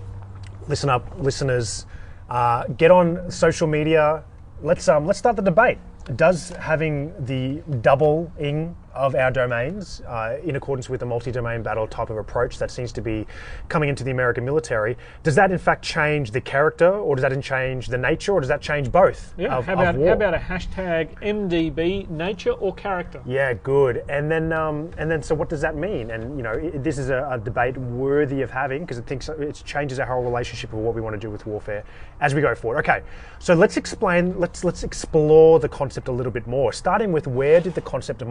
Listen 0.68 0.90
up, 0.90 1.08
listeners. 1.18 1.86
Uh, 2.28 2.64
get 2.76 2.90
on 2.90 3.30
social 3.30 3.66
media. 3.66 4.22
Let's 4.62 4.86
um, 4.86 5.06
let's 5.06 5.18
start 5.18 5.36
the 5.36 5.42
debate. 5.42 5.78
Does 6.14 6.50
having 6.50 7.14
the 7.24 7.62
double 7.80 8.30
doubling 8.36 8.76
of 8.94 9.14
our 9.14 9.30
domains 9.30 10.00
uh, 10.02 10.38
in 10.42 10.56
accordance 10.56 10.88
with 10.88 11.00
the 11.00 11.06
multi-domain 11.06 11.62
battle 11.62 11.86
type 11.86 12.10
of 12.10 12.16
approach 12.16 12.58
that 12.58 12.70
seems 12.70 12.92
to 12.92 13.00
be 13.00 13.26
coming 13.68 13.88
into 13.88 14.04
the 14.04 14.10
American 14.10 14.44
military, 14.44 14.96
does 15.22 15.34
that 15.34 15.50
in 15.50 15.58
fact 15.58 15.84
change 15.84 16.30
the 16.30 16.40
character, 16.40 16.90
or 16.90 17.16
does 17.16 17.22
that 17.22 17.38
change 17.42 17.86
the 17.86 17.98
nature, 17.98 18.32
or 18.32 18.40
does 18.40 18.48
that 18.48 18.60
change 18.60 18.90
both? 18.90 19.34
Yeah. 19.36 19.56
of, 19.56 19.66
how 19.66 19.74
about 19.74 19.94
how 19.94 20.12
about 20.12 20.34
a 20.34 20.38
hashtag 20.38 21.14
MDB 21.20 22.08
nature 22.08 22.52
or 22.52 22.74
character? 22.74 23.22
Yeah, 23.26 23.54
good. 23.54 24.04
And 24.08 24.30
then, 24.30 24.52
um, 24.52 24.90
and 24.98 25.10
then, 25.10 25.22
so 25.22 25.34
what 25.34 25.48
does 25.48 25.60
that 25.60 25.76
mean? 25.76 26.10
And 26.10 26.36
you 26.36 26.42
know, 26.42 26.52
i 26.52 26.70
this 26.78 26.98
is 26.98 27.10
a, 27.10 27.28
a 27.30 27.38
debate 27.38 27.76
worthy 27.76 28.42
of 28.42 28.50
having 28.50 28.82
because 28.82 28.98
it 28.98 29.06
thinks 29.06 29.28
it 29.28 29.62
changes 29.64 29.98
our 29.98 30.06
whole 30.06 30.22
relationship 30.22 30.72
of 30.72 30.78
what 30.78 30.94
we 30.94 31.00
want 31.00 31.14
to 31.14 31.20
do 31.20 31.30
with 31.30 31.46
warfare 31.46 31.84
as 32.20 32.34
we 32.34 32.40
go 32.40 32.54
forward. 32.54 32.78
Okay, 32.78 33.02
so 33.38 33.54
let's 33.54 33.76
explain. 33.76 34.38
Let's 34.38 34.64
let's 34.64 34.82
explore 34.82 35.60
the 35.60 35.68
concept 35.68 36.08
a 36.08 36.12
little 36.12 36.32
bit 36.32 36.46
more. 36.46 36.72
Starting 36.72 37.12
with 37.12 37.26
where 37.26 37.60
did 37.60 37.74
the 37.74 37.80
concept 37.80 38.22
of 38.22 38.28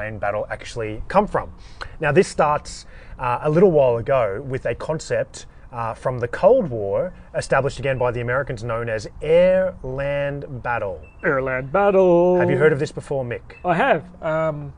multi-domain 0.00 0.18
battle 0.18 0.46
actually 0.50 1.02
come 1.08 1.26
from? 1.26 1.52
Now, 2.00 2.12
this 2.12 2.28
starts 2.28 2.86
uh, 3.18 3.40
a 3.42 3.50
little 3.50 3.70
while 3.70 3.96
ago 3.96 4.42
with 4.46 4.66
a 4.66 4.74
concept. 4.74 5.46
Uh, 5.72 5.94
from 5.94 6.18
the 6.18 6.26
Cold 6.26 6.68
War, 6.68 7.14
established 7.36 7.78
again 7.78 7.96
by 7.96 8.10
the 8.10 8.20
Americans, 8.20 8.64
known 8.64 8.88
as 8.88 9.06
air 9.22 9.72
land 9.84 10.64
battle. 10.64 11.00
Air 11.22 11.40
land 11.40 11.70
battle. 11.70 12.40
Have 12.40 12.50
you 12.50 12.56
heard 12.56 12.72
of 12.72 12.80
this 12.80 12.90
before, 12.90 13.24
Mick? 13.24 13.54
I 13.64 13.74
have. 13.74 14.04
Um, 14.20 14.72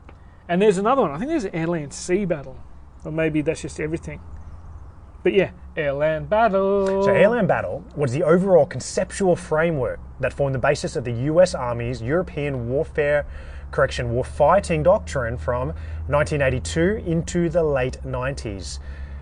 and 0.47 0.61
there's 0.61 0.77
another 0.77 1.01
one. 1.01 1.09
I 1.09 1.17
think 1.17 1.29
there's 1.31 1.45
an 1.45 1.51
airland 1.53 1.93
sea 1.93 2.25
battle, 2.25 2.59
or 3.03 3.11
maybe 3.11 3.41
that's 3.41 3.63
just 3.63 3.79
everything. 3.79 4.21
But 5.23 5.33
yeah, 5.33 5.49
airland 5.75 6.29
battle. 6.29 6.85
So, 7.03 7.09
Airland 7.09 7.47
Battle 7.47 7.83
was 7.95 8.11
the 8.11 8.23
overall 8.23 8.65
conceptual 8.65 9.35
framework 9.35 9.99
that 10.19 10.33
formed 10.33 10.53
the 10.53 10.59
basis 10.59 10.95
of 10.95 11.05
the 11.05 11.13
US 11.31 11.55
Army's 11.55 12.01
European 12.01 12.69
warfare, 12.69 13.25
correction, 13.73 14.13
warfighting 14.13 14.83
doctrine 14.83 15.37
from 15.37 15.69
1982 16.07 17.03
into 17.05 17.49
the 17.49 17.63
late 17.63 17.97
90s. 18.05 18.79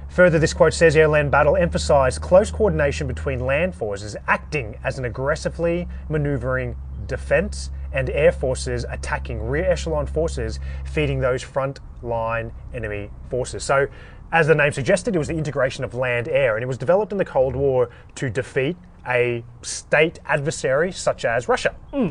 Further, 0.09 0.39
this 0.39 0.53
quote 0.53 0.73
says 0.73 0.95
Airland 0.95 1.31
Battle 1.31 1.55
emphasized 1.55 2.21
close 2.21 2.51
coordination 2.51 3.07
between 3.07 3.39
land 3.39 3.73
forces 3.73 4.17
acting 4.27 4.77
as 4.83 4.99
an 4.99 5.05
aggressively 5.05 5.87
maneuvering 6.09 6.75
defense 7.07 7.71
and 7.93 8.09
air 8.09 8.31
forces 8.31 8.85
attacking 8.89 9.41
rear 9.41 9.65
echelon 9.65 10.05
forces 10.05 10.59
feeding 10.85 11.19
those 11.19 11.41
front 11.41 11.79
line 12.01 12.51
enemy 12.73 13.09
forces. 13.29 13.63
So, 13.63 13.87
as 14.33 14.47
the 14.47 14.55
name 14.55 14.71
suggested, 14.71 15.15
it 15.15 15.19
was 15.19 15.27
the 15.27 15.37
integration 15.37 15.83
of 15.83 15.93
land 15.93 16.27
air, 16.27 16.55
and 16.55 16.63
it 16.63 16.67
was 16.67 16.77
developed 16.77 17.11
in 17.11 17.17
the 17.17 17.25
Cold 17.25 17.55
War 17.55 17.89
to 18.15 18.29
defeat 18.29 18.77
a 19.07 19.43
state 19.61 20.19
adversary 20.25 20.91
such 20.91 21.25
as 21.25 21.47
Russia. 21.47 21.75
Hmm. 21.93 22.09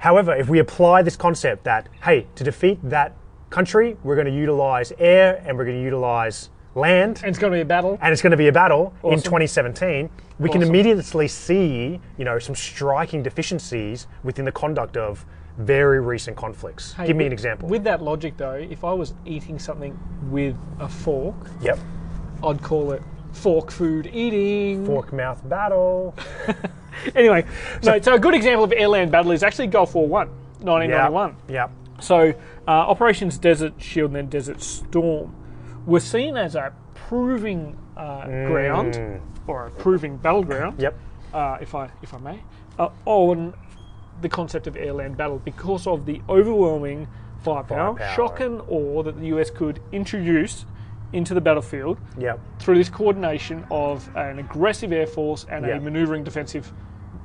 However, 0.00 0.34
if 0.34 0.48
we 0.48 0.58
apply 0.60 1.02
this 1.02 1.14
concept 1.14 1.64
that, 1.64 1.88
hey, 2.02 2.26
to 2.34 2.42
defeat 2.42 2.78
that 2.84 3.14
country, 3.50 3.98
we're 4.02 4.14
going 4.14 4.26
to 4.26 4.32
utilize 4.34 4.94
air 4.98 5.42
and 5.44 5.58
we're 5.58 5.66
going 5.66 5.76
to 5.76 5.82
utilize 5.82 6.48
land, 6.74 7.18
and 7.18 7.28
it's 7.28 7.38
going 7.38 7.52
to 7.52 7.56
be 7.56 7.60
a 7.60 7.66
battle. 7.66 7.98
and 8.00 8.10
it's 8.10 8.22
going 8.22 8.30
to 8.30 8.36
be 8.38 8.48
a 8.48 8.52
battle 8.52 8.94
in 9.04 9.20
2017, 9.20 10.08
we 10.38 10.48
can 10.48 10.62
immediately 10.62 11.28
see, 11.28 12.00
you 12.16 12.24
know, 12.24 12.38
some 12.38 12.54
striking 12.54 13.22
deficiencies 13.22 14.06
within 14.22 14.46
the 14.46 14.52
conduct 14.52 14.96
of 14.96 15.26
very 15.58 16.00
recent 16.00 16.34
conflicts. 16.34 16.94
Hey, 16.94 17.08
Give 17.08 17.16
me 17.16 17.24
with- 17.24 17.26
an 17.26 17.32
example. 17.34 17.68
With 17.68 17.84
that 17.84 18.00
logic, 18.00 18.38
though, 18.38 18.54
if 18.54 18.84
I 18.84 18.94
was 18.94 19.12
eating 19.26 19.58
something 19.58 19.98
with 20.30 20.56
a 20.78 20.88
fork, 20.88 21.34
yep. 21.60 21.78
I'd 22.42 22.62
call 22.62 22.92
it 22.92 23.02
fork 23.32 23.70
food 23.70 24.10
eating. 24.12 24.84
Fork 24.86 25.12
mouth 25.12 25.46
battle. 25.48 26.14
Anyway, 27.14 27.46
no, 27.82 27.98
so 28.00 28.14
a 28.14 28.18
good 28.18 28.34
example 28.34 28.62
of 28.64 28.72
airland 28.72 29.10
battle 29.10 29.30
is 29.32 29.42
actually 29.42 29.68
Gulf 29.68 29.94
War 29.94 30.06
One, 30.06 30.28
1991. 30.60 31.30
Yep. 31.30 31.50
Yep. 31.50 31.70
So, 32.02 32.34
uh, 32.68 32.70
Operations 32.70 33.38
Desert 33.38 33.72
Shield 33.78 34.08
and 34.10 34.16
then 34.16 34.26
Desert 34.28 34.60
Storm 34.60 35.34
were 35.86 36.00
seen 36.00 36.36
as 36.36 36.56
a 36.56 36.74
proving 36.94 37.78
uh, 37.96 38.26
ground 38.26 39.20
or 39.46 39.68
a 39.68 39.70
proving 39.70 40.18
battleground, 40.18 40.78
Yep. 40.78 40.98
uh, 41.32 41.56
if 41.62 41.74
I 41.74 41.88
if 42.02 42.12
I 42.12 42.18
may, 42.18 42.40
uh, 42.78 42.90
on 43.06 43.54
the 44.20 44.28
concept 44.28 44.66
of 44.66 44.74
airland 44.74 45.16
battle 45.16 45.38
because 45.42 45.86
of 45.86 46.04
the 46.04 46.20
overwhelming 46.28 47.08
firepower, 47.42 47.96
Firepower. 47.96 48.14
shock 48.14 48.40
and 48.40 48.60
awe 48.68 49.02
that 49.04 49.18
the 49.18 49.26
US 49.28 49.48
could 49.48 49.80
introduce 49.92 50.66
into 51.12 51.34
the 51.34 51.40
battlefield 51.40 51.98
Yep. 52.18 52.38
through 52.60 52.76
this 52.76 52.88
coordination 52.88 53.64
of 53.70 54.08
an 54.16 54.38
aggressive 54.38 54.92
air 54.92 55.06
force 55.06 55.44
and 55.50 55.66
Yeah. 55.66 55.76
a 55.76 55.80
maneuvering 55.80 56.22
defensive 56.24 56.72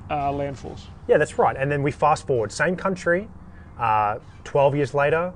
uh, 0.09 0.31
land 0.31 0.57
force. 0.57 0.87
Yeah, 1.07 1.17
that's 1.17 1.37
right. 1.39 1.55
And 1.57 1.71
then 1.71 1.81
we 1.83 1.91
fast 1.91 2.27
forward, 2.27 2.51
same 2.51 2.75
country, 2.75 3.27
uh, 3.79 4.17
12 4.43 4.75
years 4.75 4.93
later, 4.93 5.33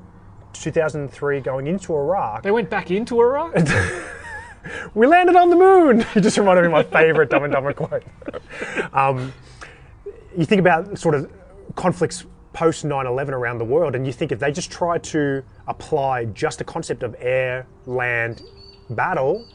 2003, 0.53 1.41
going 1.41 1.67
into 1.67 1.93
Iraq. 1.95 2.43
They 2.43 2.51
went 2.51 2.69
back 2.69 2.91
into 2.91 3.19
Iraq. 3.21 3.55
we 4.93 5.07
landed 5.07 5.35
on 5.35 5.49
the 5.49 5.55
moon. 5.55 6.05
You 6.15 6.21
just 6.21 6.37
reminded 6.37 6.61
me 6.61 6.65
of 6.67 6.71
my 6.71 6.83
favorite 6.83 7.29
Dumb 7.29 7.43
and 7.43 7.53
Dumber 7.53 7.73
quote. 7.73 8.03
Um, 8.93 9.33
you 10.37 10.45
think 10.45 10.59
about 10.59 10.97
sort 10.97 11.15
of 11.15 11.31
conflicts 11.75 12.25
post 12.53 12.83
9/11 12.85 13.29
around 13.29 13.57
the 13.59 13.65
world, 13.65 13.95
and 13.95 14.05
you 14.05 14.13
think 14.13 14.31
if 14.31 14.39
they 14.39 14.51
just 14.51 14.71
try 14.71 14.97
to 14.97 15.43
apply 15.69 16.25
just 16.25 16.57
the 16.57 16.63
concept 16.65 17.03
of 17.03 17.15
air, 17.19 17.65
land, 17.85 18.41
battle, 18.89 19.45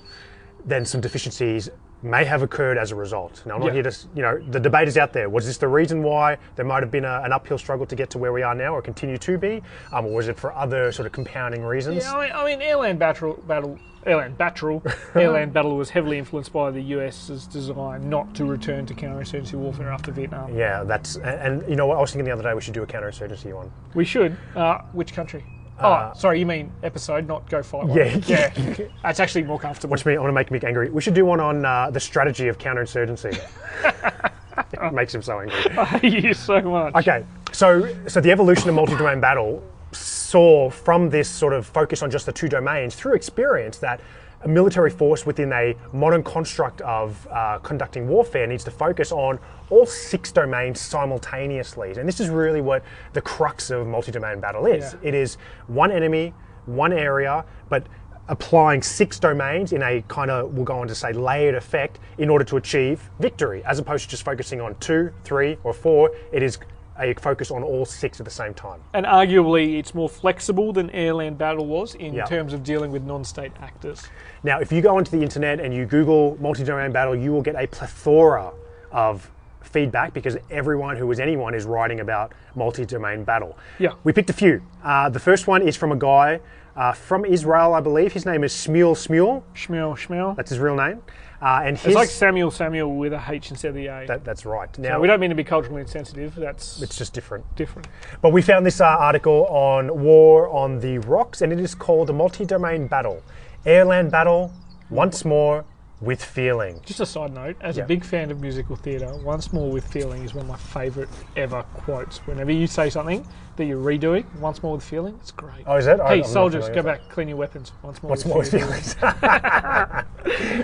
then 0.64 0.87
some 0.87 1.00
deficiencies 1.00 1.68
may 2.03 2.22
have 2.24 2.42
occurred 2.42 2.77
as 2.77 2.90
a 2.90 2.94
result. 2.94 3.42
Now, 3.46 3.55
I'm 3.55 3.61
not 3.61 3.68
Yeah. 3.68 3.72
here 3.74 3.83
to, 3.85 3.96
you 4.14 4.22
know, 4.22 4.38
the 4.50 4.61
debate 4.61 4.88
is 4.88 4.98
out 4.98 5.12
there. 5.14 5.29
Was 5.31 5.46
this 5.46 5.57
the 5.57 5.68
reason 5.68 6.03
why 6.03 6.37
there 6.55 6.64
might 6.66 6.83
have 6.83 6.90
been 6.90 7.07
a, 7.07 7.22
an 7.24 7.33
uphill 7.33 7.57
struggle 7.57 7.87
to 7.87 7.96
get 7.96 8.11
to 8.11 8.18
where 8.18 8.31
we 8.33 8.42
are 8.42 8.55
now 8.55 8.74
or 8.74 8.83
continue 8.83 9.16
to 9.18 9.38
be? 9.38 9.62
Um, 9.90 10.07
or 10.07 10.12
was 10.14 10.29
it 10.29 10.38
for 10.38 10.55
other 10.55 10.92
sort 10.92 11.07
of 11.07 11.12
compounding 11.12 11.62
reasons? 11.64 12.05
Yeah, 12.05 12.12
I 12.14 12.20
mean, 12.27 12.33
I 12.35 12.44
mean 12.44 12.61
Airland 12.61 12.98
Battle, 12.98 13.42
battle 13.48 13.79
Airland 14.07 14.37
Battle, 14.37 14.81
Airland 15.14 15.55
Battle 15.55 15.77
was 15.79 15.88
heavily 15.88 16.18
influenced 16.18 16.53
by 16.53 16.70
the 16.70 16.83
US's 16.83 17.46
design 17.46 18.11
not 18.11 18.35
to 18.35 18.44
return 18.44 18.85
to 18.85 18.92
counterinsurgency 18.94 19.55
warfare 19.55 19.90
after 19.90 20.12
Vietnam. 20.12 20.55
Yeah, 20.55 20.85
that's, 20.85 21.16
and, 21.16 21.62
and 21.62 21.70
you 21.70 21.74
know 21.77 21.87
what, 21.87 21.96
I 21.96 22.03
was 22.03 22.11
thinking 22.12 22.27
the 22.27 22.33
other 22.33 22.42
day 22.42 22.53
we 22.53 22.61
should 22.61 22.74
do 22.74 22.83
a 22.83 22.87
counterinsurgency 22.87 23.55
one. 23.55 23.72
We 23.94 24.05
should. 24.05 24.37
Uh, 24.55 24.81
which 24.92 25.14
country? 25.14 25.42
Oh, 25.80 26.12
sorry, 26.14 26.38
you 26.38 26.46
mean 26.46 26.72
episode, 26.82 27.26
not 27.26 27.48
go 27.48 27.62
fight 27.62 27.87
one. 27.87 27.96
Yeah. 27.98 28.20
yeah. 28.26 28.76
That's 29.02 29.20
actually 29.20 29.44
more 29.44 29.58
comfortable. 29.58 29.92
Which 29.92 30.06
me, 30.06 30.14
I 30.16 30.18
want 30.18 30.28
to 30.28 30.32
make 30.32 30.50
Mick 30.50 30.66
angry. 30.66 30.90
We 30.90 31.00
should 31.00 31.14
do 31.14 31.24
one 31.24 31.40
on 31.40 31.64
uh, 31.64 31.90
the 31.90 32.00
strategy 32.00 32.48
of 32.48 32.58
counterinsurgency. 32.58 33.38
it 34.72 34.92
makes 34.92 35.14
him 35.14 35.22
so 35.22 35.40
angry. 35.40 35.70
I 35.78 35.84
hate 35.84 36.24
you 36.24 36.34
so 36.34 36.60
much. 36.60 36.94
Okay, 36.94 37.24
so 37.52 37.88
so 38.06 38.20
the 38.20 38.30
evolution 38.30 38.68
of 38.68 38.74
multi-domain 38.74 39.20
battle 39.20 39.62
saw 39.92 40.70
from 40.70 41.10
this 41.10 41.28
sort 41.28 41.52
of 41.52 41.66
focus 41.66 42.02
on 42.02 42.10
just 42.10 42.26
the 42.26 42.32
two 42.32 42.48
domains 42.48 42.94
through 42.94 43.14
experience 43.14 43.78
that 43.78 44.00
a 44.44 44.48
military 44.48 44.90
force 44.90 45.26
within 45.26 45.52
a 45.52 45.74
modern 45.92 46.22
construct 46.22 46.80
of 46.83 47.26
uh, 47.30 47.59
conducting 47.59 48.07
warfare 48.07 48.46
needs 48.46 48.64
to 48.64 48.70
focus 48.70 49.11
on 49.11 49.38
all 49.70 49.87
six 49.87 50.30
domains 50.30 50.80
simultaneously. 50.80 51.92
And 51.96 52.07
this 52.07 52.20
is 52.20 52.28
really 52.28 52.61
what 52.61 52.85
the 53.14 53.22
crux 53.22 53.70
of 53.70 53.87
multi-domain 53.87 54.40
battle 54.40 54.66
is. 54.66 54.94
Yeah. 54.94 55.09
It 55.09 55.14
is 55.14 55.37
one 55.66 55.90
enemy, 55.90 56.35
one 56.66 56.92
area, 56.92 57.44
but 57.68 57.87
applying 58.28 58.83
six 58.83 59.18
domains 59.18 59.72
in 59.72 59.83
a 59.83 60.02
kind 60.09 60.30
of, 60.30 60.54
we'll 60.54 60.64
go 60.64 60.78
on 60.78 60.88
to 60.88 60.94
say, 60.94 61.12
layered 61.12 61.54
effect 61.54 61.98
in 62.18 62.30
order 62.30 62.44
to 62.44 62.57
achieve 62.57 63.11
victory, 63.20 63.62
as 63.64 63.78
opposed 63.78 64.04
to 64.04 64.11
just 64.11 64.22
focusing 64.22 64.61
on 64.61 64.74
two, 64.76 65.12
three, 65.24 65.59
or 65.62 65.72
four. 65.74 66.11
It 66.33 66.42
is 66.42 66.59
a 66.98 67.14
focus 67.14 67.50
on 67.50 67.62
all 67.62 67.85
six 67.85 68.20
at 68.20 68.24
the 68.24 68.30
same 68.30 68.54
time. 68.54 68.80
And 68.92 69.04
arguably, 69.07 69.78
it's 69.78 69.94
more 69.94 70.09
flexible 70.09 70.72
than 70.72 70.90
Airland 70.90 71.38
Battle 71.38 71.66
was 71.66 71.94
in 71.96 72.14
Yeah. 72.14 72.24
terms 72.24 72.52
of 72.52 72.62
dealing 72.62 72.92
with 72.92 73.02
non-state 73.04 73.52
actors. 73.61 74.09
Now, 74.42 74.61
if 74.61 74.70
you 74.70 74.80
go 74.80 74.96
onto 74.96 75.11
the 75.16 75.22
internet 75.22 75.61
and 75.61 75.74
you 75.74 75.87
Google 75.87 76.37
multi-domain 76.40 76.92
battle, 76.92 77.14
you 77.16 77.33
will 77.33 77.42
get 77.42 77.57
a 77.57 77.66
plethora 77.66 78.52
of 78.92 79.30
feedback 79.62 80.12
because 80.14 80.37
everyone 80.50 80.96
who 80.96 81.11
is 81.11 81.18
anyone 81.18 81.52
is 81.54 81.64
writing 81.64 81.98
about 82.00 82.33
multi-domain 82.54 83.24
battle. 83.24 83.59
Yeah. 83.78 83.94
We 84.04 84.12
picked 84.12 84.30
a 84.30 84.35
few. 84.35 84.62
Uh, 84.85 85.09
the 85.09 85.18
first 85.18 85.48
one 85.48 85.62
is 85.62 85.76
from 85.76 85.90
a 85.90 85.96
guy 85.96 86.38
uh, 86.76 86.92
from 86.92 87.24
Israel, 87.24 87.74
I 87.74 87.80
believe. 87.80 88.12
His 88.12 88.26
name 88.26 88.44
is 88.44 88.52
Shmuel 88.52 88.94
Shmuel. 88.94 89.42
Shmuel 89.54 89.96
schmel. 89.96 90.37
That's 90.37 90.50
his 90.50 90.58
real 90.58 90.76
name. 90.76 91.02
Uh, 91.42 91.60
and 91.64 91.76
his, 91.76 91.88
It's 91.88 91.94
like 91.94 92.08
Samuel, 92.08 92.50
Samuel 92.50 92.96
with 92.96 93.12
a 93.12 93.22
H 93.28 93.50
instead 93.50 93.68
of 93.68 93.74
the 93.74 93.87
A. 93.88 94.06
that, 94.06 94.24
that's 94.24 94.46
right. 94.46 94.78
Now, 94.78 94.90
Now 94.90 95.00
we 95.00 95.06
don't 95.06 95.20
mean 95.20 95.30
to 95.30 95.37
be 95.37 95.44
culturally 95.44 95.82
insensitive. 95.82 96.34
That's 96.34 96.80
it's 96.80 96.96
just 96.96 97.12
different. 97.12 97.44
different. 97.54 97.87
But 98.22 98.32
we 98.32 98.40
found 98.40 98.64
this 98.64 98.80
uh, 98.80 98.87
article 98.87 99.46
on 99.48 100.00
War 100.00 100.48
on 100.48 100.80
the 100.80 100.98
Rocks, 100.98 101.42
and 101.42 101.52
it 101.52 101.60
is 101.60 101.74
called 101.74 102.08
a 102.08 102.14
multi-domain 102.14 102.87
battle, 102.87 103.22
airland 103.66 104.10
battle. 104.10 104.52
Once 104.90 105.24
more 105.24 105.64
with 106.04 106.22
feeling. 106.22 106.80
Just 106.84 107.00
a 107.00 107.06
side 107.06 107.32
note, 107.32 107.56
as 107.60 107.76
Yeah. 107.76 107.84
a 107.84 107.86
big 107.86 108.04
fan 108.04 108.30
of 108.30 108.40
musical 108.40 108.76
theatre, 108.76 109.12
Once 109.24 109.52
More 109.52 109.70
with 109.70 109.86
Feeling 109.86 110.22
is 110.24 110.34
one 110.34 110.42
of 110.44 110.48
my 110.50 110.56
favourite 110.56 111.08
ever 111.36 111.62
quotes. 111.74 112.18
Whenever 112.26 112.52
you 112.52 112.66
say 112.66 112.90
something 112.90 113.26
that 113.56 113.64
you're 113.64 113.82
redoing, 113.82 114.24
Once 114.40 114.62
More 114.62 114.74
with 114.74 114.84
Feeling, 114.84 115.14
it's 115.20 115.30
great. 115.30 115.64
Oh, 115.66 115.76
is 115.76 115.86
it? 115.86 115.98
Hey, 116.00 116.18
I'm 116.18 116.24
soldiers, 116.24 116.68
go 116.68 116.82
back, 116.82 117.08
clean 117.08 117.28
your 117.28 117.36
weapons. 117.38 117.72
Once 117.82 118.02
more 118.02 118.10
What's 118.10 118.24
with 118.24 118.32
more 118.32 118.38
with 118.40 118.50
feeling. 118.50 118.66
feelings? 118.68 118.96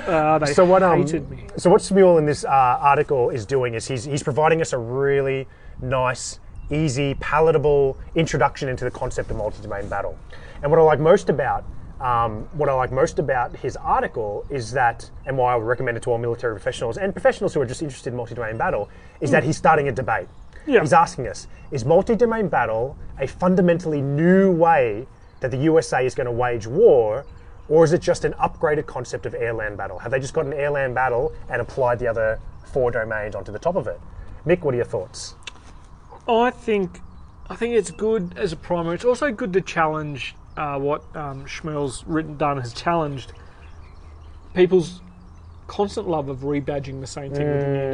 Uh, 0.07 0.39
they 0.39 0.53
so 0.53 0.65
what? 0.65 0.83
Um, 0.83 1.03
hated 1.03 1.31
me. 1.31 1.45
so 1.57 1.71
what 1.71 1.81
Samuel 1.83 2.19
in 2.19 2.27
this 2.27 2.45
uh, 2.45 2.49
article 2.49 3.31
is 3.31 3.47
doing 3.47 3.75
is 3.75 3.87
he's 3.87 4.05
he's 4.05 4.23
providing 4.23 4.61
us 4.61 4.73
a 4.73 4.79
really 4.79 5.47
nice, 5.81 6.41
easy, 6.71 7.15
palatable 7.21 7.97
introduction 8.15 8.69
into 8.69 8.85
the 8.85 8.91
concept 8.91 9.31
of 9.31 9.37
multi-domain 9.37 9.89
battle. 9.89 10.19
And 10.63 10.71
what 10.71 10.81
I 10.81 10.83
like 10.83 10.99
most 10.99 11.29
about 11.29 11.65
um, 12.01 12.49
what 12.53 12.69
I 12.69 12.73
like 12.73 12.91
most 12.91 13.19
about 13.19 13.57
his 13.57 13.77
article 13.77 14.47
is 14.49 14.73
that, 14.73 15.11
and 15.27 15.37
why 15.37 15.53
I 15.53 15.57
would 15.57 15.67
recommend 15.67 15.97
it 15.97 16.03
to 16.05 16.11
all 16.11 16.19
military 16.19 16.55
professionals 16.55 16.97
and 16.97 17.13
professionals 17.13 17.53
who 17.53 17.61
are 17.61 17.67
just 17.67 17.83
interested 17.83 18.11
in 18.11 18.17
multi-domain 18.17 18.57
battle, 18.57 18.89
is 19.21 19.31
that 19.31 19.45
he's 19.45 19.57
starting 19.57 19.89
a 19.89 19.93
debate. 19.93 20.27
Yeah. 20.67 20.81
He's 20.81 20.93
asking 20.93 21.29
us: 21.29 21.47
Is 21.71 21.85
multi-domain 21.85 22.49
battle 22.49 22.97
a 23.19 23.27
fundamentally 23.27 24.01
new 24.01 24.51
way 24.51 25.07
that 25.41 25.51
the 25.51 25.59
USA 25.59 26.07
is 26.07 26.15
going 26.15 26.27
to 26.27 26.33
wage 26.33 26.67
war? 26.67 27.27
Or 27.69 27.85
is 27.85 27.93
it 27.93 28.01
just 28.01 28.25
an 28.25 28.33
upgraded 28.33 28.87
concept 28.87 29.27
of 29.27 29.33
airland 29.33 29.77
battle? 29.77 30.01
Have 30.01 30.11
they 30.11 30.19
just 30.19 30.35
got 30.35 30.45
an 30.45 30.53
airland 30.53 30.93
battle 30.93 31.33
and 31.49 31.63
applied 31.63 32.01
the 32.01 32.09
other 32.09 32.41
four 32.65 32.91
domains 32.91 33.37
onto 33.37 33.53
the 33.53 33.61
top 33.61 33.77
of 33.77 33.87
it? 33.87 34.01
Mick, 34.45 34.63
what 34.63 34.75
are 34.75 34.79
your 34.79 34.87
thoughts? 34.87 35.37
I 36.27 36.51
think, 36.51 37.01
I 37.49 37.55
think 37.55 37.75
it's 37.75 37.93
good 37.93 38.35
as 38.37 38.53
a 38.53 38.57
primer. 38.57 38.93
It's 38.93 39.05
also 39.05 39.31
good 39.31 39.53
to 39.53 39.61
challenge 39.61 40.35
uh, 40.57 40.79
what 40.79 41.05
um, 41.17 41.47
written 42.07 42.37
done 42.37 42.59
has 42.59 42.73
challenged 42.73 43.33
people's 44.55 45.01
constant 45.67 46.09
love 46.09 46.29
of 46.29 46.41
rebadging 46.41 47.01
the 47.01 47.07
same 47.07 47.33
thing 47.33 47.47
with 47.47 47.63
a 47.63 47.69
new 47.69 47.91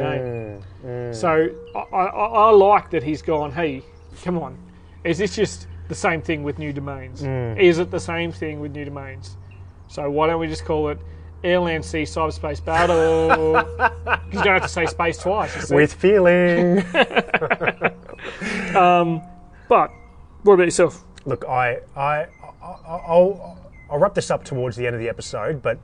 name. 0.83 1.13
So 1.13 1.49
I, 1.75 1.79
I, 1.95 2.05
I 2.05 2.49
like 2.49 2.89
that 2.91 3.03
he's 3.03 3.21
gone. 3.21 3.51
Hey, 3.51 3.83
come 4.23 4.39
on, 4.39 4.57
is 5.03 5.17
this 5.17 5.35
just 5.35 5.67
the 5.87 5.95
same 5.95 6.21
thing 6.21 6.43
with 6.43 6.59
new 6.59 6.73
domains? 6.73 7.21
Is 7.57 7.79
it 7.79 7.91
the 7.91 7.99
same 7.99 8.31
thing 8.31 8.59
with 8.59 8.71
new 8.73 8.85
domains? 8.85 9.37
So 9.87 10.09
why 10.09 10.27
don't 10.27 10.39
we 10.39 10.47
just 10.47 10.65
call 10.65 10.89
it 10.89 10.99
Airland 11.43 11.83
Sea 11.85 12.03
Cyberspace 12.03 12.63
Battle? 12.63 13.63
Because 13.63 14.21
you 14.33 14.43
don't 14.43 14.53
have 14.53 14.63
to 14.63 14.67
say 14.67 14.85
space 14.85 15.17
twice. 15.17 15.69
With 15.71 15.93
feeling. 15.93 16.83
but 19.69 19.91
what 20.43 20.53
about 20.53 20.65
yourself? 20.65 21.03
Look, 21.25 21.45
I, 21.45 21.79
I, 21.95 22.27
I'll, 22.87 23.57
I'll 23.89 23.99
wrap 23.99 24.13
this 24.13 24.29
up 24.31 24.43
towards 24.43 24.75
the 24.75 24.85
end 24.85 24.95
of 24.95 25.01
the 25.01 25.09
episode, 25.09 25.61
but 25.61 25.79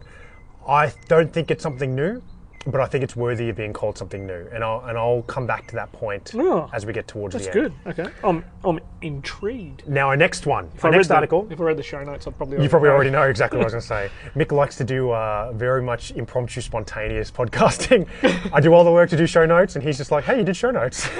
I 0.67 0.91
don't 1.07 1.31
think 1.31 1.51
it's 1.51 1.63
something 1.63 1.95
new, 1.95 2.21
but 2.65 2.79
I 2.79 2.85
think 2.85 3.03
it's 3.03 3.15
worthy 3.15 3.49
of 3.49 3.55
being 3.57 3.73
called 3.73 3.97
something 3.97 4.25
new, 4.25 4.47
and 4.53 4.63
I'll, 4.63 4.85
and 4.85 4.97
I'll 4.97 5.21
come 5.23 5.45
back 5.45 5.67
to 5.67 5.75
that 5.75 5.91
point 5.91 6.31
Oh, 6.35 6.69
as 6.73 6.85
we 6.85 6.93
get 6.93 7.07
towards 7.07 7.35
the 7.35 7.51
end. 7.53 7.73
That's 7.83 7.97
good. 7.97 8.05
Okay, 8.05 8.13
I'm 8.23 8.43
I'm 8.63 8.79
intrigued. 9.01 9.87
Now, 9.87 10.07
our 10.07 10.15
next 10.17 10.45
one, 10.45 10.69
If 10.75 10.83
our 10.85 10.91
I 10.91 10.95
next 10.95 11.07
the- 11.09 11.15
article. 11.15 11.47
If 11.49 11.59
I 11.59 11.63
read 11.63 11.77
the 11.77 11.83
show 11.83 12.01
notes, 12.03 12.25
I'd 12.27 12.37
probably 12.37 12.63
You 12.63 12.69
probably 12.69 12.89
already 12.89 13.09
know 13.09 13.23
exactly 13.23 13.57
what 13.57 13.63
I 13.71 13.75
was 13.75 13.85
going 13.85 14.09
to 14.09 14.09
say. 14.09 14.31
Mick 14.39 14.51
likes 14.53 14.77
to 14.77 14.83
do 14.85 15.11
uh, 15.11 15.51
very 15.53 15.81
much 15.81 16.11
impromptu, 16.11 16.61
spontaneous 16.61 17.29
podcasting. 17.31 18.07
I 18.53 18.59
do 18.61 18.73
all 18.73 18.83
the 18.85 18.91
work 18.91 19.09
to 19.09 19.17
do 19.17 19.27
show 19.27 19.45
notes, 19.45 19.75
and 19.75 19.83
he's 19.83 19.97
just 19.97 20.11
like, 20.11 20.23
"Hey, 20.23 20.37
you 20.37 20.43
did 20.45 20.55
show 20.55 20.71
notes." 20.71 21.07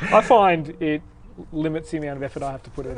I 0.00 0.20
find 0.22 0.68
it 0.80 1.02
limits 1.52 1.90
the 1.90 1.98
amount 1.98 2.16
of 2.18 2.22
effort 2.22 2.42
I 2.42 2.52
have 2.52 2.62
to 2.62 2.70
put 2.70 2.86
in. 2.86 2.96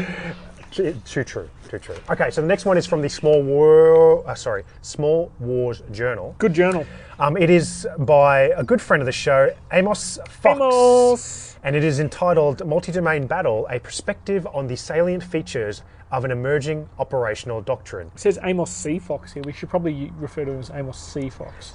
Too 0.70 1.24
true, 1.24 1.48
too 1.68 1.78
true. 1.78 1.96
Okay, 2.10 2.30
so 2.30 2.40
the 2.40 2.46
next 2.46 2.64
one 2.64 2.76
is 2.76 2.86
from 2.86 3.00
the 3.00 3.08
Small 3.08 3.42
War, 3.42 4.28
uh, 4.28 4.34
sorry, 4.34 4.64
Small 4.82 5.32
Wars 5.40 5.82
Journal. 5.90 6.34
Good 6.38 6.52
journal. 6.52 6.84
Um, 7.18 7.36
it 7.36 7.50
is 7.50 7.86
by 7.98 8.50
a 8.56 8.62
good 8.62 8.80
friend 8.80 9.00
of 9.00 9.06
the 9.06 9.12
show, 9.12 9.54
Amos 9.72 10.18
Fox. 10.28 10.56
Amos. 10.56 11.56
And 11.64 11.74
it 11.74 11.82
is 11.82 12.00
entitled 12.00 12.64
Multi-Domain 12.66 13.26
Battle, 13.26 13.66
a 13.70 13.80
perspective 13.80 14.46
on 14.54 14.66
the 14.66 14.76
salient 14.76 15.24
features 15.24 15.82
of 16.12 16.24
an 16.24 16.30
emerging 16.30 16.88
operational 16.98 17.60
doctrine. 17.60 18.10
It 18.14 18.20
says 18.20 18.38
Amos 18.42 18.70
C. 18.70 18.98
Fox 18.98 19.32
here. 19.32 19.42
We 19.44 19.52
should 19.52 19.70
probably 19.70 20.12
refer 20.18 20.44
to 20.44 20.52
him 20.52 20.60
as 20.60 20.70
Amos 20.70 20.98
C. 20.98 21.28
Fox. 21.30 21.74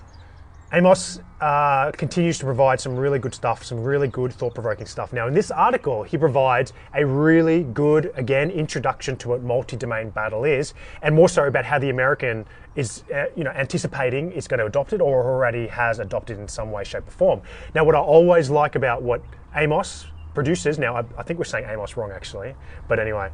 Amos 0.75 1.19
uh, 1.39 1.91
continues 1.91 2.39
to 2.39 2.45
provide 2.45 2.81
some 2.81 2.95
really 2.95 3.19
good 3.19 3.35
stuff, 3.35 3.63
some 3.63 3.83
really 3.83 4.07
good 4.07 4.33
thought-provoking 4.33 4.87
stuff. 4.87 5.13
Now, 5.13 5.27
in 5.27 5.33
this 5.35 5.51
article, 5.51 6.01
he 6.01 6.17
provides 6.17 6.73
a 6.95 7.05
really 7.05 7.61
good, 7.61 8.11
again, 8.15 8.49
introduction 8.49 9.15
to 9.17 9.29
what 9.29 9.43
multi-domain 9.43 10.09
battle 10.09 10.45
is, 10.45 10.73
and 11.03 11.13
more 11.13 11.29
so 11.29 11.45
about 11.45 11.63
how 11.63 11.77
the 11.77 11.91
American 11.91 12.47
is, 12.75 13.03
uh, 13.13 13.25
you 13.35 13.43
know, 13.43 13.51
anticipating 13.51 14.31
is 14.31 14.47
going 14.47 14.59
to 14.61 14.65
adopt 14.65 14.93
it 14.93 15.01
or 15.01 15.23
already 15.23 15.67
has 15.67 15.99
adopted 15.99 16.39
in 16.39 16.47
some 16.47 16.71
way, 16.71 16.83
shape, 16.83 17.07
or 17.07 17.11
form. 17.11 17.41
Now, 17.75 17.83
what 17.83 17.93
I 17.93 17.99
always 17.99 18.49
like 18.49 18.73
about 18.73 19.03
what 19.03 19.21
Amos 19.55 20.07
produces, 20.33 20.79
now 20.79 20.95
I, 20.95 21.03
I 21.15 21.21
think 21.21 21.37
we're 21.37 21.45
saying 21.45 21.67
Amos 21.69 21.95
wrong 21.95 22.09
actually, 22.09 22.55
but 22.87 22.99
anyway, 22.99 23.29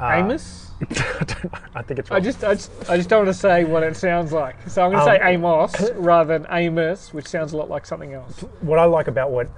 uh, 0.00 0.12
Amos? 0.14 0.70
I, 0.80 0.84
I 1.76 1.82
think 1.82 1.98
it's 2.00 2.10
I 2.10 2.20
just, 2.20 2.44
I 2.44 2.54
just, 2.54 2.70
I 2.88 2.96
just 2.96 3.08
don't 3.08 3.24
want 3.24 3.34
to 3.34 3.40
say 3.40 3.64
what 3.64 3.82
it 3.82 3.96
sounds 3.96 4.32
like. 4.32 4.56
So 4.68 4.84
I'm 4.84 4.92
going 4.92 5.04
to 5.04 5.10
Um, 5.12 5.18
say 5.18 5.32
Amos 5.34 5.90
rather 5.96 6.38
than 6.38 6.46
Amos, 6.50 7.12
which 7.12 7.26
sounds 7.26 7.52
a 7.52 7.56
lot 7.56 7.68
like 7.68 7.84
something 7.86 8.12
else. 8.12 8.40
what 8.60 8.78
I 8.78 8.84
like 8.84 9.08
about 9.08 9.30
what 9.32 9.48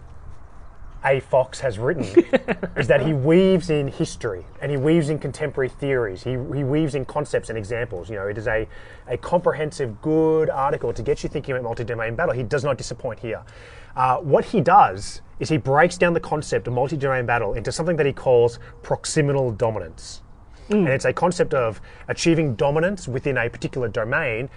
A. 1.04 1.20
Fox 1.20 1.60
has 1.60 1.78
written 1.78 2.04
is 2.76 2.86
that 2.88 3.02
he 3.04 3.12
weaves 3.12 3.68
in 3.70 3.88
history 3.88 4.46
and 4.62 4.70
he 4.70 4.78
weaves 4.78 5.10
in 5.10 5.18
contemporary 5.18 5.68
theories. 5.68 6.22
He, 6.22 6.30
he 6.30 6.64
weaves 6.64 6.94
in 6.94 7.04
concepts 7.04 7.50
and 7.50 7.58
examples. 7.58 8.08
You 8.08 8.16
know, 8.16 8.26
it 8.26 8.38
is 8.38 8.46
a, 8.46 8.66
a 9.06 9.18
comprehensive, 9.18 10.00
good 10.00 10.48
article 10.48 10.92
to 10.94 11.02
get 11.02 11.22
you 11.22 11.28
thinking 11.28 11.52
about 11.52 11.64
multi-domain 11.64 12.14
battle. 12.14 12.34
He 12.34 12.42
does 12.44 12.64
not 12.64 12.78
disappoint 12.78 13.18
here. 13.18 13.42
Uh, 13.96 14.16
what 14.18 14.44
he 14.46 14.60
does 14.62 15.20
is 15.38 15.48
he 15.48 15.56
breaks 15.58 15.98
down 15.98 16.12
the 16.14 16.20
concept 16.20 16.66
of 16.68 16.72
multi-domain 16.74 17.26
battle 17.26 17.54
into 17.54 17.72
something 17.72 17.96
that 17.96 18.06
he 18.06 18.12
calls 18.12 18.58
proximal 18.82 19.56
dominance. 19.56 20.22
And 20.70 20.88
it's 20.88 21.04
a 21.04 21.12
concept 21.12 21.54
of 21.54 21.80
achieving 22.08 22.54
dominance 22.54 23.08
within 23.08 23.36
a 23.36 23.48
particular 23.48 23.88
domain 23.88 24.48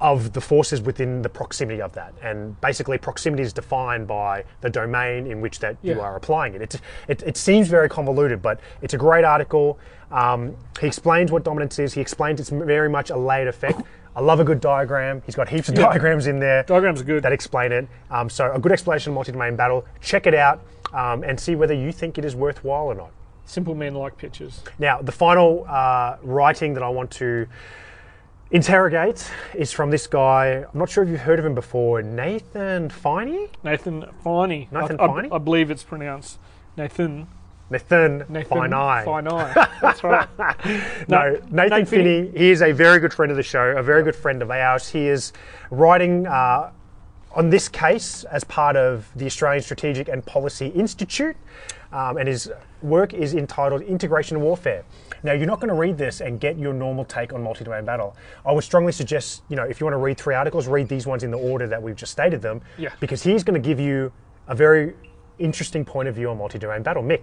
of 0.00 0.32
the 0.32 0.40
forces 0.40 0.80
within 0.80 1.22
the 1.22 1.28
proximity 1.28 1.82
of 1.82 1.92
that. 1.94 2.14
And 2.22 2.60
basically, 2.60 2.98
proximity 2.98 3.42
is 3.42 3.52
defined 3.52 4.06
by 4.06 4.44
the 4.60 4.70
domain 4.70 5.26
in 5.26 5.40
which 5.40 5.58
that 5.58 5.76
you 5.82 6.00
are 6.00 6.14
applying 6.16 6.54
it. 6.54 6.62
It, 6.62 6.80
it. 7.08 7.22
it 7.22 7.36
seems 7.36 7.68
very 7.68 7.88
convoluted, 7.88 8.40
but 8.40 8.60
it's 8.80 8.94
a 8.94 8.98
great 8.98 9.24
article. 9.24 9.78
Um, 10.12 10.56
he 10.80 10.86
explains 10.86 11.32
what 11.32 11.44
dominance 11.44 11.78
is. 11.78 11.92
He 11.94 12.00
explains 12.00 12.38
it's 12.40 12.50
very 12.50 12.88
much 12.88 13.10
a 13.10 13.16
layered 13.16 13.48
effect. 13.48 13.82
I 14.14 14.20
love 14.20 14.40
a 14.40 14.44
good 14.44 14.60
diagram. 14.60 15.22
He's 15.26 15.36
got 15.36 15.48
heaps 15.48 15.68
of 15.68 15.74
diagrams 15.74 16.26
in 16.26 16.40
there 16.40 16.64
Diagrams 16.64 17.00
are 17.00 17.04
good. 17.04 17.22
that 17.22 17.32
explain 17.32 17.72
it. 17.72 17.88
Um, 18.10 18.28
so 18.28 18.52
a 18.52 18.58
good 18.58 18.72
explanation 18.72 19.10
of 19.10 19.14
multi-domain 19.14 19.54
battle. 19.56 19.84
Check 20.00 20.26
it 20.26 20.34
out 20.34 20.64
um, 20.92 21.22
and 21.22 21.38
see 21.38 21.54
whether 21.54 21.74
you 21.74 21.92
think 21.92 22.18
it 22.18 22.24
is 22.24 22.34
worthwhile 22.34 22.86
or 22.86 22.94
not. 22.94 23.10
Simple 23.48 23.74
men 23.74 23.94
like 23.94 24.18
pictures. 24.18 24.62
Now, 24.78 25.00
the 25.00 25.10
final 25.10 25.64
uh, 25.66 26.18
writing 26.22 26.74
that 26.74 26.82
I 26.82 26.88
want 26.90 27.10
to 27.12 27.46
interrogate 28.50 29.30
is 29.54 29.72
from 29.72 29.90
this 29.90 30.06
guy. 30.06 30.64
I'm 30.70 30.78
not 30.78 30.90
sure 30.90 31.02
if 31.02 31.08
you've 31.08 31.20
heard 31.20 31.38
of 31.38 31.46
him 31.46 31.54
before, 31.54 32.02
Nathan 32.02 32.90
Finey. 32.90 33.48
Nathan 33.64 34.04
Finey. 34.22 34.70
Nathan 34.70 35.00
I, 35.00 35.04
I- 35.04 35.08
Finey? 35.08 35.32
I 35.32 35.38
believe 35.38 35.70
it's 35.70 35.82
pronounced 35.82 36.38
Nathan. 36.76 37.26
Nathan, 37.70 38.24
Nathan 38.28 38.58
Finey. 38.58 39.04
Finey. 39.04 39.80
That's 39.80 40.04
right. 40.04 40.28
No, 41.08 41.32
Nathan 41.32 41.56
Nathan 41.56 41.86
Finney. 41.86 42.30
He 42.36 42.50
is 42.50 42.60
a 42.60 42.72
very 42.72 42.98
good 43.00 43.14
friend 43.14 43.30
of 43.30 43.36
the 43.38 43.42
show, 43.42 43.62
a 43.78 43.82
very 43.82 44.02
good 44.02 44.16
friend 44.16 44.42
of 44.42 44.50
ours. 44.50 44.88
He 44.90 45.06
is 45.08 45.32
writing 45.70 46.26
uh, 46.26 46.70
on 47.34 47.48
this 47.48 47.68
case 47.68 48.24
as 48.24 48.44
part 48.44 48.76
of 48.76 49.08
the 49.16 49.24
Australian 49.24 49.62
Strategic 49.62 50.08
and 50.08 50.24
Policy 50.24 50.66
Institute, 50.68 51.36
um, 51.92 52.16
and 52.18 52.28
his 52.28 52.50
work 52.82 53.14
is 53.14 53.34
entitled 53.34 53.82
Integration 53.82 54.40
Warfare. 54.40 54.84
Now, 55.22 55.32
you're 55.32 55.46
not 55.46 55.58
going 55.58 55.68
to 55.68 55.74
read 55.74 55.98
this 55.98 56.20
and 56.20 56.38
get 56.38 56.58
your 56.58 56.72
normal 56.72 57.04
take 57.04 57.32
on 57.32 57.42
multi-domain 57.42 57.84
battle. 57.84 58.16
I 58.46 58.52
would 58.52 58.64
strongly 58.64 58.92
suggest, 58.92 59.42
you 59.48 59.56
know, 59.56 59.64
if 59.64 59.80
you 59.80 59.86
want 59.86 59.94
to 59.94 59.98
read 59.98 60.18
three 60.18 60.34
articles, 60.34 60.68
read 60.68 60.88
these 60.88 61.06
ones 61.06 61.24
in 61.24 61.30
the 61.30 61.38
order 61.38 61.66
that 61.66 61.82
we've 61.82 61.96
just 61.96 62.12
stated 62.12 62.40
them, 62.42 62.60
Yeah. 62.76 62.90
because 63.00 63.22
he's 63.22 63.42
going 63.42 63.60
to 63.60 63.66
give 63.66 63.80
you 63.80 64.12
a 64.46 64.54
very 64.54 64.94
interesting 65.38 65.84
point 65.84 66.08
of 66.08 66.14
view 66.14 66.30
on 66.30 66.38
multi-domain 66.38 66.82
battle. 66.82 67.02
Mick, 67.02 67.22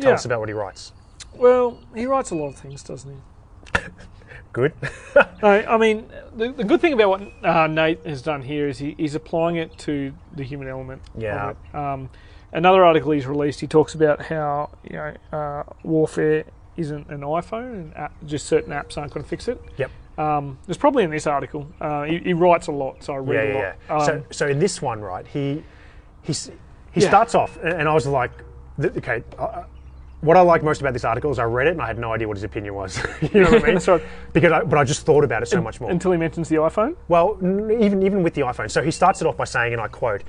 tell 0.00 0.10
yeah. 0.10 0.14
us 0.14 0.24
about 0.24 0.40
what 0.40 0.48
he 0.48 0.54
writes. 0.54 0.92
Well, 1.34 1.80
he 1.94 2.06
writes 2.06 2.30
a 2.30 2.34
lot 2.34 2.48
of 2.48 2.56
things, 2.56 2.82
doesn't 2.82 3.10
he? 3.10 3.80
Good. 4.52 4.72
No, 5.42 5.50
I 5.50 5.76
mean, 5.76 6.08
the, 6.34 6.52
the 6.52 6.64
good 6.64 6.80
thing 6.80 6.94
about 6.94 7.08
what 7.10 7.20
uh, 7.44 7.66
Nate 7.66 8.06
has 8.06 8.22
done 8.22 8.40
here 8.40 8.66
is 8.66 8.78
he, 8.78 8.94
he's 8.96 9.14
applying 9.14 9.56
it 9.56 9.76
to 9.80 10.14
the 10.34 10.42
human 10.42 10.68
element. 10.68 11.02
Yeah. 11.18 11.52
Um, 11.74 12.08
another 12.54 12.84
article 12.84 13.12
he's 13.12 13.26
released, 13.26 13.60
he 13.60 13.66
talks 13.66 13.94
about 13.94 14.22
how 14.22 14.70
you 14.84 14.96
know 14.96 15.14
uh, 15.32 15.62
warfare 15.82 16.44
isn't 16.76 17.08
an 17.10 17.20
iPhone, 17.20 17.72
and 17.74 17.96
app, 17.96 18.12
just 18.26 18.46
certain 18.46 18.72
apps 18.72 18.96
aren't 18.96 19.12
going 19.12 19.22
to 19.22 19.28
fix 19.28 19.46
it. 19.48 19.60
Yep. 19.76 19.90
Um, 20.16 20.58
there's 20.66 20.78
probably 20.78 21.04
in 21.04 21.10
this 21.10 21.26
article. 21.26 21.66
Uh, 21.80 22.04
he, 22.04 22.18
he 22.18 22.32
writes 22.32 22.68
a 22.68 22.72
lot, 22.72 23.02
so 23.02 23.14
I 23.14 23.18
read 23.18 23.48
Yeah, 23.48 23.52
a 23.52 23.54
lot. 23.54 23.76
yeah. 23.88 23.94
Um, 23.96 24.04
so, 24.06 24.24
so 24.30 24.48
in 24.48 24.58
this 24.58 24.80
one, 24.80 25.00
right, 25.00 25.26
he 25.26 25.62
he 26.22 26.32
he 26.32 27.00
Yeah. 27.00 27.08
starts 27.08 27.34
off, 27.34 27.56
and, 27.62 27.88
I 27.88 27.92
was 27.94 28.06
like, 28.06 28.30
okay. 28.80 29.22
Uh, 29.38 29.64
what 30.20 30.38
I 30.38 30.40
like 30.40 30.62
most 30.62 30.80
about 30.80 30.94
this 30.94 31.04
article 31.04 31.30
is 31.30 31.38
I 31.38 31.44
read 31.44 31.66
it 31.66 31.72
and 31.72 31.82
I 31.82 31.86
had 31.86 31.98
no 31.98 32.14
idea 32.14 32.26
what 32.26 32.38
his 32.38 32.44
opinion 32.44 32.72
was. 32.74 32.96
you 33.20 33.42
know 33.42 33.50
what 33.50 33.62
I 33.62 33.66
mean? 33.66 33.74
That's 33.74 33.88
right. 33.88 34.02
Because 34.32 34.52
I, 34.52 34.62
but 34.62 34.78
I 34.78 34.84
just 34.84 35.04
thought 35.04 35.22
about 35.22 35.42
it 35.42 35.46
so 35.46 35.60
much 35.60 35.82
more. 35.82 35.90
until 35.90 36.12
he 36.12 36.16
mentions 36.18 36.48
the 36.48 36.56
iPhone. 36.56 36.96
Well, 37.08 37.36
n- 37.42 37.70
even 37.82 38.02
even 38.02 38.22
with 38.22 38.32
the 38.32 38.40
iPhone. 38.40 38.70
So 38.70 38.82
he 38.82 38.90
starts 38.90 39.20
it 39.20 39.26
off 39.26 39.36
by 39.36 39.44
saying, 39.44 39.74
and 39.74 39.82
I 39.82 39.88
quote, 39.88 40.22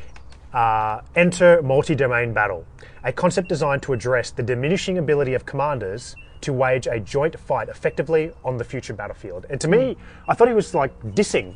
uh, 0.56 1.02
"Enter 1.16 1.62
multi-domain 1.62 2.34
battle, 2.34 2.66
a 3.04 3.12
concept 3.12 3.50
designed 3.50 3.84
to 3.84 3.94
address 3.94 4.32
the 4.32 4.42
diminishing 4.44 4.98
ability 4.98 5.34
of 5.36 5.46
commanders 5.46 6.16
to 6.42 6.54
wage 6.54 6.88
a 6.88 7.00
joint 7.00 7.40
fight 7.40 7.70
effectively 7.70 8.32
on 8.44 8.58
the 8.58 8.64
future 8.64 8.94
battlefield." 8.94 9.46
And 9.50 9.60
to 9.62 9.68
me, 9.68 9.98
I 10.28 10.34
thought 10.34 10.48
he 10.48 10.54
was 10.54 10.74
like 10.74 10.92
dissing 11.14 11.56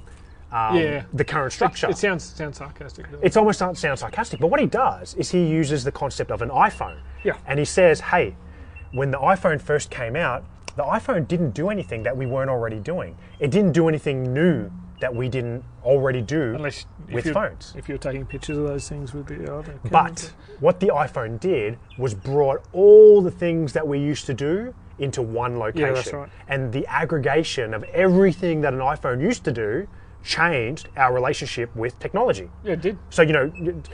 um, 0.52 0.76
Yeah. 0.76 1.04
the 1.14 1.24
current 1.24 1.54
structure. 1.54 1.90
It 1.90 1.98
sounds 1.98 2.24
sounds 2.24 2.58
sarcastic. 2.58 3.06
it? 3.12 3.20
it's 3.22 3.38
almost 3.38 3.60
not 3.62 3.78
sound 3.78 4.00
sarcastic, 4.00 4.40
but 4.40 4.48
what 4.48 4.60
he 4.60 4.66
does 4.66 5.14
is 5.16 5.32
he 5.32 5.46
uses 5.46 5.84
the 5.84 5.92
concept 5.92 6.32
of 6.32 6.42
an 6.42 6.50
iPhone. 6.50 6.98
Yeah. 7.24 7.38
And 7.48 7.60
he 7.60 7.66
says, 7.66 8.00
hey, 8.00 8.36
when 8.92 9.12
the 9.12 9.20
iPhone 9.20 9.62
first 9.62 9.90
came 9.92 10.16
out, 10.16 10.44
the 10.76 10.84
iPhone 10.84 11.28
didn't 11.28 11.52
do 11.52 11.70
anything 11.70 12.04
that 12.04 12.16
we 12.18 12.26
weren't 12.26 12.50
already 12.50 12.80
doing. 12.80 13.16
It 13.40 13.52
didn't 13.52 13.74
do 13.74 13.88
anything 13.88 14.34
new 14.34 14.72
that 15.00 15.14
we 15.14 15.30
didn't 15.30 15.64
already 15.84 16.22
do 16.22 16.56
Unless 16.56 16.86
with 17.12 17.32
phones. 17.34 17.74
If 17.78 17.88
you're 17.90 17.98
taking 17.98 18.26
pictures 18.26 18.58
of 18.58 18.66
those 18.68 18.88
things 18.88 19.14
with 19.14 19.28
the 19.28 19.54
other. 19.54 19.80
But 19.90 20.32
what 20.60 20.80
the 20.80 20.88
iPhone 20.88 21.40
did 21.40 21.78
was 21.98 22.14
brought 22.14 22.64
all 22.74 23.22
the 23.22 23.32
things 23.32 23.74
that 23.74 23.88
we 23.88 24.00
used 24.00 24.26
to 24.28 24.34
do 24.34 24.74
into 25.00 25.22
one 25.22 25.58
location. 25.58 25.94
that's 25.94 26.14
right. 26.14 26.30
And 26.50 26.72
the 26.74 26.86
aggregation 26.88 27.74
of 27.74 27.84
everything 27.86 28.62
that 28.62 28.74
an 28.74 28.80
iPhone 28.80 29.22
used 29.22 29.46
to 29.46 29.52
do 29.52 29.88
changed 30.22 30.90
our 30.98 31.14
relationship 31.14 31.74
with 31.76 31.98
technology. 32.00 32.50
yeah, 32.66 32.74
it 32.74 32.82
did. 32.82 32.98
So, 33.10 33.22
you 33.22 33.32
know, 33.32 33.52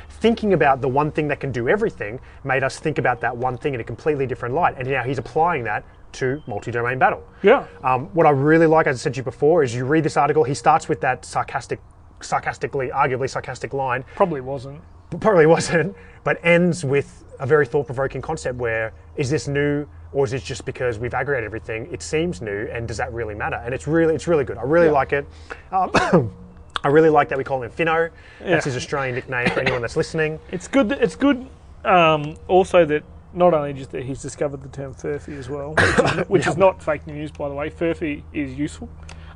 thinking 0.09 0.53
about 0.53 0.81
the 0.81 0.87
one 0.87 1.11
thing 1.11 1.27
that 1.27 1.39
can 1.39 1.51
do 1.51 1.69
everything 1.69 2.19
made 2.43 2.63
us 2.63 2.79
think 2.79 2.97
about 2.97 3.21
that 3.21 3.37
one 3.37 3.57
thing 3.59 3.75
in 3.75 3.79
a 3.79 3.83
completely 3.83 4.25
different 4.25 4.55
light. 4.55 4.75
And 4.77 4.89
now 4.89 5.03
he's 5.03 5.19
applying 5.19 5.63
that 5.65 5.85
to 6.15 6.41
multi 6.47 6.71
domain 6.71 6.97
battle. 6.99 7.23
Yeah. 7.43 7.65
Um, 7.83 8.07
what 8.13 8.25
I 8.25 8.31
really 8.31 8.65
like, 8.67 8.87
as 8.87 8.97
I 8.97 8.99
said 8.99 9.13
to 9.13 9.17
you 9.19 9.23
before, 9.23 9.63
is 9.63 9.73
you 9.75 9.85
read 9.85 10.03
this 10.03 10.17
article, 10.17 10.43
he 10.43 10.53
starts 10.53 10.89
with 10.89 11.01
that 11.01 11.23
sarcastic, 11.25 11.79
sarcastically, 12.21 12.89
arguably 12.89 13.29
sarcastic 13.29 13.73
line, 13.73 14.03
Probably 14.15 14.41
wasn't. 14.41 14.81
probably 15.19 15.45
wasn't, 15.57 15.95
but 16.23 16.39
ends 16.43 16.83
with 16.83 17.23
a 17.39 17.45
very 17.45 17.65
thought 17.65 17.85
provoking 17.85 18.21
concept 18.21 18.57
where 18.57 18.93
is 19.17 19.29
this 19.29 19.47
new 19.47 19.85
or 20.13 20.23
is 20.23 20.31
it 20.31 20.41
just 20.43 20.63
because 20.65 20.97
we've 20.97 21.13
aggregated 21.13 21.45
everything? 21.45 21.89
It 21.91 22.01
seems 22.01 22.41
new, 22.41 22.69
and 22.71 22.87
does 22.87 22.97
that 22.97 23.11
really 23.11 23.35
matter? 23.35 23.57
And 23.57 23.73
it's 23.73 23.85
really, 23.87 24.15
it's 24.15 24.27
really 24.27 24.45
good. 24.45 24.57
I 24.57 24.61
really 24.63 24.87
Yeah. 24.87 24.91
like 24.93 25.11
it. 25.13 25.25
Um, 25.73 25.91
I 26.83 26.87
really 26.87 27.09
like 27.09 27.27
that 27.29 27.37
we 27.37 27.43
call 27.43 27.61
him 27.63 27.71
Finno. 27.71 28.11
Yeah. 28.39 28.49
That's 28.51 28.65
his 28.65 28.77
Australian 28.77 29.15
nickname 29.15 29.49
for 29.49 29.59
anyone 29.59 29.81
that's 29.81 29.97
listening. 29.97 30.39
It's 30.51 30.67
good. 30.67 30.91
It's 30.93 31.15
good. 31.15 31.45
Um, 31.83 32.35
also, 32.47 32.85
that 32.85 33.03
not 33.35 33.53
only 33.53 33.73
just 33.73 33.91
that 33.91 34.03
he's 34.03 34.21
discovered 34.21 34.61
the 34.61 34.69
term 34.69 34.93
furphy 34.93 35.37
as 35.37 35.49
well, 35.49 35.73
which, 35.73 36.17
is, 36.17 36.19
which 36.29 36.47
is 36.47 36.57
not 36.57 36.81
fake 36.81 37.05
news, 37.05 37.31
by 37.31 37.49
the 37.49 37.55
way. 37.55 37.69
Furphy 37.69 38.23
is 38.33 38.53
useful. 38.53 38.89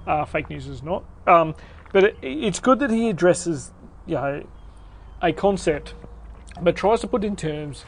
Uh, 0.07 0.25
fake 0.25 0.49
news 0.49 0.67
is 0.67 0.81
not. 0.81 1.03
Um, 1.27 1.53
but 1.91 2.03
it, 2.03 2.17
it's 2.21 2.59
good 2.59 2.79
that 2.79 2.89
he 2.89 3.09
addresses, 3.09 3.71
you 4.07 4.15
know, 4.15 4.47
a 5.21 5.33
concept, 5.33 5.93
but 6.61 6.75
tries 6.75 7.01
to 7.01 7.07
put 7.07 7.23
it 7.23 7.27
in 7.27 7.35
terms 7.35 7.83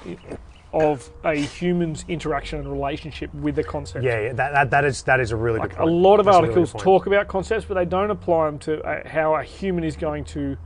of 0.73 1.09
a 1.23 1.35
human's 1.35 2.05
interaction 2.07 2.59
and 2.59 2.71
relationship 2.71 3.33
with 3.33 3.55
the 3.55 3.63
concept. 3.63 4.03
Yeah, 4.05 4.19
yeah 4.19 4.33
that, 4.33 4.53
that, 4.53 4.71
that 4.71 4.85
is 4.85 5.03
that 5.03 5.19
is 5.19 5.31
a 5.31 5.35
really 5.35 5.59
good 5.59 5.71
point. 5.71 5.89
A 5.89 5.91
lot 5.91 6.19
of 6.19 6.25
That's 6.25 6.37
a 6.37 6.41
really 6.41 6.53
articles 6.53 6.81
talk 6.81 7.07
about 7.07 7.27
concepts, 7.27 7.65
but 7.65 7.75
they 7.75 7.85
don't 7.85 8.11
apply 8.11 8.45
them 8.47 8.59
to 8.59 8.81
uh, 8.81 9.07
how 9.07 9.35
a 9.35 9.43
human 9.43 9.83
is 9.83 9.95
going 9.95 10.25
to 10.25 10.57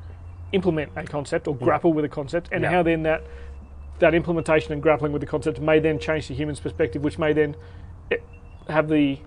implement 0.52 0.92
a 0.96 1.04
concept 1.04 1.48
or 1.48 1.56
grapple 1.56 1.94
with 1.94 2.06
a 2.06 2.10
concept, 2.10 2.50
and 2.52 2.64
Yeah. 2.64 2.72
how 2.72 2.84
then 2.84 3.04
that 3.04 3.24
that 4.00 4.14
implementation 4.14 4.74
and 4.74 4.82
grappling 4.82 5.12
with 5.12 5.22
the 5.22 5.28
concept 5.28 5.60
may 5.60 5.80
then 5.80 6.00
change 6.00 6.28
the 6.28 6.34
human's 6.34 6.60
perspective, 6.60 7.04
which 7.04 7.18
may 7.18 7.34
then 7.34 7.56
eh, 8.12 8.18
have 8.68 8.90
the 8.90 9.20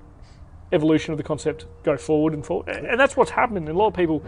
evolution 0.73 1.13
of 1.13 1.17
the 1.19 1.25
concept 1.25 1.65
go 1.83 1.97
forward 1.97 2.35
and 2.35 2.45
forward. 2.45 2.69
And 2.69 3.01
that's 3.01 3.17
what's 3.17 3.31
happening. 3.31 3.67
And 3.67 3.75
a 3.75 3.79
lot 3.79 3.87
of 3.89 3.95
people 3.95 4.23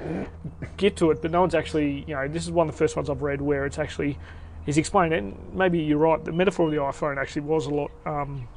get 0.79 0.97
to 0.97 1.11
it, 1.11 1.21
but 1.21 1.31
no 1.31 1.41
one's 1.43 1.55
actually, 1.55 2.05
you 2.07 2.15
know, 2.15 2.27
this 2.29 2.45
is 2.45 2.51
one 2.51 2.69
of 2.69 2.75
the 2.75 2.79
first 2.79 2.97
ones 2.97 3.11
I've 3.11 3.21
read 3.23 3.43
where 3.43 3.67
it's 3.67 3.79
actually 3.79 4.19
he's 4.65 4.79
explained, 4.79 5.13
and 5.13 5.37
maybe 5.53 5.79
you're 5.79 5.99
right. 5.99 6.25
The 6.25 6.33
metaphor 6.33 6.67
of 6.67 6.73
the 6.73 6.79
iPhone 6.79 7.19
actually 7.19 7.43
was 7.43 7.67
a 7.67 7.71
lot 7.71 7.91
um, 8.07 8.49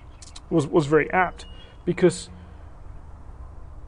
was 0.49 0.65
was 0.67 0.85
very 0.85 1.11
apt 1.11 1.45
because 1.83 2.29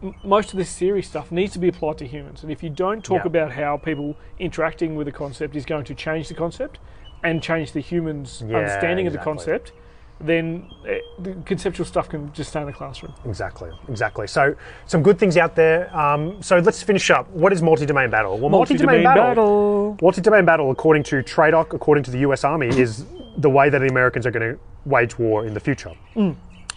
m- 0.04 0.16
most 0.24 0.52
of 0.52 0.58
this 0.58 0.76
theory 0.78 1.02
stuff 1.02 1.32
needs 1.32 1.54
to 1.54 1.60
be 1.60 1.68
applied 1.70 1.98
to 2.00 2.08
humans. 2.08 2.44
And 2.44 2.52
if 2.52 2.62
you 2.64 2.70
don't 2.70 3.04
talk 3.04 3.24
Yeah. 3.24 3.28
about 3.28 3.52
how 3.54 3.78
people 3.78 4.18
interacting 4.40 4.96
with 4.96 5.06
the 5.06 5.12
concept 5.14 5.56
is 5.56 5.66
going 5.66 5.86
to 5.86 5.96
change 5.96 6.28
the 6.28 6.34
concept 6.34 6.80
and 7.26 7.42
change 7.42 7.72
the 7.72 7.80
human's 7.80 8.44
Yeah, 8.48 8.58
understanding 8.58 9.08
of 9.08 9.14
the 9.14 9.20
concept, 9.20 9.74
then 10.22 10.70
eh, 10.88 11.00
the 11.20 11.34
conceptual 11.46 11.86
stuff 11.86 12.08
can 12.08 12.32
just 12.32 12.52
stay 12.52 12.62
in 12.62 12.68
the 12.68 12.74
classroom. 12.74 13.14
Exactly, 13.26 13.70
exactly. 13.90 14.28
So, 14.28 14.56
some 14.86 15.04
good 15.04 15.20
things 15.20 15.36
out 15.36 15.56
there. 15.56 15.94
Um, 15.96 16.42
so, 16.42 16.60
let's 16.60 16.82
finish 16.82 17.10
up. 17.10 17.30
What 17.32 17.52
is 17.52 17.62
multi 17.62 17.86
domain 17.86 18.10
battle? 18.10 18.38
Well, 18.38 18.50
Multi-domain 18.50 19.04
battle. 19.04 19.98
Multi 20.02 20.22
domain 20.22 20.46
battle, 20.46 20.72
according 20.72 21.04
to 21.04 21.18
TRADOC, 21.18 21.74
according 21.74 22.04
to 22.06 22.12
the 22.12 22.20
US 22.20 22.44
Army, 22.44 22.68
is 22.68 23.06
the 23.38 23.50
way 23.50 23.70
that 23.70 23.80
the 23.80 23.88
Americans 23.88 24.26
are 24.26 24.32
going 24.32 24.54
to 24.54 24.60
wage 24.86 25.20
war 25.20 25.46
in 25.46 25.54
the 25.54 25.60
future. 25.60 25.92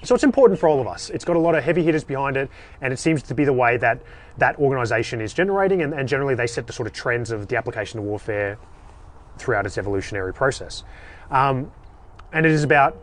So 0.04 0.14
it's 0.14 0.24
important 0.24 0.61
for 0.61 0.68
all 0.68 0.80
of 0.80 0.87
us. 0.87 1.11
It's 1.11 1.24
got 1.24 1.34
a 1.37 1.40
lot 1.40 1.56
of 1.56 1.64
heavy 1.64 1.82
hitters 1.82 2.04
behind 2.04 2.37
it, 2.37 2.48
and 2.80 2.92
it 2.92 2.98
seems 2.98 3.22
to 3.24 3.34
be 3.34 3.44
the 3.44 3.52
way 3.52 3.76
that 3.78 4.00
that 4.38 4.56
organisation 4.58 5.20
is 5.20 5.34
generating, 5.34 5.82
and, 5.82 5.92
and 5.92 6.08
generally 6.08 6.37
they 6.37 6.46
set 6.46 6.66
the 6.68 6.72
sort 6.72 6.87
of 6.87 6.92
trends 6.92 7.32
of 7.32 7.48
the 7.48 7.56
application 7.56 7.98
of 7.98 8.04
warfare 8.04 8.58
throughout 9.38 9.66
its 9.66 9.79
evolutionary 9.79 10.33
process. 10.35 10.85
Um, 11.31 11.72
and 12.33 12.44
it 12.44 12.53
is 12.53 12.64
about 12.64 12.96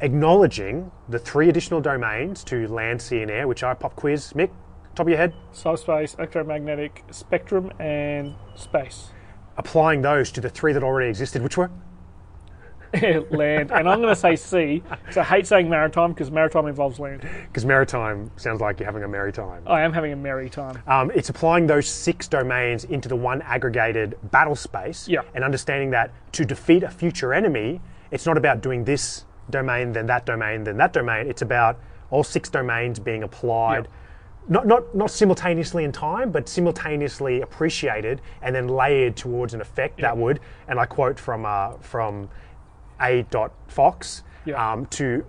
acknowledging 0.00 0.90
the 1.08 1.18
three 1.18 1.48
additional 1.48 1.80
domains 1.80 2.42
to 2.44 2.66
land, 2.68 3.02
sea, 3.02 3.22
and 3.22 3.30
air, 3.30 3.46
which 3.46 3.62
are 3.62 3.74
pop 3.74 3.94
quiz. 3.96 4.32
Mick, 4.32 4.50
top 4.94 5.06
of 5.06 5.08
your 5.08 5.18
head, 5.18 5.34
Subspace, 5.52 6.14
electromagnetic 6.14 7.04
spectrum, 7.10 7.70
and 7.78 8.34
space. 8.54 9.10
applying 9.56 10.00
those 10.02 10.32
to 10.32 10.40
the 10.40 10.48
three 10.48 10.72
that 10.72 10.82
already 10.82 11.08
existed, 11.10 11.42
which 11.42 11.56
were 11.58 11.70
land, 13.30 13.70
and 13.70 13.88
I'm 13.88 14.00
going 14.00 14.08
to 14.14 14.16
say 14.16 14.36
sea. 14.36 14.82
So 15.12 15.20
I 15.20 15.24
hate 15.24 15.46
saying 15.46 15.68
maritime 15.68 16.12
because 16.12 16.30
maritime 16.30 16.66
involves 16.66 16.98
land. 16.98 17.22
Because 17.48 17.64
maritime 17.64 18.30
sounds 18.36 18.60
like 18.60 18.80
you're 18.80 18.86
having 18.86 19.04
a 19.04 19.08
merry 19.08 19.32
time. 19.32 19.62
I 19.66 19.82
am 19.82 19.92
having 19.92 20.12
a 20.12 20.16
merry 20.16 20.50
time. 20.50 20.82
Um, 20.86 21.10
it's 21.14 21.28
applying 21.28 21.66
those 21.66 21.86
six 21.88 22.26
domains 22.26 22.84
into 22.84 23.08
the 23.08 23.16
one 23.16 23.42
aggregated 23.42 24.16
battle 24.30 24.56
space 24.56 25.06
Yeah. 25.08 25.22
and 25.34 25.44
understanding 25.44 25.90
that 25.90 26.10
to 26.32 26.44
defeat 26.44 26.82
a 26.82 26.90
future 26.90 27.32
enemy, 27.32 27.80
it's 28.10 28.26
not 28.26 28.36
about 28.36 28.60
doing 28.60 28.84
this 28.84 29.24
domain, 29.50 29.92
then 29.92 30.06
that 30.06 30.26
domain, 30.26 30.64
then 30.64 30.76
that 30.78 30.92
domain. 30.92 31.28
It's 31.28 31.42
about 31.42 31.78
all 32.10 32.24
six 32.24 32.48
domains 32.48 32.98
being 32.98 33.22
applied. 33.22 33.86
Not, 34.48 34.66
not, 34.66 34.96
not 34.96 35.10
simultaneously 35.12 35.84
in 35.84 35.92
time, 35.92 36.32
but 36.32 36.48
simultaneously 36.48 37.40
appreciated 37.40 38.20
and 38.42 38.52
then 38.54 38.66
layered 38.66 39.14
towards 39.16 39.54
an 39.54 39.60
effect 39.60 40.00
that 40.00 40.16
would, 40.16 40.40
and 40.66 40.80
I 40.80 40.86
quote 40.86 41.20
from 41.20 41.44
uh, 41.46 41.74
from 41.78 42.28
A. 43.00 43.24
Fox, 43.68 44.22
Yeah. 44.44 44.72
um, 44.72 44.86
to 44.86 45.24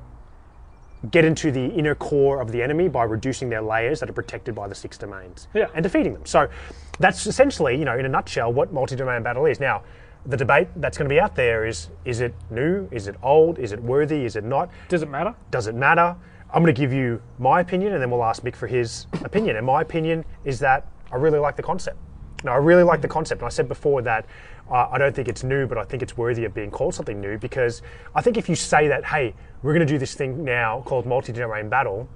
get 1.09 1.25
into 1.25 1.51
the 1.51 1.65
inner 1.65 1.95
core 1.95 2.39
of 2.41 2.51
the 2.51 2.61
enemy 2.61 2.87
by 2.87 3.03
reducing 3.03 3.49
their 3.49 3.61
layers 3.61 3.99
that 3.99 4.09
are 4.09 4.13
protected 4.13 4.53
by 4.53 4.67
the 4.67 4.75
six 4.75 4.97
domains 4.97 5.47
Yeah. 5.53 5.67
and 5.73 5.81
defeating 5.83 6.13
them. 6.13 6.25
So 6.25 6.47
that's 6.99 7.25
essentially, 7.25 7.75
you 7.75 7.85
know, 7.85 7.97
in 7.97 8.05
a 8.05 8.09
nutshell, 8.09 8.53
what 8.53 8.71
multi-domain 8.71 9.23
battle 9.23 9.45
is. 9.47 9.59
Now, 9.59 9.81
the 10.27 10.37
debate 10.37 10.67
that's 10.75 10.99
going 10.99 11.09
to 11.09 11.13
be 11.13 11.19
out 11.19 11.35
there 11.35 11.65
is: 11.65 11.89
is 12.05 12.21
it 12.21 12.35
new? 12.51 12.87
Is 12.91 13.07
it 13.07 13.15
old? 13.23 13.57
Is 13.57 13.71
it 13.71 13.81
worthy? 13.81 14.23
Is 14.25 14.35
it 14.35 14.43
not? 14.43 14.69
Does 14.87 15.01
it 15.01 15.09
matter? 15.09 15.33
Does 15.49 15.65
it 15.65 15.73
matter? 15.73 16.15
I'm 16.53 16.61
going 16.61 16.75
to 16.75 16.79
give 16.79 16.93
you 16.93 17.21
my 17.39 17.61
opinion, 17.61 17.93
and 17.93 18.01
then 18.01 18.11
we'll 18.11 18.23
ask 18.23 18.43
Mick 18.43 18.55
for 18.55 18.67
his 18.67 19.07
opinion. 19.23 19.55
And 19.55 19.65
my 19.65 19.81
opinion 19.81 20.23
is 20.45 20.59
that 20.59 20.85
I 21.11 21.15
really 21.15 21.39
like 21.39 21.55
the 21.55 21.63
concept. 21.63 21.97
No, 22.43 22.51
I 22.51 22.57
really 22.57 22.83
like 22.83 23.01
the 23.01 23.07
concept. 23.07 23.41
And 23.41 23.47
I 23.47 23.49
said 23.49 23.67
before 23.67 24.01
that 24.03 24.25
uh, 24.69 24.87
I 24.91 24.97
don't 24.97 25.15
think 25.15 25.27
it's 25.27 25.43
new, 25.43 25.67
but 25.67 25.77
I 25.77 25.83
think 25.83 26.01
it's 26.01 26.17
worthy 26.17 26.45
of 26.45 26.53
being 26.53 26.71
called 26.71 26.95
something 26.95 27.19
new 27.19 27.37
because 27.37 27.81
I 28.15 28.21
think 28.21 28.37
if 28.37 28.47
you 28.47 28.55
say 28.55 28.87
that, 28.87 29.05
hey, 29.05 29.33
we're 29.63 29.73
going 29.73 29.85
to 29.85 29.93
do 29.93 29.99
this 29.99 30.13
thing 30.13 30.43
now 30.43 30.81
called 30.85 31.05
multi-domain 31.05 31.69
battle, 31.69 32.07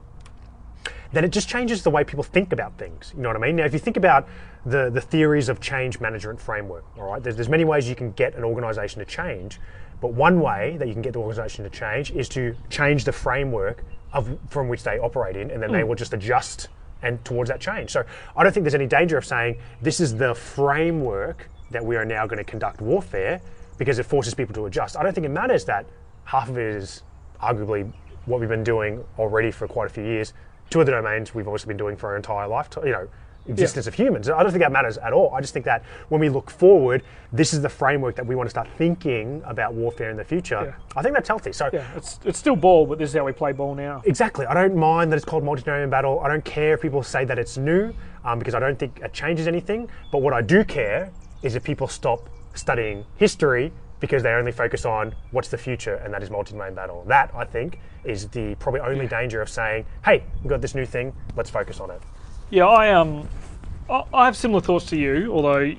then 1.11 1.23
it 1.23 1.31
just 1.31 1.47
changes 1.47 1.83
the 1.83 1.89
way 1.89 2.03
people 2.03 2.23
think 2.23 2.51
about 2.51 2.77
things. 2.77 3.13
You 3.15 3.23
know 3.23 3.29
what 3.29 3.37
I 3.37 3.39
mean? 3.39 3.55
Now, 3.55 3.65
if 3.65 3.73
you 3.73 3.79
think 3.79 3.97
about 3.97 4.27
the, 4.65 4.89
the 4.89 5.01
theories 5.01 5.49
of 5.49 5.59
change 5.59 5.99
management 5.99 6.41
framework, 6.41 6.85
all 6.97 7.11
right, 7.11 7.23
there's, 7.23 7.35
there's 7.35 7.49
many 7.49 7.65
ways 7.65 7.87
you 7.87 7.95
can 7.95 8.11
get 8.11 8.35
an 8.35 8.43
organization 8.43 8.99
to 8.99 9.05
change, 9.05 9.59
but 10.01 10.13
one 10.13 10.41
way 10.41 10.77
that 10.77 10.87
you 10.87 10.93
can 10.93 11.01
get 11.01 11.13
the 11.13 11.19
organization 11.19 11.63
to 11.63 11.69
change 11.69 12.11
is 12.11 12.27
to 12.29 12.55
change 12.69 13.05
the 13.05 13.11
framework 13.11 13.83
of 14.13 14.37
from 14.49 14.67
which 14.67 14.83
they 14.83 14.97
operate 14.99 15.35
in, 15.35 15.51
and 15.51 15.61
then 15.61 15.71
they 15.71 15.83
will 15.83 15.95
just 15.95 16.13
adjust 16.13 16.69
and 17.01 17.23
towards 17.25 17.49
that 17.49 17.59
change. 17.59 17.91
So 17.91 18.03
I 18.35 18.43
don't 18.43 18.51
think 18.51 18.63
there's 18.63 18.75
any 18.75 18.87
danger 18.87 19.17
of 19.17 19.25
saying 19.25 19.57
this 19.81 19.99
is 19.99 20.15
the 20.15 20.33
framework 20.33 21.49
that 21.71 21.83
we 21.83 21.95
are 21.95 22.05
now 22.05 22.25
going 22.25 22.37
to 22.37 22.43
conduct 22.43 22.81
warfare 22.81 23.41
because 23.77 23.99
it 23.99 24.03
forces 24.03 24.33
people 24.33 24.53
to 24.55 24.65
adjust. 24.65 24.95
I 24.97 25.03
don't 25.03 25.13
think 25.13 25.25
it 25.25 25.29
matters 25.31 25.65
that 25.65 25.85
half 26.23 26.49
of 26.49 26.57
it 26.57 26.75
is 26.75 27.03
arguably 27.41 27.91
what 28.25 28.39
we've 28.39 28.49
been 28.49 28.63
doing 28.63 29.03
already 29.19 29.51
for 29.51 29.67
quite 29.67 29.87
a 29.87 29.93
few 29.93 30.03
years. 30.03 30.33
Two 30.69 30.79
of 30.79 30.85
the 30.85 30.91
domains 30.91 31.35
we've 31.35 31.47
also 31.47 31.67
been 31.67 31.77
doing 31.77 31.95
for 31.95 32.09
our 32.09 32.15
entire 32.15 32.47
lifetime, 32.47 32.85
you 32.85 32.91
know, 32.91 33.07
existence 33.47 33.87
of 33.87 33.93
humans. 33.93 34.29
I 34.29 34.41
don't 34.41 34.51
think 34.51 34.63
that 34.63 34.71
matters 34.71 34.97
at 34.97 35.13
all. 35.13 35.33
I 35.33 35.41
just 35.41 35.53
think 35.53 35.65
that 35.65 35.83
when 36.09 36.19
we 36.19 36.29
look 36.29 36.49
forward, 36.49 37.03
this 37.31 37.53
is 37.53 37.61
the 37.61 37.69
framework 37.69 38.15
that 38.15 38.25
we 38.25 38.35
want 38.35 38.47
to 38.47 38.51
start 38.51 38.67
thinking 38.77 39.41
about 39.45 39.73
warfare 39.73 40.09
in 40.09 40.17
the 40.17 40.23
future. 40.23 40.61
Yeah. 40.65 40.97
I 40.97 41.01
think 41.01 41.13
that's 41.13 41.27
healthy. 41.27 41.53
So 41.53 41.69
Yeah, 41.71 41.85
it's 41.95 42.19
it's 42.25 42.39
still 42.39 42.55
ball, 42.55 42.85
but 42.85 42.97
this 42.97 43.09
is 43.09 43.15
how 43.15 43.25
we 43.25 43.31
play 43.31 43.51
ball 43.51 43.75
now. 43.75 44.01
Exactly. 44.05 44.45
I 44.45 44.53
don't 44.53 44.75
mind 44.75 45.11
that 45.11 45.17
it's 45.17 45.25
called 45.25 45.43
multi-domain 45.43 45.89
battle. 45.89 46.19
I 46.21 46.27
don't 46.27 46.45
care 46.45 46.73
if 46.73 46.81
people 46.81 47.03
say 47.03 47.25
that 47.25 47.37
it's 47.37 47.57
new 47.57 47.93
um, 48.23 48.39
because 48.39 48.55
I 48.55 48.59
don't 48.59 48.77
think 48.77 48.99
it 49.01 49.13
changes 49.13 49.47
anything. 49.47 49.89
But 50.11 50.19
what 50.19 50.33
I 50.33 50.41
do 50.41 50.63
care 50.63 51.11
is 51.43 51.55
if 51.55 51.63
people 51.63 51.87
stop 51.87 52.29
studying 52.53 53.05
history 53.17 53.71
because 53.99 54.23
they 54.23 54.31
only 54.31 54.51
focus 54.51 54.85
on 54.85 55.15
what's 55.31 55.47
the 55.47 55.57
future, 55.57 55.95
and 55.95 56.13
that 56.13 56.21
is 56.21 56.29
multi-domain 56.29 56.73
battle. 56.73 57.03
That 57.07 57.31
I 57.33 57.45
think 57.45 57.79
is 58.03 58.27
the 58.27 58.55
probably 58.55 58.81
only 58.81 59.07
danger 59.07 59.41
of 59.41 59.49
saying, 59.49 59.85
"Hey, 60.03 60.23
we've 60.41 60.49
got 60.49 60.61
this 60.61 60.75
new 60.75 60.85
thing. 60.85 61.13
Let's 61.35 61.49
focus 61.49 61.79
on 61.79 61.91
it." 61.91 62.01
Yeah, 62.49 62.65
I 62.67 62.91
um, 62.91 63.27
I, 63.89 64.03
I 64.13 64.25
have 64.25 64.37
similar 64.37 64.61
thoughts 64.61 64.85
to 64.87 64.97
you, 64.97 65.31
although 65.33 65.73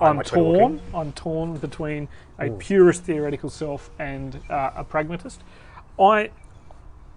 I'm 0.00 0.20
torn. 0.22 0.80
I'm 0.94 1.12
torn 1.12 1.56
between 1.58 2.08
a 2.38 2.50
purist 2.50 3.02
theoretical 3.04 3.50
self 3.50 3.90
and 3.98 4.40
uh, 4.50 4.70
a 4.76 4.84
pragmatist. 4.84 5.42
I, 5.98 6.30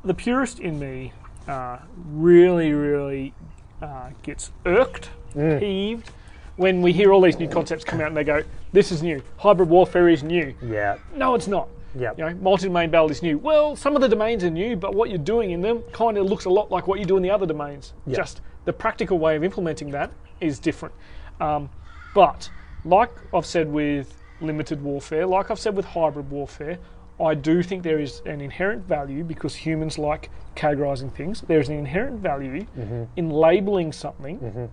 the 0.03 0.13
purist 0.13 0.59
in 0.59 0.79
me, 0.79 1.11
uh, 1.47 1.79
really, 2.11 2.71
really 2.71 3.33
uh, 3.81 4.09
gets 4.23 4.51
irked, 4.65 5.09
Mm. 5.35 5.59
peeved 5.59 6.09
when 6.57 6.81
we 6.81 6.91
hear 6.91 7.13
all 7.13 7.21
these 7.21 7.37
new 7.37 7.47
concepts 7.47 7.83
come 7.83 8.01
out 8.01 8.07
and 8.07 8.17
they 8.17 8.23
go, 8.23 8.41
"This 8.73 8.91
is 8.91 9.03
new. 9.03 9.21
Hybrid 9.37 9.69
warfare 9.69 10.09
is 10.09 10.23
new." 10.23 10.55
Yeah. 10.59 10.97
No, 11.15 11.35
it's 11.35 11.47
not. 11.47 11.67
Yeah. 11.95 12.13
You 12.17 12.25
know, 12.25 12.33
multi-domain 12.41 12.89
battle 12.89 13.11
is 13.11 13.21
new. 13.21 13.37
Well, 13.37 13.75
some 13.75 13.95
of 13.95 14.01
the 14.01 14.09
domains 14.09 14.43
are 14.43 14.49
new, 14.49 14.75
but 14.75 14.95
what 14.95 15.09
you're 15.09 15.19
doing 15.19 15.51
in 15.51 15.61
them 15.61 15.83
kind 15.91 16.17
of 16.17 16.25
looks 16.25 16.45
a 16.45 16.49
lot 16.49 16.71
like 16.71 16.87
what 16.87 16.99
you 16.99 17.05
do 17.05 17.15
in 17.15 17.21
the 17.21 17.29
other 17.29 17.45
domains. 17.45 17.93
Yep. 18.07 18.17
Just 18.17 18.41
the 18.69 18.73
practical 18.73 19.17
way 19.17 19.35
of 19.35 19.43
implementing 19.43 19.89
that 19.89 20.11
is 20.39 20.59
different. 20.59 20.93
Um, 21.41 21.71
but 22.13 22.51
like 22.85 23.09
I've 23.33 23.47
said 23.47 23.67
with 23.67 24.15
limited 24.41 24.83
warfare, 24.83 25.25
like 25.25 25.49
I've 25.49 25.57
said 25.57 25.75
with 25.75 25.85
hybrid 25.85 26.29
warfare, 26.29 26.77
I 27.19 27.33
do 27.33 27.63
think 27.63 27.81
there 27.81 27.97
is 27.97 28.21
an 28.27 28.41
inherent 28.41 28.87
value 28.87 29.23
because 29.23 29.55
humans 29.55 29.97
like 29.97 30.29
categorizing 30.55 31.11
things. 31.11 31.41
There 31.41 31.59
is 31.59 31.69
an 31.69 31.79
inherent 31.79 32.19
value 32.19 32.67
in 33.15 33.31
labeling 33.31 33.91
something 33.91 34.69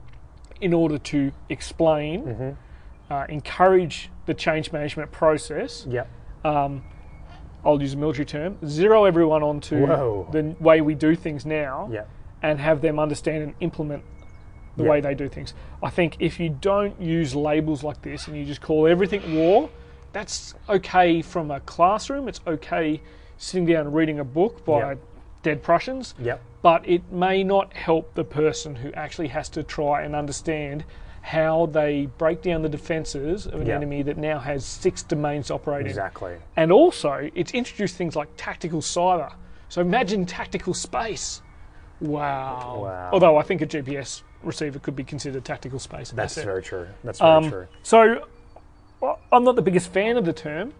in 0.60 0.74
order 0.74 0.98
to 0.98 1.32
explain, 1.48 2.54
uh, 3.10 3.24
encourage 3.30 4.10
the 4.26 4.34
change 4.34 4.72
management 4.72 5.10
process. 5.10 5.86
Yep. 5.88 6.06
I'll 6.44 7.80
use 7.80 7.94
a 7.94 7.96
military 7.96 8.26
term, 8.26 8.58
zero 8.66 9.06
everyone 9.06 9.42
onto 9.42 9.86
Whoa. 9.86 10.28
the 10.32 10.54
way 10.60 10.82
we 10.82 10.94
do 10.94 11.16
things 11.16 11.46
now 11.46 11.88
Yep. 11.90 12.10
And 12.42 12.60
have 12.60 12.80
them 12.80 12.98
understand 12.98 13.42
and 13.42 13.54
implement 13.60 14.02
the 14.76 14.84
Yeah. 14.84 14.90
way 14.90 15.00
they 15.00 15.14
do 15.14 15.28
things. 15.28 15.54
I 15.82 15.90
think 15.90 16.16
if 16.20 16.38
you 16.38 16.50
don't 16.50 17.00
use 17.00 17.34
labels 17.34 17.82
like 17.82 18.02
this 18.02 18.28
and 18.28 18.36
you 18.36 18.44
just 18.44 18.60
call 18.60 18.86
everything 18.86 19.34
war, 19.34 19.70
that's 20.12 20.54
okay 20.68 21.22
from 21.22 21.50
a 21.50 21.60
classroom. 21.60 22.28
It's 22.28 22.40
okay 22.46 23.00
sitting 23.38 23.66
down 23.66 23.86
and 23.86 23.94
reading 23.94 24.18
a 24.18 24.24
book 24.24 24.64
by 24.64 24.78
Yeah. 24.80 24.94
dead 25.42 25.62
Prussians. 25.62 26.14
Yep. 26.18 26.40
But 26.62 26.88
it 26.88 27.10
may 27.12 27.44
not 27.44 27.74
help 27.74 28.14
the 28.14 28.24
person 28.24 28.76
who 28.76 28.92
actually 28.92 29.28
has 29.28 29.48
to 29.50 29.62
try 29.62 30.02
and 30.02 30.14
understand 30.16 30.84
how 31.22 31.66
they 31.66 32.06
break 32.18 32.40
down 32.42 32.62
the 32.62 32.68
defences 32.68 33.46
of 33.46 33.60
an 33.60 33.66
Yeah. 33.66 33.74
enemy 33.76 34.02
that 34.02 34.16
now 34.16 34.38
has 34.38 34.64
six 34.64 35.02
domains 35.02 35.50
operating. 35.50 35.88
Exactly. 35.88 36.36
And 36.56 36.70
also, 36.70 37.30
it's 37.34 37.52
introduced 37.52 37.96
things 37.96 38.14
like 38.14 38.28
tactical 38.36 38.80
cyber. 38.80 39.32
So 39.68 39.80
imagine 39.80 40.24
tactical 40.26 40.72
space. 40.74 41.42
Wow. 42.00 42.80
Wow. 42.82 43.10
Although 43.12 43.36
I 43.38 43.42
think 43.42 43.62
a 43.62 43.66
GPS 43.66 44.22
receiver 44.42 44.78
could 44.78 44.96
be 44.96 45.04
considered 45.04 45.44
tactical 45.44 45.78
space. 45.78 46.10
That's 46.10 46.36
it. 46.36 46.44
very 46.44 46.62
true. 46.62 46.86
That's 47.04 47.18
very 47.18 47.30
Um, 47.30 47.50
true. 47.50 47.66
So 47.82 48.26
I- 49.02 49.16
I'm 49.32 49.44
not 49.44 49.56
the 49.56 49.62
biggest 49.62 49.88
fan 49.92 50.16
of 50.16 50.24
the 50.24 50.32
term, 50.32 50.72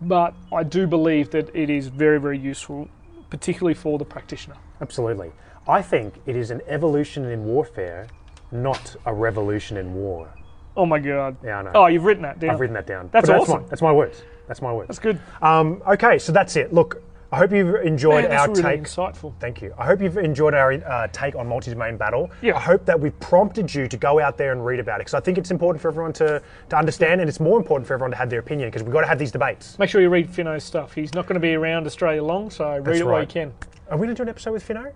but 0.00 0.34
I 0.52 0.62
do 0.62 0.86
believe 0.86 1.30
that 1.30 1.54
it 1.54 1.70
is 1.70 1.88
very, 1.88 2.18
very 2.18 2.38
useful, 2.38 2.88
particularly 3.30 3.74
for 3.74 3.98
the 3.98 4.04
practitioner. 4.04 4.56
Absolutely. 4.80 5.32
I 5.68 5.82
think 5.82 6.14
it 6.26 6.36
is 6.36 6.50
an 6.50 6.62
evolution 6.66 7.24
in 7.26 7.44
warfare, 7.44 8.06
not 8.50 8.96
a 9.06 9.12
revolution 9.14 9.76
in 9.76 9.94
war. 9.94 10.28
Oh 10.76 10.86
my 10.86 10.98
god. 10.98 11.36
Yeah, 11.44 11.58
I 11.58 11.62
know. 11.62 11.70
Oh, 11.74 11.86
you've 11.86 12.04
written 12.04 12.22
that 12.22 12.38
down. 12.40 12.50
I've 12.50 12.60
written 12.60 12.74
that 12.74 12.86
down. 12.86 13.08
That's 13.12 13.28
But 13.28 13.40
awesome. 13.40 13.62
my, 13.62 13.68
that's 13.68 13.82
my 13.82 13.92
words. 13.92 14.22
That's 14.46 14.62
my 14.62 14.72
words. 14.72 14.88
That's 14.88 14.98
good. 14.98 15.20
Um, 15.42 15.82
okay, 15.86 16.18
so 16.18 16.32
that's 16.32 16.56
it. 16.56 16.72
Look, 16.72 17.02
I 17.32 17.36
hope 17.36 17.52
you've 17.52 17.76
enjoyed 17.76 18.24
Man, 18.24 18.32
our 18.32 18.48
really 18.48 18.62
take. 18.62 18.82
insightful. 18.82 19.32
Thank 19.38 19.62
you. 19.62 19.72
I 19.78 19.86
hope 19.86 20.00
you've 20.00 20.16
enjoyed 20.16 20.52
our 20.52 20.72
uh, 20.72 21.06
take 21.12 21.36
on 21.36 21.46
multi-domain 21.46 21.96
battle. 21.96 22.28
Yeah. 22.42 22.56
I 22.56 22.60
hope 22.60 22.84
that 22.86 22.98
we've 22.98 23.18
prompted 23.20 23.72
you 23.72 23.86
to 23.86 23.96
go 23.96 24.18
out 24.18 24.36
there 24.36 24.50
and 24.50 24.66
read 24.66 24.80
about 24.80 24.96
it 24.96 25.04
because 25.04 25.14
I 25.14 25.20
think 25.20 25.38
it's 25.38 25.52
important 25.52 25.80
for 25.80 25.88
everyone 25.88 26.12
to, 26.14 26.42
to 26.70 26.76
understand 26.76 27.20
and 27.20 27.28
it's 27.28 27.38
more 27.38 27.56
important 27.56 27.86
for 27.86 27.94
everyone 27.94 28.10
to 28.10 28.16
have 28.16 28.30
their 28.30 28.40
opinion 28.40 28.68
because 28.68 28.82
we've 28.82 28.92
got 28.92 29.02
to 29.02 29.06
have 29.06 29.18
these 29.18 29.30
debates. 29.30 29.78
Make 29.78 29.90
sure 29.90 30.00
you 30.00 30.08
read 30.10 30.28
Finno's 30.28 30.64
stuff. 30.64 30.92
He's 30.92 31.14
not 31.14 31.26
going 31.26 31.34
to 31.34 31.40
be 31.40 31.54
around 31.54 31.86
Australia 31.86 32.22
long, 32.22 32.50
so 32.50 32.78
read 32.78 32.96
it 32.96 33.04
while 33.04 33.14
you 33.14 33.20
right. 33.20 33.28
can. 33.28 33.52
Are 33.90 33.96
we 33.96 34.06
going 34.06 34.16
to 34.16 34.18
do 34.18 34.22
an 34.24 34.28
episode 34.28 34.52
with 34.52 34.66
Finno? 34.66 34.92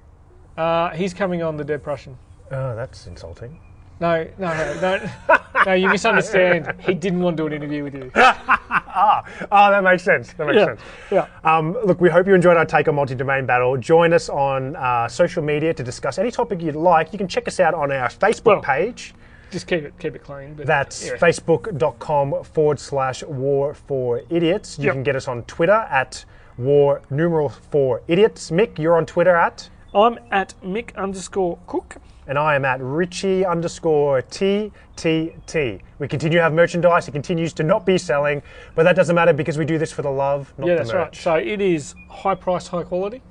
Uh, 0.56 0.90
he's 0.90 1.14
coming 1.14 1.42
on 1.42 1.56
the 1.56 1.64
Dead 1.64 1.84
Prussian. 1.84 2.16
Oh, 2.50 2.74
that's 2.74 3.06
insulting. 3.06 3.60
No, 4.00 4.26
no, 4.38 4.48
no, 4.54 4.80
no, 4.80 5.10
no. 5.66 5.72
You 5.72 5.88
misunderstand. 5.88 6.74
He 6.80 6.94
didn't 6.94 7.20
want 7.20 7.36
to 7.36 7.42
do 7.42 7.46
an 7.46 7.52
interview 7.52 7.84
with 7.84 7.94
you. 7.94 8.10
Ah, 8.96 9.24
oh, 9.50 9.70
that 9.72 9.82
makes 9.82 10.04
sense. 10.04 10.32
That 10.34 10.46
makes 10.46 10.56
Yeah, 10.58 10.64
sense. 10.66 10.80
yeah. 11.10 11.26
Um, 11.42 11.76
look, 11.84 12.00
we 12.00 12.08
hope 12.08 12.28
you 12.28 12.34
enjoyed 12.34 12.56
our 12.56 12.64
take 12.64 12.86
on 12.86 12.94
multi-domain 12.94 13.44
battle. 13.44 13.76
Join 13.76 14.12
us 14.12 14.28
on 14.28 14.76
uh, 14.76 15.08
social 15.08 15.42
media 15.42 15.74
to 15.74 15.82
discuss 15.82 16.16
any 16.16 16.30
topic 16.30 16.62
you'd 16.62 16.76
like. 16.76 17.12
You 17.12 17.18
can 17.18 17.26
check 17.26 17.48
us 17.48 17.58
out 17.58 17.74
on 17.74 17.90
our 17.90 18.08
Facebook 18.08 18.44
Well, 18.44 18.60
page. 18.62 19.12
Just 19.50 19.66
keep 19.66 19.82
it, 19.82 19.98
keep 19.98 20.14
it 20.14 20.22
clean. 20.22 20.54
But 20.54 20.66
That's 20.66 21.06
yeah. 21.08 21.16
facebook.com 21.16 22.44
forward 22.44 22.78
slash 22.78 23.24
war 23.24 23.74
for 23.74 24.22
idiots. 24.30 24.78
You 24.78 24.84
Yep. 24.86 24.94
can 24.94 25.02
get 25.02 25.16
us 25.16 25.26
on 25.26 25.42
Twitter 25.44 25.72
at 25.90 26.24
war 26.56 27.02
numeral 27.10 27.48
for 27.48 28.00
idiots. 28.06 28.52
Mick, 28.52 28.78
you're 28.78 28.96
on 28.96 29.06
Twitter 29.06 29.34
at 29.34 29.68
I'm 29.92 30.20
at 30.30 30.54
Mick 30.62 30.94
underscore 30.94 31.58
Cook. 31.66 31.96
And 32.26 32.38
I 32.38 32.54
am 32.54 32.64
at 32.64 32.80
Richie 32.80 33.44
underscore 33.44 34.22
TTT. 34.22 35.80
We 35.98 36.08
continue 36.08 36.38
to 36.38 36.42
have 36.42 36.52
merchandise. 36.52 37.06
It 37.06 37.12
continues 37.12 37.52
to 37.54 37.62
not 37.62 37.84
be 37.84 37.98
selling, 37.98 38.42
but 38.74 38.84
that 38.84 38.96
doesn't 38.96 39.14
matter 39.14 39.32
because 39.32 39.58
we 39.58 39.64
do 39.64 39.78
this 39.78 39.92
for 39.92 40.02
the 40.02 40.10
love, 40.10 40.52
not 40.56 40.66
Yeah, 40.66 40.74
the 40.74 40.78
that's 40.80 40.94
right. 40.94 41.14
So 41.14 41.34
it 41.34 41.60
is 41.60 41.94
high 42.08 42.34
price, 42.34 42.66
high 42.66 42.82
quality. 42.84 43.22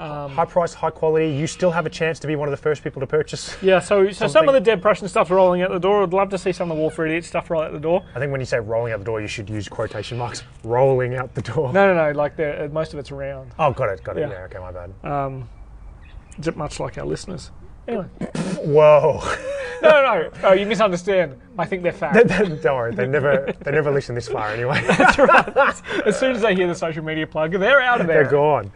High 0.00 0.46
price, 0.46 0.72
high 0.72 0.90
quality. 0.90 1.28
You 1.28 1.46
still 1.46 1.70
have 1.70 1.84
a 1.84 1.90
chance 1.90 2.18
to 2.20 2.26
be 2.26 2.34
one 2.34 2.48
of 2.48 2.52
the 2.52 2.56
first 2.62 2.82
people 2.82 3.00
to 3.00 3.06
purchase. 3.06 3.54
Yeah, 3.62 3.80
so 3.80 4.10
so 4.10 4.26
some 4.26 4.48
of 4.48 4.54
the 4.54 4.60
Dead 4.60 4.80
Prussian 4.80 5.08
stuff's 5.08 5.30
rolling 5.30 5.60
out 5.60 5.70
the 5.70 5.78
door. 5.78 6.02
I'd 6.02 6.12
love 6.12 6.30
to 6.30 6.38
see 6.38 6.52
some 6.52 6.70
of 6.70 6.76
the 6.76 6.80
War 6.80 6.90
for 6.90 7.06
Idiots 7.06 7.28
stuff 7.28 7.50
roll 7.50 7.62
out 7.62 7.72
the 7.72 7.78
door. 7.78 8.02
I 8.14 8.18
think 8.18 8.32
when 8.32 8.40
you 8.40 8.46
say 8.46 8.58
rolling 8.58 8.92
out 8.94 9.00
the 9.00 9.04
door, 9.04 9.20
you 9.20 9.26
should 9.26 9.50
use 9.50 9.68
quotation 9.68 10.16
marks. 10.16 10.42
Rolling 10.64 11.16
out 11.16 11.34
the 11.34 11.42
door. 11.42 11.72
No, 11.72 11.92
no, 11.92 11.94
no. 11.94 12.16
Like 12.16 12.36
the, 12.36 12.64
uh, 12.64 12.68
most 12.68 12.94
of 12.94 12.98
it's 12.98 13.10
around. 13.10 13.52
Oh, 13.58 13.72
got 13.72 13.90
it, 13.90 14.02
got 14.02 14.16
it. 14.16 14.20
Yeah. 14.20 14.30
Yeah, 14.30 14.44
okay, 14.44 14.58
my 14.58 14.72
bad. 14.72 14.92
Um, 15.04 15.48
much 16.56 16.80
like 16.80 16.96
our 16.96 17.04
listeners. 17.04 17.50
Anyway, 17.90 18.06
Whoa. 18.64 19.20
no, 19.82 19.88
no, 19.90 20.02
no. 20.02 20.30
Oh, 20.44 20.52
you 20.52 20.64
misunderstand. 20.66 21.36
I 21.58 21.64
think 21.66 21.82
they're 21.82 21.92
fat. 21.92 22.26
Don't 22.62 22.64
worry, 22.76 22.94
they 22.94 23.06
never 23.06 23.52
they 23.60 23.70
never 23.72 23.90
listen 23.90 24.14
this 24.14 24.28
far 24.28 24.50
anyway. 24.50 24.82
That's 24.86 25.18
right. 25.18 26.06
As 26.06 26.18
soon 26.18 26.32
as 26.36 26.42
they 26.42 26.54
hear 26.54 26.68
the 26.68 26.74
social 26.74 27.02
media 27.04 27.26
plug, 27.26 27.52
they're 27.52 27.80
out 27.80 28.00
of 28.00 28.06
there. 28.06 28.22
They're 28.22 28.30
gone. 28.30 28.70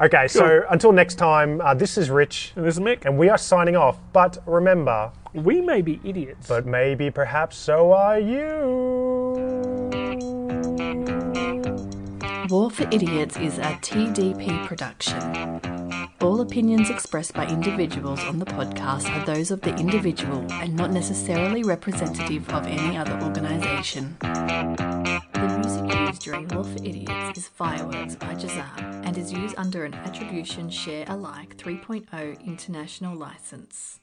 Okay, 0.00 0.28
so 0.28 0.62
until 0.68 0.92
next 0.92 1.14
time, 1.14 1.60
uh, 1.62 1.72
this 1.72 1.96
is 1.96 2.10
Rich, 2.10 2.52
And 2.56 2.66
this 2.66 2.74
is 2.74 2.80
Mick. 2.80 3.06
and 3.06 3.16
we 3.16 3.30
are 3.30 3.38
signing 3.38 3.76
off. 3.76 3.98
But 4.12 4.36
remember, 4.46 5.10
We 5.32 5.60
may 5.62 5.80
be 5.80 6.00
idiots. 6.04 6.48
but 6.48 6.66
maybe 6.66 7.10
perhaps 7.10 7.56
so 7.56 7.92
are 7.92 8.18
you. 8.18 8.42
War 12.50 12.70
for 12.70 12.84
Idiots 12.92 13.36
is 13.38 13.58
a 13.58 13.72
TDP 13.80 14.66
production. 14.66 15.75
All 16.20 16.40
opinions 16.40 16.88
expressed 16.88 17.34
by 17.34 17.46
individuals 17.46 18.20
on 18.24 18.38
the 18.38 18.46
podcast 18.46 19.10
are 19.10 19.24
those 19.26 19.50
of 19.50 19.60
the 19.60 19.76
individual 19.76 20.50
and 20.50 20.74
not 20.74 20.90
necessarily 20.90 21.62
representative 21.62 22.48
of 22.48 22.66
any 22.66 22.96
other 22.96 23.20
organisation. 23.22 24.16
The 24.20 25.58
music 25.60 25.98
used 26.08 26.22
during 26.22 26.48
War 26.48 26.64
for 26.64 26.78
Idiots 26.82 27.38
is 27.38 27.48
Fireworks 27.48 28.16
by 28.16 28.34
Jahzzar 28.34 28.80
and 29.04 29.18
is 29.18 29.32
used 29.32 29.56
under 29.58 29.84
an 29.84 29.94
Attribution 29.94 30.70
Share 30.70 31.04
Alike 31.08 31.58
3.0 31.58 32.44
international 32.44 33.14
license. 33.14 34.00